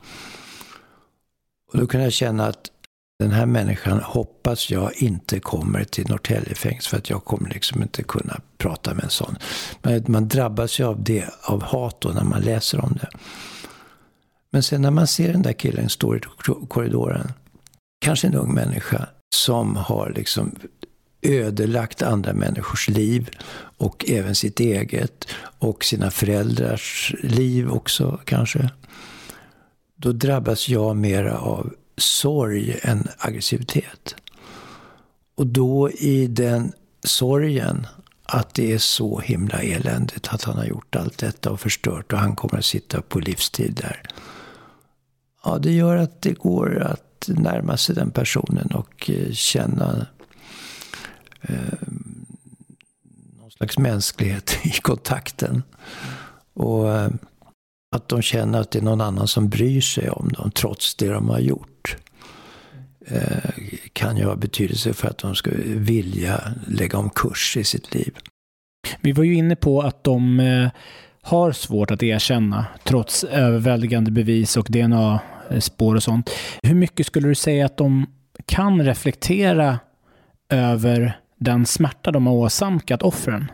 Och 1.73 1.79
då 1.79 1.87
kunde 1.87 2.05
jag 2.05 2.13
känna 2.13 2.47
att 2.47 2.71
den 3.19 3.31
här 3.31 3.45
människan 3.45 3.99
hoppas 3.99 4.69
jag 4.69 4.91
inte 4.95 5.39
kommer 5.39 5.83
till 5.83 6.09
Norrtäljefängelse 6.09 6.89
för 6.89 6.97
att 6.97 7.09
jag 7.09 7.25
kommer 7.25 7.49
liksom 7.49 7.81
inte 7.81 8.03
kunna 8.03 8.39
prata 8.57 8.93
med 8.93 9.03
en 9.03 9.09
sån. 9.09 9.37
Men 9.81 10.03
man 10.07 10.27
drabbas 10.27 10.79
ju 10.79 10.83
av 10.83 11.03
det, 11.03 11.25
av 11.41 11.63
hat 11.63 12.01
då 12.01 12.09
när 12.09 12.23
man 12.23 12.41
läser 12.41 12.79
om 12.79 12.97
det. 13.01 13.09
Men 14.55 14.63
sen 14.63 14.81
när 14.81 14.91
man 14.91 15.07
ser 15.07 15.33
den 15.33 15.41
där 15.41 15.53
killen 15.53 15.89
stå 15.89 16.15
i 16.15 16.19
korridoren, 16.67 17.31
kanske 18.01 18.27
en 18.27 18.35
ung 18.35 18.53
människa 18.53 19.07
som 19.35 19.75
har 19.75 20.13
liksom 20.15 20.55
ödelagt 21.21 22.01
andra 22.01 22.33
människors 22.33 22.89
liv 22.89 23.29
och 23.77 24.05
även 24.09 24.35
sitt 24.35 24.59
eget 24.59 25.27
och 25.59 25.83
sina 25.83 26.11
föräldrars 26.11 27.15
liv 27.23 27.69
också 27.71 28.19
kanske. 28.25 28.69
Då 29.95 30.11
drabbas 30.11 30.69
jag 30.69 30.97
mera 30.97 31.37
av 31.37 31.73
sorg 31.97 32.79
än 32.81 33.07
aggressivitet. 33.17 34.15
Och 35.35 35.47
då 35.47 35.91
i 35.91 36.27
den 36.27 36.71
sorgen 37.03 37.87
att 38.23 38.53
det 38.53 38.73
är 38.73 38.77
så 38.77 39.19
himla 39.19 39.61
eländigt 39.61 40.27
att 40.27 40.43
han 40.43 40.57
har 40.57 40.65
gjort 40.65 40.95
allt 40.95 41.17
detta 41.17 41.51
och 41.51 41.59
förstört 41.59 42.13
och 42.13 42.19
han 42.19 42.35
kommer 42.35 42.57
att 42.57 42.65
sitta 42.65 43.01
på 43.01 43.19
livstid 43.19 43.79
där. 43.81 44.14
Ja, 45.45 45.57
det 45.57 45.71
gör 45.71 45.97
att 45.97 46.21
det 46.21 46.33
går 46.33 46.81
att 46.81 47.25
närma 47.27 47.77
sig 47.77 47.95
den 47.95 48.11
personen 48.11 48.67
och 48.67 49.09
eh, 49.09 49.31
känna 49.31 50.07
eh, 51.41 51.79
någon 53.39 53.51
slags 53.51 53.77
mänsklighet 53.77 54.57
i 54.63 54.69
kontakten. 54.69 55.63
Och 56.53 56.93
eh, 56.93 57.09
att 57.95 58.09
de 58.09 58.21
känner 58.21 58.61
att 58.61 58.71
det 58.71 58.79
är 58.79 58.83
någon 58.83 59.01
annan 59.01 59.27
som 59.27 59.49
bryr 59.49 59.81
sig 59.81 60.09
om 60.09 60.29
dem 60.29 60.51
trots 60.51 60.95
det 60.95 61.07
de 61.07 61.29
har 61.29 61.39
gjort. 61.39 61.97
Eh, 63.07 63.49
kan 63.93 64.17
ju 64.17 64.25
ha 64.25 64.35
betydelse 64.35 64.93
för 64.93 65.07
att 65.07 65.17
de 65.17 65.35
ska 65.35 65.51
vilja 65.65 66.41
lägga 66.67 66.97
om 66.97 67.09
kurs 67.09 67.57
i 67.57 67.63
sitt 67.63 67.93
liv. 67.93 68.17
Vi 69.01 69.11
var 69.11 69.23
ju 69.23 69.33
inne 69.33 69.55
på 69.55 69.81
att 69.81 70.03
de 70.03 70.39
eh, 70.39 70.69
har 71.21 71.51
svårt 71.51 71.91
att 71.91 72.03
erkänna 72.03 72.65
trots 72.83 73.23
överväldigande 73.23 74.11
bevis 74.11 74.57
och 74.57 74.67
DNA. 74.69 75.19
Eh, 75.49 75.59
spår 75.59 75.95
och 75.95 76.03
sånt. 76.03 76.29
Hur 76.63 76.75
mycket 76.75 77.07
skulle 77.07 77.27
du 77.27 77.35
säga 77.35 77.65
att 77.65 77.77
de 77.77 78.05
kan 78.45 78.85
reflektera 78.85 79.79
över 80.49 81.19
den 81.37 81.65
smärta 81.65 82.11
de 82.11 82.27
har 82.27 82.33
åsamkat 82.33 83.01
offren? 83.01 83.51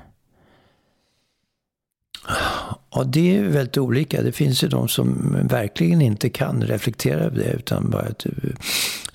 Ja, 2.92 3.04
det 3.04 3.38
är 3.38 3.44
väldigt 3.44 3.78
olika. 3.78 4.22
Det 4.22 4.32
finns 4.32 4.64
ju 4.64 4.68
de 4.68 4.88
som 4.88 5.38
verkligen 5.50 6.02
inte 6.02 6.30
kan 6.30 6.64
reflektera 6.64 7.20
över 7.20 7.38
det 7.38 7.52
utan 7.52 7.89
bara 7.89 8.06
eh, 8.06 8.32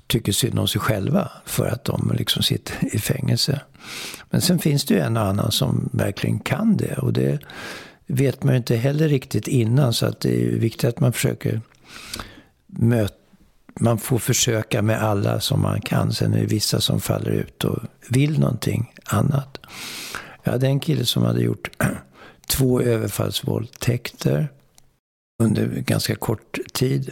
tycker 0.07 0.33
synd 0.33 0.59
om 0.59 0.69
sig 0.69 0.81
själva 0.81 1.31
för 1.45 1.67
att 1.67 1.85
de 1.85 2.13
liksom 2.19 2.43
sitter 2.43 2.95
i 2.95 2.99
fängelse. 2.99 3.61
Men 4.31 4.41
sen 4.41 4.59
finns 4.59 4.85
det 4.85 4.95
ju 4.95 5.01
en 5.01 5.17
och 5.17 5.23
annan 5.23 5.53
som 5.53 5.89
verkligen 5.93 6.39
kan 6.39 6.77
det 6.77 6.99
och 6.99 7.13
det 7.13 7.39
vet 8.07 8.45
man 8.45 8.55
ju 8.55 8.59
inte 8.59 8.77
heller 8.77 9.09
riktigt 9.09 9.49
innan 9.49 9.93
så 9.93 10.07
att 10.07 10.21
det 10.21 10.45
är 10.45 10.59
viktigt 10.59 10.85
att 10.85 11.01
man 11.01 11.13
försöker 11.13 11.61
möt, 12.77 13.15
man 13.81 13.99
får 13.99 14.19
försöka 14.19 14.83
med 14.83 15.03
alla 15.03 15.41
som 15.41 15.63
man 15.63 15.81
kan. 15.81 16.13
Sen 16.13 16.35
är 16.35 16.41
det 16.41 16.47
vissa 16.47 16.81
som 16.81 17.01
faller 17.01 17.31
ut 17.31 17.65
och 17.65 17.79
vill 18.09 18.39
någonting 18.41 18.93
annat. 19.05 19.59
Jag 20.43 20.53
hade 20.53 20.67
en 20.67 20.81
kille 20.81 21.05
som 21.05 21.23
hade 21.23 21.41
gjort 21.41 21.71
två 22.47 22.81
överfallsvåldtäkter 22.81 24.49
under 25.43 25.67
ganska 25.67 26.15
kort 26.15 26.59
tid. 26.73 27.11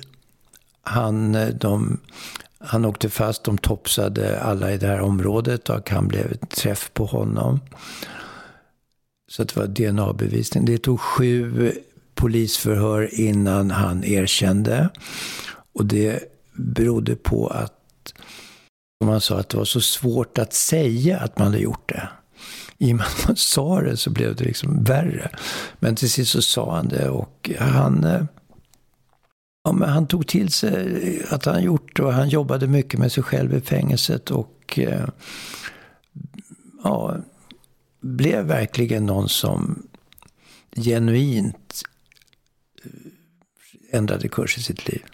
Han, 0.82 1.34
eh, 1.34 1.48
de, 1.48 2.00
han 2.58 2.84
åkte 2.84 3.10
fast, 3.10 3.44
de 3.44 3.58
topsade 3.58 4.40
alla 4.40 4.72
i 4.72 4.78
det 4.78 4.86
här 4.86 5.00
området 5.00 5.70
och 5.70 5.90
han 5.90 6.08
blev 6.08 6.34
träff 6.36 6.90
på 6.94 7.06
honom. 7.06 7.60
Så 9.30 9.44
det 9.44 9.56
var 9.56 9.66
DNA-bevisning. 9.66 10.64
Det 10.64 10.78
tog 10.78 11.00
sju 11.00 11.72
polisförhör 12.14 13.20
innan 13.20 13.70
han 13.70 14.04
erkände. 14.04 14.88
Och 15.74 15.86
det 15.86 16.24
berodde 16.52 17.16
på 17.16 17.46
att, 17.46 18.14
man 19.04 19.20
sa, 19.20 19.38
att 19.38 19.48
det 19.48 19.56
var 19.56 19.64
så 19.64 19.80
svårt 19.80 20.38
att 20.38 20.52
säga 20.52 21.18
att 21.18 21.38
man 21.38 21.46
hade 21.46 21.58
gjort 21.58 21.88
det 21.88 22.08
i 22.78 22.92
och 22.92 22.96
med 22.96 23.06
att 23.06 23.26
man 23.26 23.36
sa 23.36 23.80
det 23.80 23.96
så 23.96 24.10
blev 24.10 24.36
det 24.36 24.44
liksom 24.44 24.84
värre. 24.84 25.30
Men 25.78 25.96
till 25.96 26.10
sist 26.10 26.32
så 26.32 26.42
sa 26.42 26.76
han 26.76 26.88
det 26.88 27.08
och 27.08 27.50
han, 27.58 28.04
eh, 28.04 28.24
ja, 29.64 29.72
men 29.72 29.88
han 29.88 30.06
tog 30.06 30.26
till 30.26 30.52
sig 30.52 31.22
att 31.28 31.44
han 31.44 31.62
gjort 31.62 31.96
det 31.96 32.02
och 32.02 32.12
han 32.12 32.28
jobbade 32.28 32.66
mycket 32.66 33.00
med 33.00 33.12
sig 33.12 33.22
själv 33.22 33.54
i 33.54 33.60
fängelset 33.60 34.30
och 34.30 34.78
eh, 34.78 35.08
ja, 36.84 37.16
blev 38.00 38.44
verkligen 38.44 39.06
någon 39.06 39.28
som 39.28 39.86
genuint 40.76 41.82
eh, 42.84 43.98
ändrade 43.98 44.28
kurs 44.28 44.58
i 44.58 44.62
sitt 44.62 44.88
liv. 44.88 45.04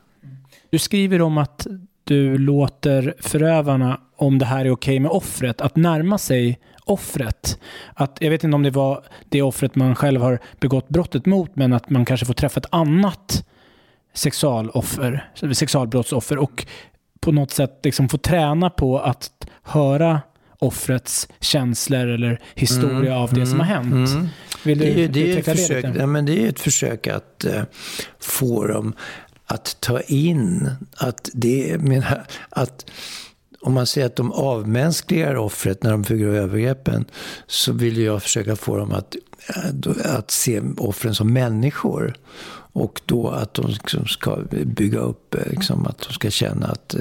Du 0.70 0.78
skriver 0.78 1.22
om 1.22 1.38
att 1.38 1.66
du 2.04 2.38
låter 2.38 3.14
förövarna, 3.20 4.00
om 4.16 4.38
det 4.38 4.44
här 4.44 4.64
är 4.64 4.70
okej 4.70 5.00
med 5.00 5.10
offret, 5.10 5.60
att 5.60 5.76
närma 5.76 6.18
sig 6.18 6.58
offret. 6.84 7.58
Att, 7.94 8.18
jag 8.20 8.30
vet 8.30 8.44
inte 8.44 8.54
om 8.54 8.62
det 8.62 8.70
var 8.70 9.04
det 9.28 9.42
offret 9.42 9.74
man 9.74 9.94
själv 9.94 10.20
har 10.20 10.38
begått 10.60 10.88
brottet 10.88 11.26
mot, 11.26 11.56
men 11.56 11.72
att 11.72 11.90
man 11.90 12.04
kanske 12.04 12.26
får 12.26 12.34
träffa 12.34 12.60
ett 12.60 12.66
annat 12.70 13.46
sexualoffer, 14.14 15.30
sexualbrottsoffer 15.52 16.38
och 16.38 16.66
på 17.20 17.32
något 17.32 17.50
sätt 17.50 17.80
liksom 17.82 18.08
få 18.08 18.18
träna 18.18 18.70
på 18.70 18.98
att 18.98 19.30
höra 19.62 20.20
offrets 20.58 21.28
känslor 21.40 22.06
eller 22.06 22.40
historia 22.54 23.12
mm, 23.12 23.22
av 23.22 23.28
det 23.28 23.36
mm, 23.40 23.46
som 23.46 23.60
har 23.60 23.66
hänt. 23.66 24.10
Mm. 24.10 24.28
Vill 24.64 24.78
du 24.78 24.84
det 24.84 25.04
är, 25.04 25.08
det 25.08 25.32
är 25.32 25.38
ett 25.38 25.44
försök, 25.44 25.82
det, 25.82 25.98
ja, 25.98 26.06
men 26.06 26.26
det 26.26 26.44
är 26.44 26.48
ett 26.48 26.60
försök 26.60 27.06
att 27.06 27.46
uh, 27.46 27.62
få 28.20 28.66
dem 28.66 28.94
att 29.50 29.80
ta 29.80 30.00
in 30.00 30.70
att 30.96 31.30
det 31.32 31.78
menar, 31.80 32.26
att 32.50 32.90
om 33.60 33.72
man 33.72 33.86
säger 33.86 34.06
att 34.06 34.16
de 34.16 34.32
avmänskligar 34.32 35.34
offret 35.34 35.82
när 35.82 35.90
de 35.90 36.02
begår 36.02 36.34
övergreppen 36.34 37.04
så 37.46 37.72
vill 37.72 37.98
jag 37.98 38.22
försöka 38.22 38.56
få 38.56 38.76
dem 38.76 38.92
att, 38.92 39.16
eh, 39.48 40.16
att 40.16 40.30
se 40.30 40.60
offren 40.76 41.14
som 41.14 41.32
människor. 41.32 42.14
Och 42.72 43.00
då 43.06 43.28
att 43.28 43.54
de 43.54 43.66
liksom 43.66 44.06
ska 44.06 44.38
bygga 44.66 44.98
upp, 44.98 45.34
eh, 45.34 45.50
liksom, 45.50 45.86
att 45.86 45.98
de 45.98 46.12
ska 46.12 46.30
känna 46.30 46.66
att 46.66 46.94
eh, 46.94 47.00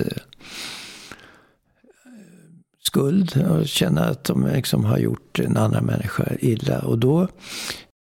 skuld 2.83 3.45
och 3.49 3.67
känna 3.67 4.05
att 4.05 4.23
de 4.23 4.47
liksom 4.47 4.85
har 4.85 4.97
gjort 4.97 5.39
en 5.39 5.57
annan 5.57 5.85
människa 5.85 6.25
illa. 6.39 6.79
Och 6.79 6.97
då, 6.97 7.27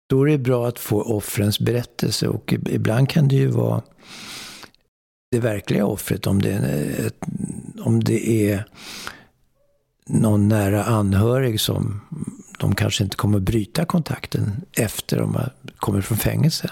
då 0.08 0.22
är 0.22 0.30
det 0.30 0.38
bra 0.38 0.68
att 0.68 0.78
få 0.78 1.02
offrens 1.02 1.60
berättelse 1.60 2.28
och 2.28 2.54
ibland 2.66 3.08
kan 3.08 3.28
det 3.28 3.36
ju 3.36 3.46
vara 3.46 3.82
det 5.30 5.40
verkliga 5.40 5.86
offret, 5.86 6.26
om 6.26 6.42
det, 6.42 6.52
är 6.52 7.06
ett, 7.06 7.22
om 7.80 8.04
det 8.04 8.50
är 8.50 8.64
någon 10.06 10.48
nära 10.48 10.84
anhörig 10.84 11.60
som 11.60 12.00
de 12.58 12.74
kanske 12.74 13.04
inte 13.04 13.16
kommer 13.16 13.38
bryta 13.38 13.84
kontakten 13.84 14.52
efter 14.72 15.18
de 15.18 15.34
har 15.34 15.52
kommit 15.76 16.04
från 16.04 16.18
fängelse. 16.18 16.70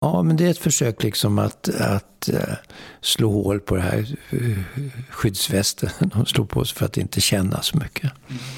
Ja, 0.00 0.22
men 0.22 0.36
det 0.36 0.46
är 0.46 0.50
ett 0.50 0.58
försök 0.58 1.02
liksom 1.02 1.38
att, 1.38 1.68
att 1.80 2.30
uh, 2.32 2.54
slå 3.00 3.32
hål 3.32 3.60
på 3.60 3.76
det 3.76 3.82
här 3.82 4.06
uh, 4.32 4.58
skyddsvästen 5.10 5.90
de 6.14 6.26
slår 6.26 6.44
på 6.44 6.64
sig 6.64 6.76
för 6.78 6.84
att 6.84 6.96
inte 6.96 7.20
känna 7.20 7.62
så 7.62 7.76
mycket. 7.78 8.12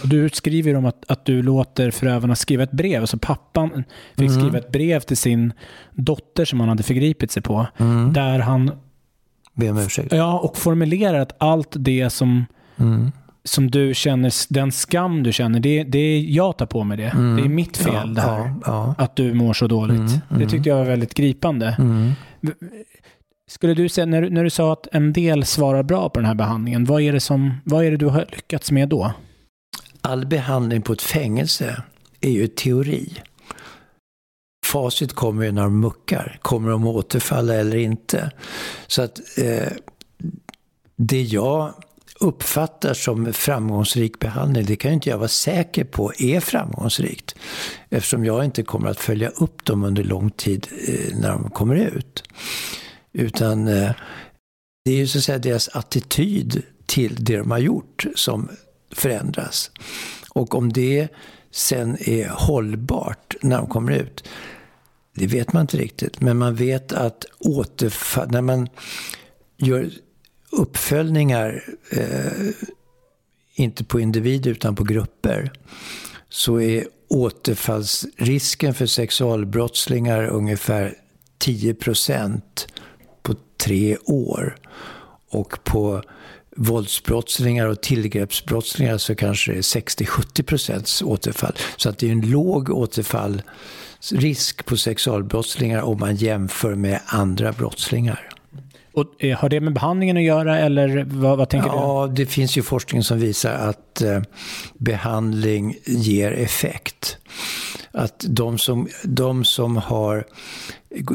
Du 0.05 0.29
skriver 0.29 0.77
om 0.77 0.87
att, 0.87 1.11
att 1.11 1.25
du 1.25 1.43
låter 1.43 1.91
förövarna 1.91 2.37
skriva 2.37 2.63
ett 2.63 2.73
brev. 2.73 3.01
Alltså 3.01 3.19
pappan 3.19 3.85
fick 4.17 4.31
mm. 4.31 4.41
skriva 4.41 4.59
ett 4.59 4.73
brev 4.73 5.01
till 5.01 5.17
sin 5.17 5.53
dotter 5.93 6.45
som 6.45 6.61
han 6.61 6.69
hade 6.69 6.83
förgripit 6.83 7.31
sig 7.31 7.43
på. 7.43 7.67
Mm. 7.77 8.13
Där 8.13 8.39
han... 8.39 8.71
Ber 9.55 9.71
om 9.71 9.79
ursäkt. 9.79 10.13
Ja, 10.13 10.39
och 10.39 10.57
formulerar 10.59 11.21
att 11.21 11.37
allt 11.39 11.75
det 11.79 12.11
som 12.11 12.47
mm 12.77 13.13
som 13.45 13.71
du 13.71 13.95
känner, 13.95 14.53
den 14.53 14.73
skam 14.73 15.23
du 15.23 15.33
känner, 15.33 15.61
det, 15.61 15.85
det 15.85 15.99
är 15.99 16.21
jag 16.21 16.59
tar 16.59 16.67
på 16.67 16.85
mig 16.85 16.97
det. 16.97 17.09
Mm. 17.09 17.37
Det 17.37 17.43
är 17.43 17.49
mitt 17.49 17.77
fel 17.77 17.95
ja, 17.95 18.05
det 18.05 18.21
här. 18.21 18.39
Ja, 18.39 18.55
ja. 18.65 18.95
Att 18.99 19.17
du 19.17 19.35
mår 19.35 19.53
så 19.53 19.67
dåligt. 19.67 19.99
Mm, 19.99 20.21
det 20.29 20.35
mm. 20.35 20.49
tyckte 20.49 20.69
jag 20.69 20.77
var 20.77 20.85
väldigt 20.85 21.15
gripande. 21.15 21.77
Mm. 21.79 22.13
Skulle 23.51 23.75
du 23.75 23.89
säga, 23.89 24.07
när, 24.07 24.31
när 24.31 24.45
du 24.45 24.51
sa 24.51 24.73
att 24.73 24.89
en 24.93 25.13
del 25.13 25.45
svarar 25.45 25.83
bra 25.83 26.09
på 26.09 26.21
den 26.21 26.27
här 26.27 26.35
behandlingen, 26.35 26.85
vad 26.85 27.03
är 27.03 27.13
det, 27.13 27.21
som, 27.21 27.61
vad 27.65 27.85
är 27.85 27.91
det 27.91 27.97
du 27.97 28.07
har 28.07 28.27
lyckats 28.31 28.71
med 28.71 28.89
då? 28.89 29.13
All 30.01 30.27
behandling 30.27 30.83
på 30.83 30.93
ett 30.93 31.03
fängelse 31.03 31.83
är 32.21 32.31
ju 32.31 32.47
teori. 32.47 33.13
Facit 34.67 35.13
kommer 35.13 35.45
ju 35.45 35.53
när 35.53 35.63
de 35.63 35.81
muckar. 35.81 36.39
Kommer 36.43 36.71
de 36.71 36.87
återfalla 36.87 37.55
eller 37.55 37.77
inte? 37.77 38.31
Så 38.87 39.03
att 39.03 39.21
eh, 39.39 39.73
det 40.97 41.23
jag 41.23 41.75
uppfattar 42.21 42.95
som 42.95 43.33
framgångsrik 43.33 44.19
behandling, 44.19 44.65
det 44.65 44.77
kan 44.77 44.91
ju 44.91 44.95
inte 44.95 45.11
jag 45.11 45.19
vara 45.19 45.29
säker 45.29 45.85
på 45.85 46.13
är 46.19 46.41
framgångsrikt. 46.41 47.35
Eftersom 47.89 48.25
jag 48.25 48.45
inte 48.45 48.63
kommer 48.63 48.91
att 48.91 49.01
följa 49.01 49.29
upp 49.29 49.65
dem 49.65 49.85
under 49.85 50.05
lång 50.05 50.31
tid 50.31 50.69
eh, 50.89 51.19
när 51.19 51.31
de 51.31 51.51
kommer 51.51 51.75
ut. 51.75 52.23
Utan 53.13 53.69
eh, 53.69 53.91
det 54.85 54.91
är 54.91 54.97
ju 54.97 55.07
så 55.07 55.19
att 55.19 55.25
säga 55.25 55.39
deras 55.39 55.69
attityd 55.69 56.63
till 56.87 57.25
det 57.25 57.37
de 57.37 57.51
har 57.51 57.59
gjort 57.59 58.07
som 58.15 58.49
förändras. 58.93 59.71
Och 60.31 60.55
om 60.55 60.73
det 60.73 61.09
sen 61.51 61.97
är 62.01 62.29
hållbart 62.29 63.37
när 63.43 63.57
de 63.57 63.67
kommer 63.67 63.93
ut, 63.93 64.29
det 65.15 65.27
vet 65.27 65.53
man 65.53 65.61
inte 65.61 65.77
riktigt. 65.77 66.21
Men 66.21 66.37
man 66.37 66.55
vet 66.55 66.93
att 66.93 67.25
återfall, 67.39 68.31
när 68.31 68.43
man 68.43 68.69
gör 69.57 69.91
uppföljningar, 70.51 71.65
eh, 71.91 72.49
inte 73.55 73.85
på 73.85 74.01
individer 74.01 74.51
utan 74.51 74.77
på 74.77 74.85
grupper, 74.85 75.53
så 76.29 76.61
är 76.61 76.87
återfallsrisken 77.09 78.75
för 78.75 78.87
sexualbrottslingar 78.87 80.27
ungefär 80.27 80.95
10 81.39 81.75
procent 81.75 82.67
på 83.23 83.35
tre 83.57 83.97
år. 84.07 84.57
Och 85.31 85.65
på 85.65 86.03
våldsbrottslingar 86.57 87.67
och 87.67 87.81
tillgreppsbrottslingar 87.81 88.99
så 88.99 89.15
kanske 89.15 89.53
det 89.53 89.59
är 89.59 89.63
60-70 89.63 90.43
procents 90.43 91.03
återfall. 91.03 91.55
Så 91.77 91.89
att 91.89 91.99
det 91.99 92.09
är 92.09 92.13
en 92.13 92.31
låg 92.31 92.71
återfallsrisk 92.71 94.65
på 94.67 94.77
sexualbrottslingar 94.77 95.83
om 95.83 95.99
man 95.99 96.17
jämför 96.17 96.75
med 96.75 97.01
andra 97.07 97.53
brottslingar. 97.53 98.40
Och 98.93 99.25
eh, 99.25 99.39
har 99.39 99.49
det 99.49 99.61
med 99.61 99.73
behandlingen 99.73 100.17
att 100.17 100.23
göra 100.23 100.59
eller 100.59 101.05
vad, 101.09 101.39
vad 101.39 101.49
tänker 101.49 101.69
ja, 101.69 101.75
du? 101.75 101.79
Ja, 101.79 102.07
det 102.07 102.27
finns 102.27 102.59
ju 102.59 102.63
forskning 102.63 103.03
som 103.03 103.19
visar 103.19 103.53
att 103.53 104.03
eh, 104.03 104.23
behandling 104.79 105.77
ger 105.87 106.33
effekt. 106.33 107.19
Att 107.93 108.25
de 108.29 108.59
som, 108.59 108.89
de 109.05 109.45
som 109.45 109.77
har 109.77 110.25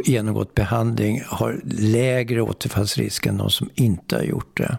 genomgått 0.06 0.54
behandling 0.54 1.22
har 1.26 1.62
lägre 1.66 2.42
återfallsrisk 2.42 3.26
än 3.26 3.38
de 3.38 3.50
som 3.50 3.70
inte 3.76 4.16
har 4.16 4.24
gjort 4.24 4.58
det. 4.58 4.78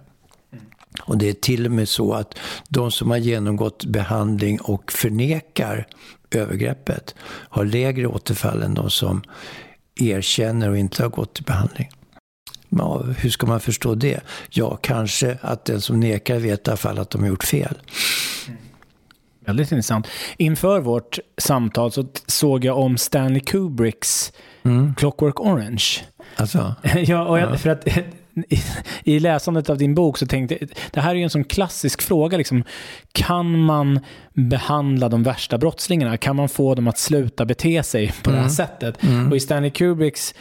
Och 1.03 1.19
det 1.19 1.29
är 1.29 1.33
till 1.33 1.67
och 1.67 1.73
med 1.73 1.89
så 1.89 2.13
att 2.13 2.39
de 2.69 2.91
som 2.91 3.11
har 3.11 3.19
genomgått 3.19 3.85
behandling 3.85 4.61
och 4.61 4.93
förnekar 4.93 5.87
övergreppet 6.31 7.15
har 7.21 7.65
lägre 7.65 8.07
återfall 8.07 8.63
än 8.63 8.75
de 8.75 8.91
som 8.91 9.23
erkänner 10.01 10.71
och 10.71 10.79
inte 10.79 11.03
har 11.03 11.11
gått 11.11 11.35
till 11.35 11.45
behandling. 11.45 11.89
Ja, 12.69 13.03
hur 13.19 13.31
ska 13.31 13.47
man 13.47 13.61
förstå 13.61 13.95
det? 13.95 14.21
Ja, 14.51 14.77
kanske 14.83 15.39
att 15.41 15.65
den 15.65 15.81
som 15.81 16.01
nekar 16.01 16.39
vet 16.39 16.67
i 16.69 16.71
alla 16.71 16.77
fall 16.77 16.99
att 16.99 17.11
de 17.11 17.21
har 17.23 17.29
gjort 17.29 17.45
fel. 17.45 17.75
Väldigt 19.47 19.73
intressant. 19.73 20.09
Inför 20.37 20.81
vårt 20.81 21.19
samtal 21.39 21.93
så 21.93 22.07
såg 22.27 22.65
jag 22.65 22.79
om 22.79 22.97
Stanley 22.99 23.41
Kubricks 23.41 24.33
Mm. 24.63 24.95
Clockwork 24.95 25.41
Orange. 25.41 25.85
Alltså, 26.37 26.75
ja, 26.97 27.25
och 27.27 27.39
jag, 27.39 27.53
Ja. 27.53 27.57
för 27.59 27.71
att 27.71 27.87
i, 28.49 28.63
i 29.05 29.21
läsandet 29.21 29.71
av 29.71 29.79
din 29.79 29.95
bok 29.95 30.19
så 30.19 30.27
tänkte 30.27 30.57
jag, 30.61 30.69
det 30.91 31.01
här 31.01 31.11
är 31.11 31.15
ju 31.15 31.23
en 31.23 31.31
sån 31.31 31.45
klassisk 31.45 32.03
fråga. 32.03 32.39
Liksom, 32.39 32.65
kan 33.13 33.59
man 33.59 34.01
behandla 34.35 35.09
de 35.09 35.23
värsta 35.23 35.59
brottslingarna? 35.59 36.17
Kan 36.17 36.37
man 36.37 36.49
få 36.49 36.75
dem 36.75 36.89
att 36.89 36.99
sluta 36.99 37.45
bete 37.45 37.83
sig 37.83 38.13
på 38.23 38.31
det 38.31 38.37
här 38.37 38.49
sättet? 38.49 38.99
Och 39.31 39.37
i 39.37 39.41
Stanley 39.41 39.71
Kubricks 39.71 40.35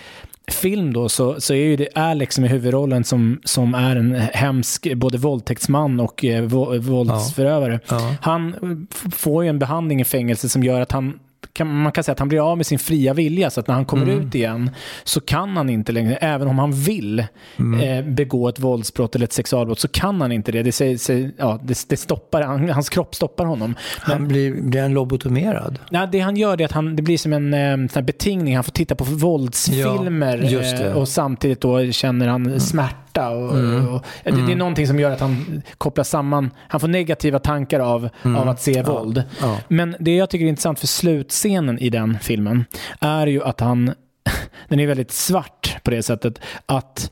film 0.48 0.94
då 0.94 1.10
så, 1.10 1.42
så 1.42 1.54
är 1.54 1.58
ju 1.58 1.76
det 1.76 1.90
Alex 1.96 2.36
som 2.36 2.44
är 2.44 2.48
huvudrollen 2.48 3.04
som, 3.04 3.42
som 3.44 3.76
är 3.76 3.96
en 3.96 4.16
hemsk 4.16 4.94
både 4.96 5.18
våldtäktsman 5.18 6.00
och 6.00 6.26
eh, 6.26 6.44
vå- 6.44 6.78
våldsförövare. 6.80 7.80
Ja. 7.90 8.16
Han 8.22 8.56
f- 8.92 9.14
får 9.14 9.44
ju 9.44 9.50
en 9.50 9.60
behandling 9.60 10.02
i 10.02 10.06
fängelse 10.06 10.50
som 10.50 10.64
gör 10.64 10.82
att 10.82 10.92
han 10.92 11.20
kan, 11.56 11.82
man 11.82 11.92
kan 11.92 12.04
säga 12.04 12.14
att 12.14 12.20
han 12.20 12.28
blir 12.28 12.52
av 12.52 12.58
med 12.58 12.66
sin 12.66 12.80
fria 12.80 13.14
vilja 13.14 13.50
så 13.50 13.60
att 13.60 13.68
när 13.68 13.76
han 13.76 13.86
kommer 13.86 14.04
Mm. 14.04 14.20
ut 14.28 14.36
igen 14.36 14.70
så 15.04 15.22
kan 15.22 15.58
han 15.58 15.70
inte 15.70 15.92
längre, 15.92 16.16
även 16.16 16.48
om 16.48 16.60
han 16.60 16.72
vill 16.72 17.24
Mm. 17.60 17.80
eh, 18.08 18.14
begå 18.14 18.48
ett 18.50 18.60
våldsbrott 18.60 19.16
eller 19.16 19.24
ett 19.26 19.34
sexualbrott 19.34 19.80
så 19.80 19.88
kan 19.88 20.22
han 20.22 20.32
inte 20.32 20.52
det. 20.52 20.64
Det, 20.64 20.72
säger, 20.72 20.98
säger, 20.98 21.32
ja, 21.38 21.60
det, 21.64 21.86
det 21.90 21.98
stoppar, 21.98 22.42
han, 22.42 22.70
hans 22.70 22.90
kropp 22.90 23.16
stoppar 23.16 23.46
honom. 23.46 23.76
han 24.00 24.28
blir, 24.28 24.62
blir 24.62 24.82
han 24.82 24.94
lobotomerad? 24.94 25.80
Nej, 25.92 26.08
det 26.12 26.20
han 26.20 26.38
gör 26.38 26.62
är 26.62 26.66
att 26.66 26.72
han, 26.72 26.96
det 26.96 27.02
blir 27.02 27.18
som 27.18 27.34
en 27.34 27.54
eh, 27.96 28.02
betingning. 28.02 28.56
Han 28.56 28.64
får 28.64 28.72
titta 28.72 28.96
på 28.96 29.04
våldsfilmer 29.04 30.38
Ja. 30.52 30.60
Mm. 30.64 30.82
eh, 30.88 30.92
och 30.98 31.08
samtidigt 31.08 31.62
då 31.62 31.92
känner 31.92 32.28
han 32.28 32.60
smärta. 32.60 32.96
Och, 33.18 33.52
och, 33.96 34.06
det, 34.24 34.32
det 34.32 34.52
är 34.52 34.56
någonting 34.56 34.88
som 34.88 35.00
gör 35.00 35.12
att 35.12 35.20
han 35.20 35.62
kopplar 35.78 36.04
samman, 36.04 36.52
han 36.68 36.80
får 36.80 36.88
negativa 36.88 37.40
tankar 37.40 37.80
av, 37.80 38.10
av 38.24 38.50
att 38.50 38.62
se 38.62 38.84
våld. 38.84 39.18
Mm. 39.18 39.30
ja. 39.42 39.58
Men 39.68 39.96
det 40.00 40.16
jag 40.16 40.30
tycker 40.30 40.46
är 40.46 40.50
intressant 40.50 40.80
för 40.80 40.88
slutscenen 40.88 41.80
i 41.80 41.90
den 41.90 42.20
filmen 42.22 42.66
är 43.00 43.28
ju 43.28 43.44
att 43.44 43.60
han, 43.60 43.94
den 44.68 44.80
är 44.80 44.88
väldigt 44.88 45.12
svart 45.12 45.78
på 45.84 45.92
det 45.92 46.04
sättet 46.04 46.40
att 46.66 47.12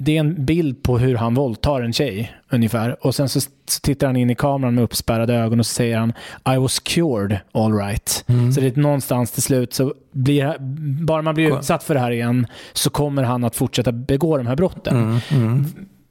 det 0.00 0.16
är 0.16 0.20
en 0.20 0.44
bild 0.44 0.82
på 0.82 0.98
hur 0.98 1.14
han 1.14 1.34
våldtar 1.34 1.80
en 1.80 1.92
tjej 1.92 2.32
ungefär. 2.50 3.06
Och 3.06 3.14
sen 3.14 3.28
så, 3.28 3.40
tittar 3.82 4.06
han 4.06 4.16
in 4.16 4.30
i 4.30 4.34
kameran 4.34 4.74
med 4.74 4.84
uppspärrade 4.84 5.34
ögon 5.34 5.60
och 5.60 5.66
så 5.66 5.74
säger 5.74 5.98
han 5.98 6.12
I 6.54 6.56
was 6.58 6.78
cured 6.80 7.38
all 7.52 7.72
right. 7.72 8.24
Så 8.54 8.60
det 8.60 8.76
är 8.76 8.80
någonstans 8.80 9.30
till 9.30 9.42
slut 9.42 9.74
så 9.74 9.94
blir 10.12 10.56
bara 11.04 11.22
man 11.22 11.34
blir 11.34 11.58
utsatt 11.58 11.82
för 11.84 11.94
det 11.94 12.00
här 12.00 12.10
igen 12.10 12.46
så 12.72 12.90
kommer 12.90 13.22
han 13.22 13.44
att 13.44 13.56
fortsätta 13.56 13.92
begå 13.92 14.36
de 14.36 14.46
här 14.46 14.56
brotten. 14.56 15.20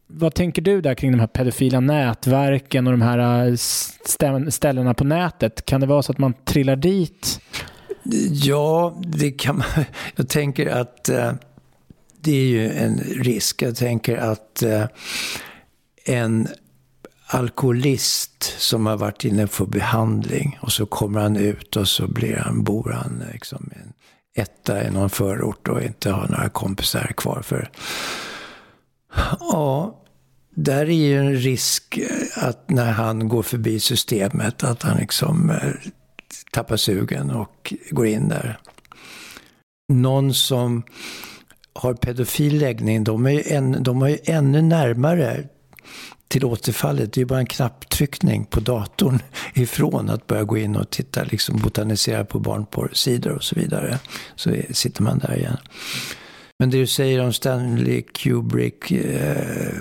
Vad 0.07 0.33
tänker 0.33 0.61
du 0.61 0.81
där 0.81 0.95
kring 0.95 1.11
de 1.11 1.19
här 1.19 1.27
pedofila 1.27 1.79
nätverken 1.79 2.87
och 2.87 2.93
de 2.93 3.01
här 3.01 3.17
äh, 3.47 3.51
stä- 3.53 4.49
ställena 4.49 4.93
på 4.93 5.03
nätet? 5.03 5.65
Kan 5.65 5.81
det 5.81 5.87
vara 5.87 6.01
så 6.03 6.11
att 6.11 6.17
man 6.17 6.33
trillar 6.45 6.75
dit? 6.75 7.39
Ja, 8.31 8.97
det 9.03 9.31
kan 9.31 9.57
man. 9.57 9.65
Jag 10.15 10.29
tänker 10.29 10.67
att 10.67 11.09
eh, 11.09 11.31
det 12.27 12.37
är 12.37 12.45
ju 12.45 12.71
en 12.71 12.97
risk. 12.99 13.61
Jag 13.61 13.75
tänker 13.75 14.17
att 14.17 14.63
eh, 14.63 14.85
en 16.05 16.47
alkoholist 17.27 18.43
som 18.57 18.85
har 18.85 18.97
varit 18.97 19.25
inne 19.25 19.47
för 19.47 19.65
behandling 19.65 20.57
och 20.61 20.71
så 20.71 20.85
kommer 20.85 21.19
han 21.19 21.35
ut 21.35 21.75
och 21.75 21.87
så 21.87 22.07
blir 22.07 22.35
han, 22.35 22.63
bor 22.63 22.91
han 22.91 23.23
liksom 23.33 23.69
i 23.75 23.79
en 23.79 23.93
etta 24.43 24.87
i 24.87 24.91
någon 24.91 25.09
förort 25.09 25.67
och 25.67 25.83
inte 25.83 26.11
har 26.11 26.27
några 26.27 26.49
kompisar 26.49 27.13
kvar 27.17 27.41
för. 27.41 27.71
Ja, 29.39 30.03
där 30.55 30.85
är 30.89 31.07
ju 31.07 31.19
en 31.19 31.35
risk 31.35 31.97
eh, 31.97 32.47
att 32.47 32.69
när 32.69 32.91
han 32.91 33.27
går 33.27 33.43
förbi 33.43 33.79
systemet 33.79 34.63
att 34.63 34.83
han 34.83 34.97
liksom 34.97 35.49
eh, 35.49 35.91
tappar 36.51 36.77
sugen 36.77 37.31
och 37.31 37.73
går 37.91 38.07
in 38.07 38.27
där. 38.27 38.59
Någon 39.93 40.33
som 40.33 40.83
har 41.77 41.93
pedofil 41.93 42.57
läggning, 42.57 43.03
de 43.03 43.25
är 43.25 43.31
ju, 43.31 43.43
en, 43.45 43.83
de 43.83 44.01
är 44.01 44.07
ju 44.07 44.17
ännu 44.23 44.61
närmare 44.61 45.43
till 46.27 46.45
återfallet. 46.45 47.13
Det 47.13 47.17
är 47.17 47.21
ju 47.21 47.25
bara 47.25 47.39
en 47.39 47.45
knapptryckning 47.45 48.45
på 48.45 48.59
datorn 48.59 49.19
ifrån 49.53 50.09
att 50.09 50.27
börja 50.27 50.43
gå 50.43 50.57
in 50.57 50.75
och 50.75 50.89
titta, 50.89 51.23
liksom 51.23 51.57
botanisera 51.57 52.25
på 52.25 52.39
barnporrsidor 52.39 53.31
och 53.31 53.43
så 53.43 53.55
vidare. 53.55 53.99
Så 54.35 54.55
sitter 54.71 55.03
man 55.03 55.19
där 55.19 55.35
igen. 55.35 55.57
Men 56.59 56.69
det 56.69 56.77
du 56.77 56.87
säger 56.87 57.21
om 57.21 57.33
Stanley 57.33 58.01
Kubrick 58.01 58.91
eh, 58.91 59.73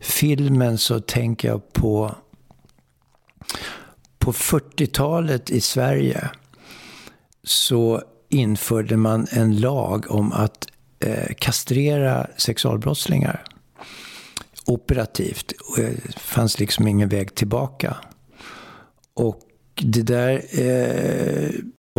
filmen 0.00 0.78
så 0.78 1.00
tänker 1.00 1.48
jag 1.48 1.72
på 1.72 2.14
på 4.18 4.32
40-talet 4.32 5.50
i 5.50 5.60
Sverige 5.60 6.30
så 7.44 8.02
införde 8.36 8.96
man 8.96 9.26
en 9.30 9.56
lag 9.60 10.10
om 10.10 10.32
att 10.32 10.68
eh, 11.00 11.34
kastrera 11.38 12.26
sexualbrottslingar 12.36 13.44
operativt. 14.66 15.52
Och 15.52 15.76
Det 15.76 16.18
fanns 16.18 16.58
liksom 16.58 16.88
ingen 16.88 17.08
väg 17.08 17.34
tillbaka. 17.34 17.96
Och 19.14 19.40
det 19.82 20.02
där 20.02 20.32
eh, 20.60 21.50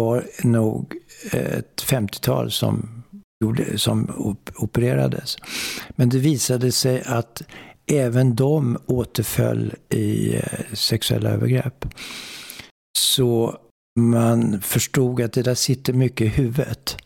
var 0.01 0.23
nog 0.43 0.93
ett 1.31 1.83
50-tal 1.83 2.51
som, 2.51 3.03
gjorde, 3.43 3.77
som 3.77 4.11
op- 4.17 4.51
opererades. 4.57 5.37
Men 5.89 6.09
det 6.09 6.17
visade 6.17 6.71
sig 6.71 7.03
att 7.05 7.41
även 7.91 8.35
de 8.35 8.77
återföll 8.85 9.73
i 9.89 10.35
eh, 10.35 10.41
sexuella 10.73 11.29
övergrepp. 11.29 11.85
Så 12.99 13.57
man 13.97 14.61
förstod 14.61 15.21
att 15.21 15.33
det 15.33 15.41
där 15.41 15.55
sitter 15.55 15.93
mycket 15.93 16.25
i 16.25 16.29
huvudet. 16.29 16.97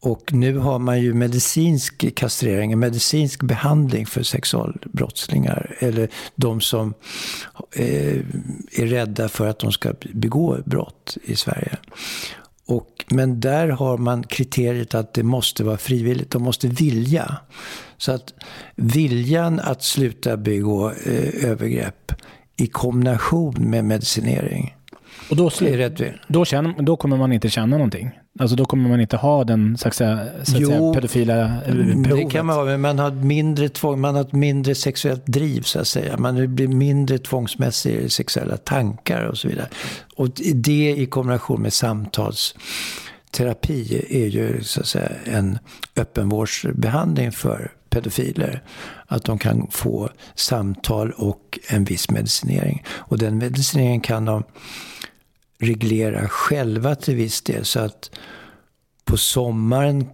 Och 0.00 0.32
nu 0.32 0.58
har 0.58 0.78
man 0.78 1.00
ju 1.00 1.14
medicinsk 1.14 2.14
kastrering, 2.14 2.78
medicinsk 2.78 3.42
behandling 3.42 4.06
för 4.06 4.22
sexualbrottslingar. 4.22 5.76
Eller 5.78 6.08
de 6.34 6.60
som 6.60 6.94
eh, 7.72 8.18
är 8.72 8.86
rädda 8.86 9.28
för 9.28 9.46
att 9.46 9.58
de 9.58 9.72
ska 9.72 9.92
begå 10.12 10.58
brott 10.64 11.16
i 11.24 11.36
Sverige. 11.36 11.76
Och, 12.66 13.04
men 13.08 13.40
där 13.40 13.68
har 13.68 13.98
man 13.98 14.22
kriteriet 14.22 14.94
att 14.94 15.14
det 15.14 15.22
måste 15.22 15.64
vara 15.64 15.76
frivilligt, 15.76 16.30
de 16.30 16.42
måste 16.42 16.68
vilja. 16.68 17.36
Så 17.96 18.12
att 18.12 18.34
viljan 18.74 19.60
att 19.60 19.82
sluta 19.82 20.36
begå 20.36 20.90
eh, 20.90 21.50
övergrepp 21.50 22.12
i 22.56 22.66
kombination 22.66 23.54
med 23.70 23.84
medicinering 23.84 24.74
och 25.30 25.36
då, 25.36 25.50
då, 26.28 26.44
känner, 26.44 26.82
då 26.82 26.96
kommer 26.96 27.16
man 27.16 27.32
inte 27.32 27.50
känna 27.50 27.76
någonting. 27.76 28.10
Alltså 28.38 28.56
då 28.56 28.64
kommer 28.64 28.88
man 28.88 29.00
inte 29.00 29.16
ha 29.16 29.44
den 29.44 29.78
så 29.78 29.88
att 29.88 29.94
säga, 29.94 30.18
så 30.34 30.40
att 30.40 30.48
säga, 30.48 30.60
Jo, 30.78 30.94
pedofila 30.94 31.44
eh, 31.44 31.68
Mm, 31.68 32.02
Det 32.02 32.08
behovet. 32.08 32.32
kan 32.32 32.46
man 32.46 32.56
ha, 32.56 32.64
men 32.64 32.80
man 32.80 32.98
har 32.98 33.10
mindre 33.10 33.68
tvång, 33.68 34.00
man 34.00 34.14
har 34.14 34.22
ett 34.22 34.32
mindre 34.32 34.74
sexuellt 34.74 35.26
driv 35.26 35.62
så 35.62 35.80
att 35.80 35.86
säga. 35.88 36.16
Man 36.16 36.54
blir 36.54 36.68
mindre 36.68 37.18
tvångsmässig 37.18 37.94
i 37.94 38.08
sexuella 38.08 38.56
tankar 38.56 39.24
och 39.24 39.38
så 39.38 39.48
vidare. 39.48 39.68
Och 40.16 40.28
det 40.54 40.94
i 40.98 41.06
kombination 41.06 41.62
med 41.62 41.72
samtalsterapi 41.72 44.04
är 44.10 44.26
ju 44.26 44.62
så 44.62 44.80
att 44.80 44.86
säga 44.86 45.10
en 45.24 45.58
öppenvårdsbehandling 45.96 47.32
för 47.32 47.72
pedofiler. 47.90 48.62
Att 49.06 49.24
de 49.24 49.38
kan 49.38 49.66
få 49.70 50.08
samtal 50.34 51.10
och 51.16 51.58
en 51.68 51.84
viss 51.84 52.10
medicinering. 52.10 52.84
Och 52.88 53.18
den 53.18 53.38
medicineringen 53.38 54.00
kan 54.00 54.24
de 54.24 54.42
reglera 55.58 56.28
själva 56.28 56.94
till 56.94 57.14
viss 57.14 57.42
del. 57.42 57.64
Så 57.64 57.80
att 57.80 58.10
på 59.04 59.16
sommaren 59.16 60.06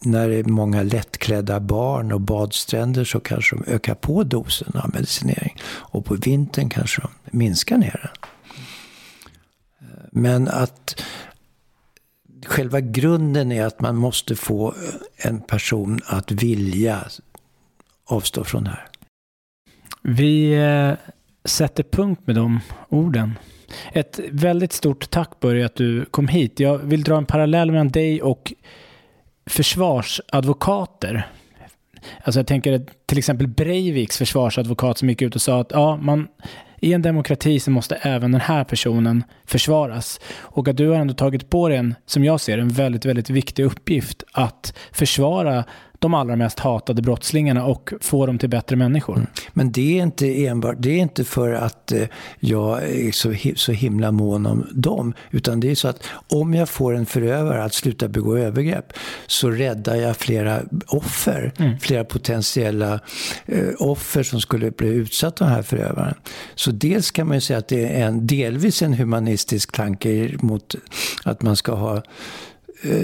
när 0.00 0.28
det 0.28 0.36
är 0.36 0.44
många 0.44 0.82
lättklädda 0.82 1.60
barn 1.60 2.12
och 2.12 2.20
badstränder 2.20 3.04
så 3.04 3.20
kanske 3.20 3.56
de 3.56 3.64
ökar 3.72 3.94
på 3.94 4.24
dosen 4.24 4.72
av 4.74 4.90
medicinering. 4.94 5.56
Och 5.66 6.04
på 6.04 6.14
vintern 6.14 6.68
kanske 6.68 7.02
de 7.02 7.38
minskar 7.38 7.78
ner 7.78 8.00
den. 8.02 8.30
Men 10.12 10.48
att 10.48 11.02
själva 12.46 12.80
grunden 12.80 13.52
är 13.52 13.66
att 13.66 13.80
man 13.80 13.96
måste 13.96 14.36
få 14.36 14.74
en 15.16 15.40
person 15.40 16.00
att 16.06 16.32
vilja 16.32 17.04
avstå 18.04 18.44
från 18.44 18.64
det 18.64 18.70
här. 18.70 18.88
Vi 20.02 20.52
eh, 20.52 20.92
sätter 21.44 21.82
punkt 21.82 22.22
med 22.24 22.36
de 22.36 22.60
orden. 22.88 23.38
Ett 23.92 24.20
väldigt 24.30 24.72
stort 24.72 25.10
tack 25.10 25.40
Börje 25.40 25.66
att 25.66 25.74
du 25.74 26.04
kom 26.04 26.28
hit. 26.28 26.60
Jag 26.60 26.78
vill 26.78 27.02
dra 27.02 27.16
en 27.16 27.26
parallell 27.26 27.70
mellan 27.70 27.88
dig 27.88 28.22
och 28.22 28.52
försvarsadvokater. 29.46 31.26
Alltså 32.22 32.38
jag 32.38 32.46
tänker 32.46 32.86
till 33.06 33.18
exempel 33.18 33.46
Breiviks 33.46 34.18
försvarsadvokat 34.18 34.98
som 34.98 35.08
gick 35.08 35.22
ut 35.22 35.34
och 35.34 35.42
sa 35.42 35.60
att 35.60 35.70
ja, 35.70 35.96
man, 35.96 36.28
i 36.80 36.92
en 36.92 37.02
demokrati 37.02 37.60
så 37.60 37.70
måste 37.70 37.94
även 37.94 38.32
den 38.32 38.40
här 38.40 38.64
personen 38.64 39.24
försvaras. 39.44 40.20
Och 40.38 40.68
att 40.68 40.76
du 40.76 40.88
har 40.88 40.96
ändå 40.96 41.14
tagit 41.14 41.50
på 41.50 41.68
dig 41.68 41.78
en, 41.78 41.94
som 42.06 42.24
jag 42.24 42.40
ser 42.40 42.58
en 42.58 42.68
väldigt, 42.68 43.04
väldigt 43.04 43.30
viktig 43.30 43.64
uppgift 43.64 44.24
att 44.32 44.78
försvara 44.92 45.64
de 45.98 46.14
allra 46.14 46.36
mest 46.36 46.58
hatade 46.58 47.02
brottslingarna 47.02 47.64
och 47.64 47.92
få 48.00 48.26
dem 48.26 48.38
till 48.38 48.48
bättre 48.48 48.76
människor. 48.76 49.16
Mm. 49.16 49.26
Men 49.52 49.72
det 49.72 49.98
är 49.98 50.02
inte 50.02 50.46
enbart, 50.46 50.76
det 50.78 50.90
är 50.90 50.98
inte 50.98 51.24
för 51.24 51.52
att 51.52 51.92
eh, 51.92 52.02
jag 52.40 52.82
är 52.82 53.12
så, 53.12 53.34
så 53.56 53.72
himla 53.72 54.12
mån 54.12 54.46
om 54.46 54.66
dem, 54.72 55.14
utan 55.30 55.60
det 55.60 55.70
är 55.70 55.74
så 55.74 55.88
att 55.88 56.02
om 56.28 56.54
jag 56.54 56.68
får 56.68 56.94
en 56.94 57.06
förövare 57.06 57.64
att 57.64 57.74
sluta 57.74 58.08
begå 58.08 58.36
övergrepp 58.36 58.92
så 59.26 59.50
räddar 59.50 59.94
jag 59.94 60.16
flera 60.16 60.60
offer, 60.86 61.52
mm. 61.58 61.78
flera 61.78 62.04
potentiella 62.04 63.00
eh, 63.46 63.68
offer 63.78 64.22
som 64.22 64.40
skulle 64.40 64.70
bli 64.70 64.88
utsatta 64.88 65.44
av 65.44 65.48
den 65.48 65.56
här 65.56 65.62
förövaren. 65.62 66.14
Så 66.54 66.70
dels 66.70 67.10
kan 67.10 67.26
man 67.26 67.36
ju 67.36 67.40
säga 67.40 67.58
att 67.58 67.68
det 67.68 68.00
är 68.00 68.06
en, 68.06 68.26
delvis 68.26 68.82
en 68.82 68.94
humanistisk 68.94 69.72
tanke 69.72 70.36
mot 70.40 70.74
att 71.24 71.42
man 71.42 71.56
ska 71.56 71.74
ha 71.74 72.02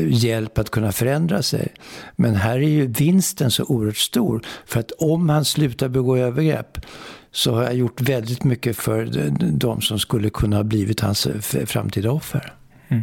hjälp 0.08 0.58
att 0.58 0.70
kunna 0.70 0.92
förändra 0.92 1.42
sig. 1.42 1.68
Men 2.16 2.34
här 2.34 2.56
är 2.56 2.68
ju 2.68 2.86
vinsten 2.86 3.50
så 3.50 3.64
oerhört 3.64 3.96
stor. 3.96 4.42
För 4.66 4.80
att 4.80 4.90
om 4.90 5.28
han 5.28 5.44
slutar 5.44 5.88
begå 5.88 6.16
övergrepp 6.16 6.86
så 7.30 7.54
har 7.54 7.62
jag 7.62 7.74
gjort 7.74 8.00
väldigt 8.00 8.44
mycket 8.44 8.76
för 8.76 9.30
de 9.58 9.80
som 9.80 9.98
skulle 9.98 10.30
kunna 10.30 10.56
ha 10.56 10.64
blivit 10.64 11.00
hans 11.00 11.28
framtida 11.66 12.10
offer. 12.10 12.54
Mm. 12.88 13.02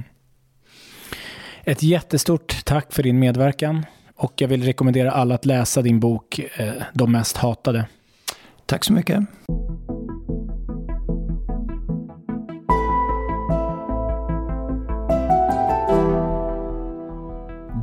Ett 1.64 1.84
jättestort 1.84 2.66
tack 2.66 2.94
för 2.94 3.04
din 3.04 3.20
medverkan. 3.20 3.86
Och 4.16 4.34
jag 4.36 4.48
vill 4.48 4.64
rekommendera 4.64 5.12
alla 5.12 5.36
att 5.36 5.46
läsa 5.46 5.82
din 5.82 6.00
bok 6.00 6.40
eh, 6.40 6.74
De 6.94 7.12
mest 7.12 7.38
hatade. 7.38 7.86
Tack 8.66 8.84
så 8.84 8.94
mycket. 8.94 9.20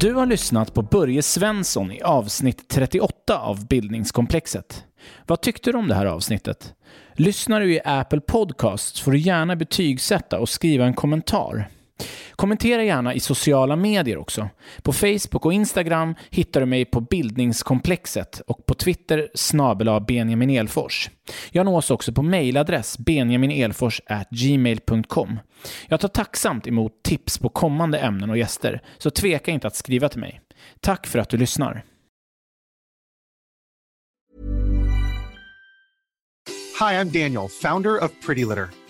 Du 0.01 0.15
har 0.15 0.27
lyssnat 0.27 0.75
på 0.75 0.83
Börje 0.83 1.23
Svensson 1.23 1.93
i 1.93 2.03
avsnitt 2.03 2.69
38 2.69 3.39
av 3.39 3.67
Bildningskomplexet. 3.67 4.85
Vad 5.27 5.41
tyckte 5.41 5.73
du 5.73 5.79
om 5.79 5.89
det 5.89 5.95
här 5.95 6.07
avsnittet? 6.07 6.75
Lyssnar 7.15 7.61
du 7.61 7.75
i 7.75 7.81
Apple 7.85 8.21
Podcasts 8.21 9.01
får 9.01 9.13
du 9.13 9.19
gärna 9.19 9.57
betygsätta 9.57 10.39
och 10.39 10.49
skriva 10.49 10.85
en 10.85 10.95
kommentar. 10.95 11.69
Kommentera 12.37 12.85
gärna 12.85 13.15
i 13.15 13.21
sociala 13.21 13.77
medier 13.77 14.19
också. 14.19 14.49
På 14.83 14.93
Facebook 14.93 15.47
och 15.47 15.53
Instagram 15.53 16.15
hittar 16.31 16.61
du 16.61 16.67
mig 16.67 16.85
på 16.85 17.01
Bildningskomplexet 17.01 18.43
och 18.47 18.67
på 18.67 18.75
Twitter 18.75 19.29
snabel 19.35 20.01
Benjamin 20.09 20.51
Elfors. 20.51 21.11
Jag 21.51 21.67
nås 21.67 21.91
också 21.91 22.13
på 22.13 22.23
mejladress 22.23 22.99
benjaminelfors@gmail.com. 22.99 25.39
Jag 25.89 26.01
tar 26.01 26.09
tacksamt 26.09 26.67
emot 26.67 27.03
tips 27.03 27.39
på 27.39 27.49
kommande 27.49 27.99
ämnen 27.99 28.31
och 28.31 28.39
gäster, 28.39 28.83
så 28.99 29.11
tveka 29.11 29.51
inte 29.51 29.67
att 29.67 29.77
skriva 29.77 30.09
till 30.09 30.21
mig. 30.21 30.41
Tack 30.81 31.07
för 31.07 31.19
att 31.19 31.29
du 31.29 31.37
lyssnar. 31.37 31.85
Hi, 36.81 36.95
I'm 36.95 37.05
Daniel, 37.05 37.49
founder 37.49 38.05
of 38.05 38.11
Pretty 38.27 38.45
Litter. 38.45 38.69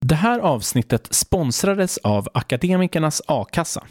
Det 0.00 0.14
här 0.14 0.38
avsnittet 0.38 1.14
sponsrades 1.14 1.98
av 1.98 2.28
Akademikernas 2.34 3.22
a-kassa. 3.26 3.84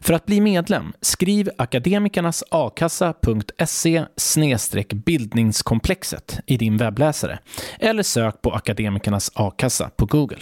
För 0.00 0.14
att 0.14 0.26
bli 0.26 0.40
medlem, 0.40 0.92
skriv 1.00 1.50
akademikernasakassa.se 1.58 4.04
bildningskomplexet 4.94 6.40
i 6.46 6.56
din 6.56 6.76
webbläsare 6.76 7.38
eller 7.78 8.02
sök 8.02 8.42
på 8.42 8.52
Akademikernas 8.52 9.30
a-kassa 9.34 9.90
på 9.96 10.06
Google. 10.06 10.38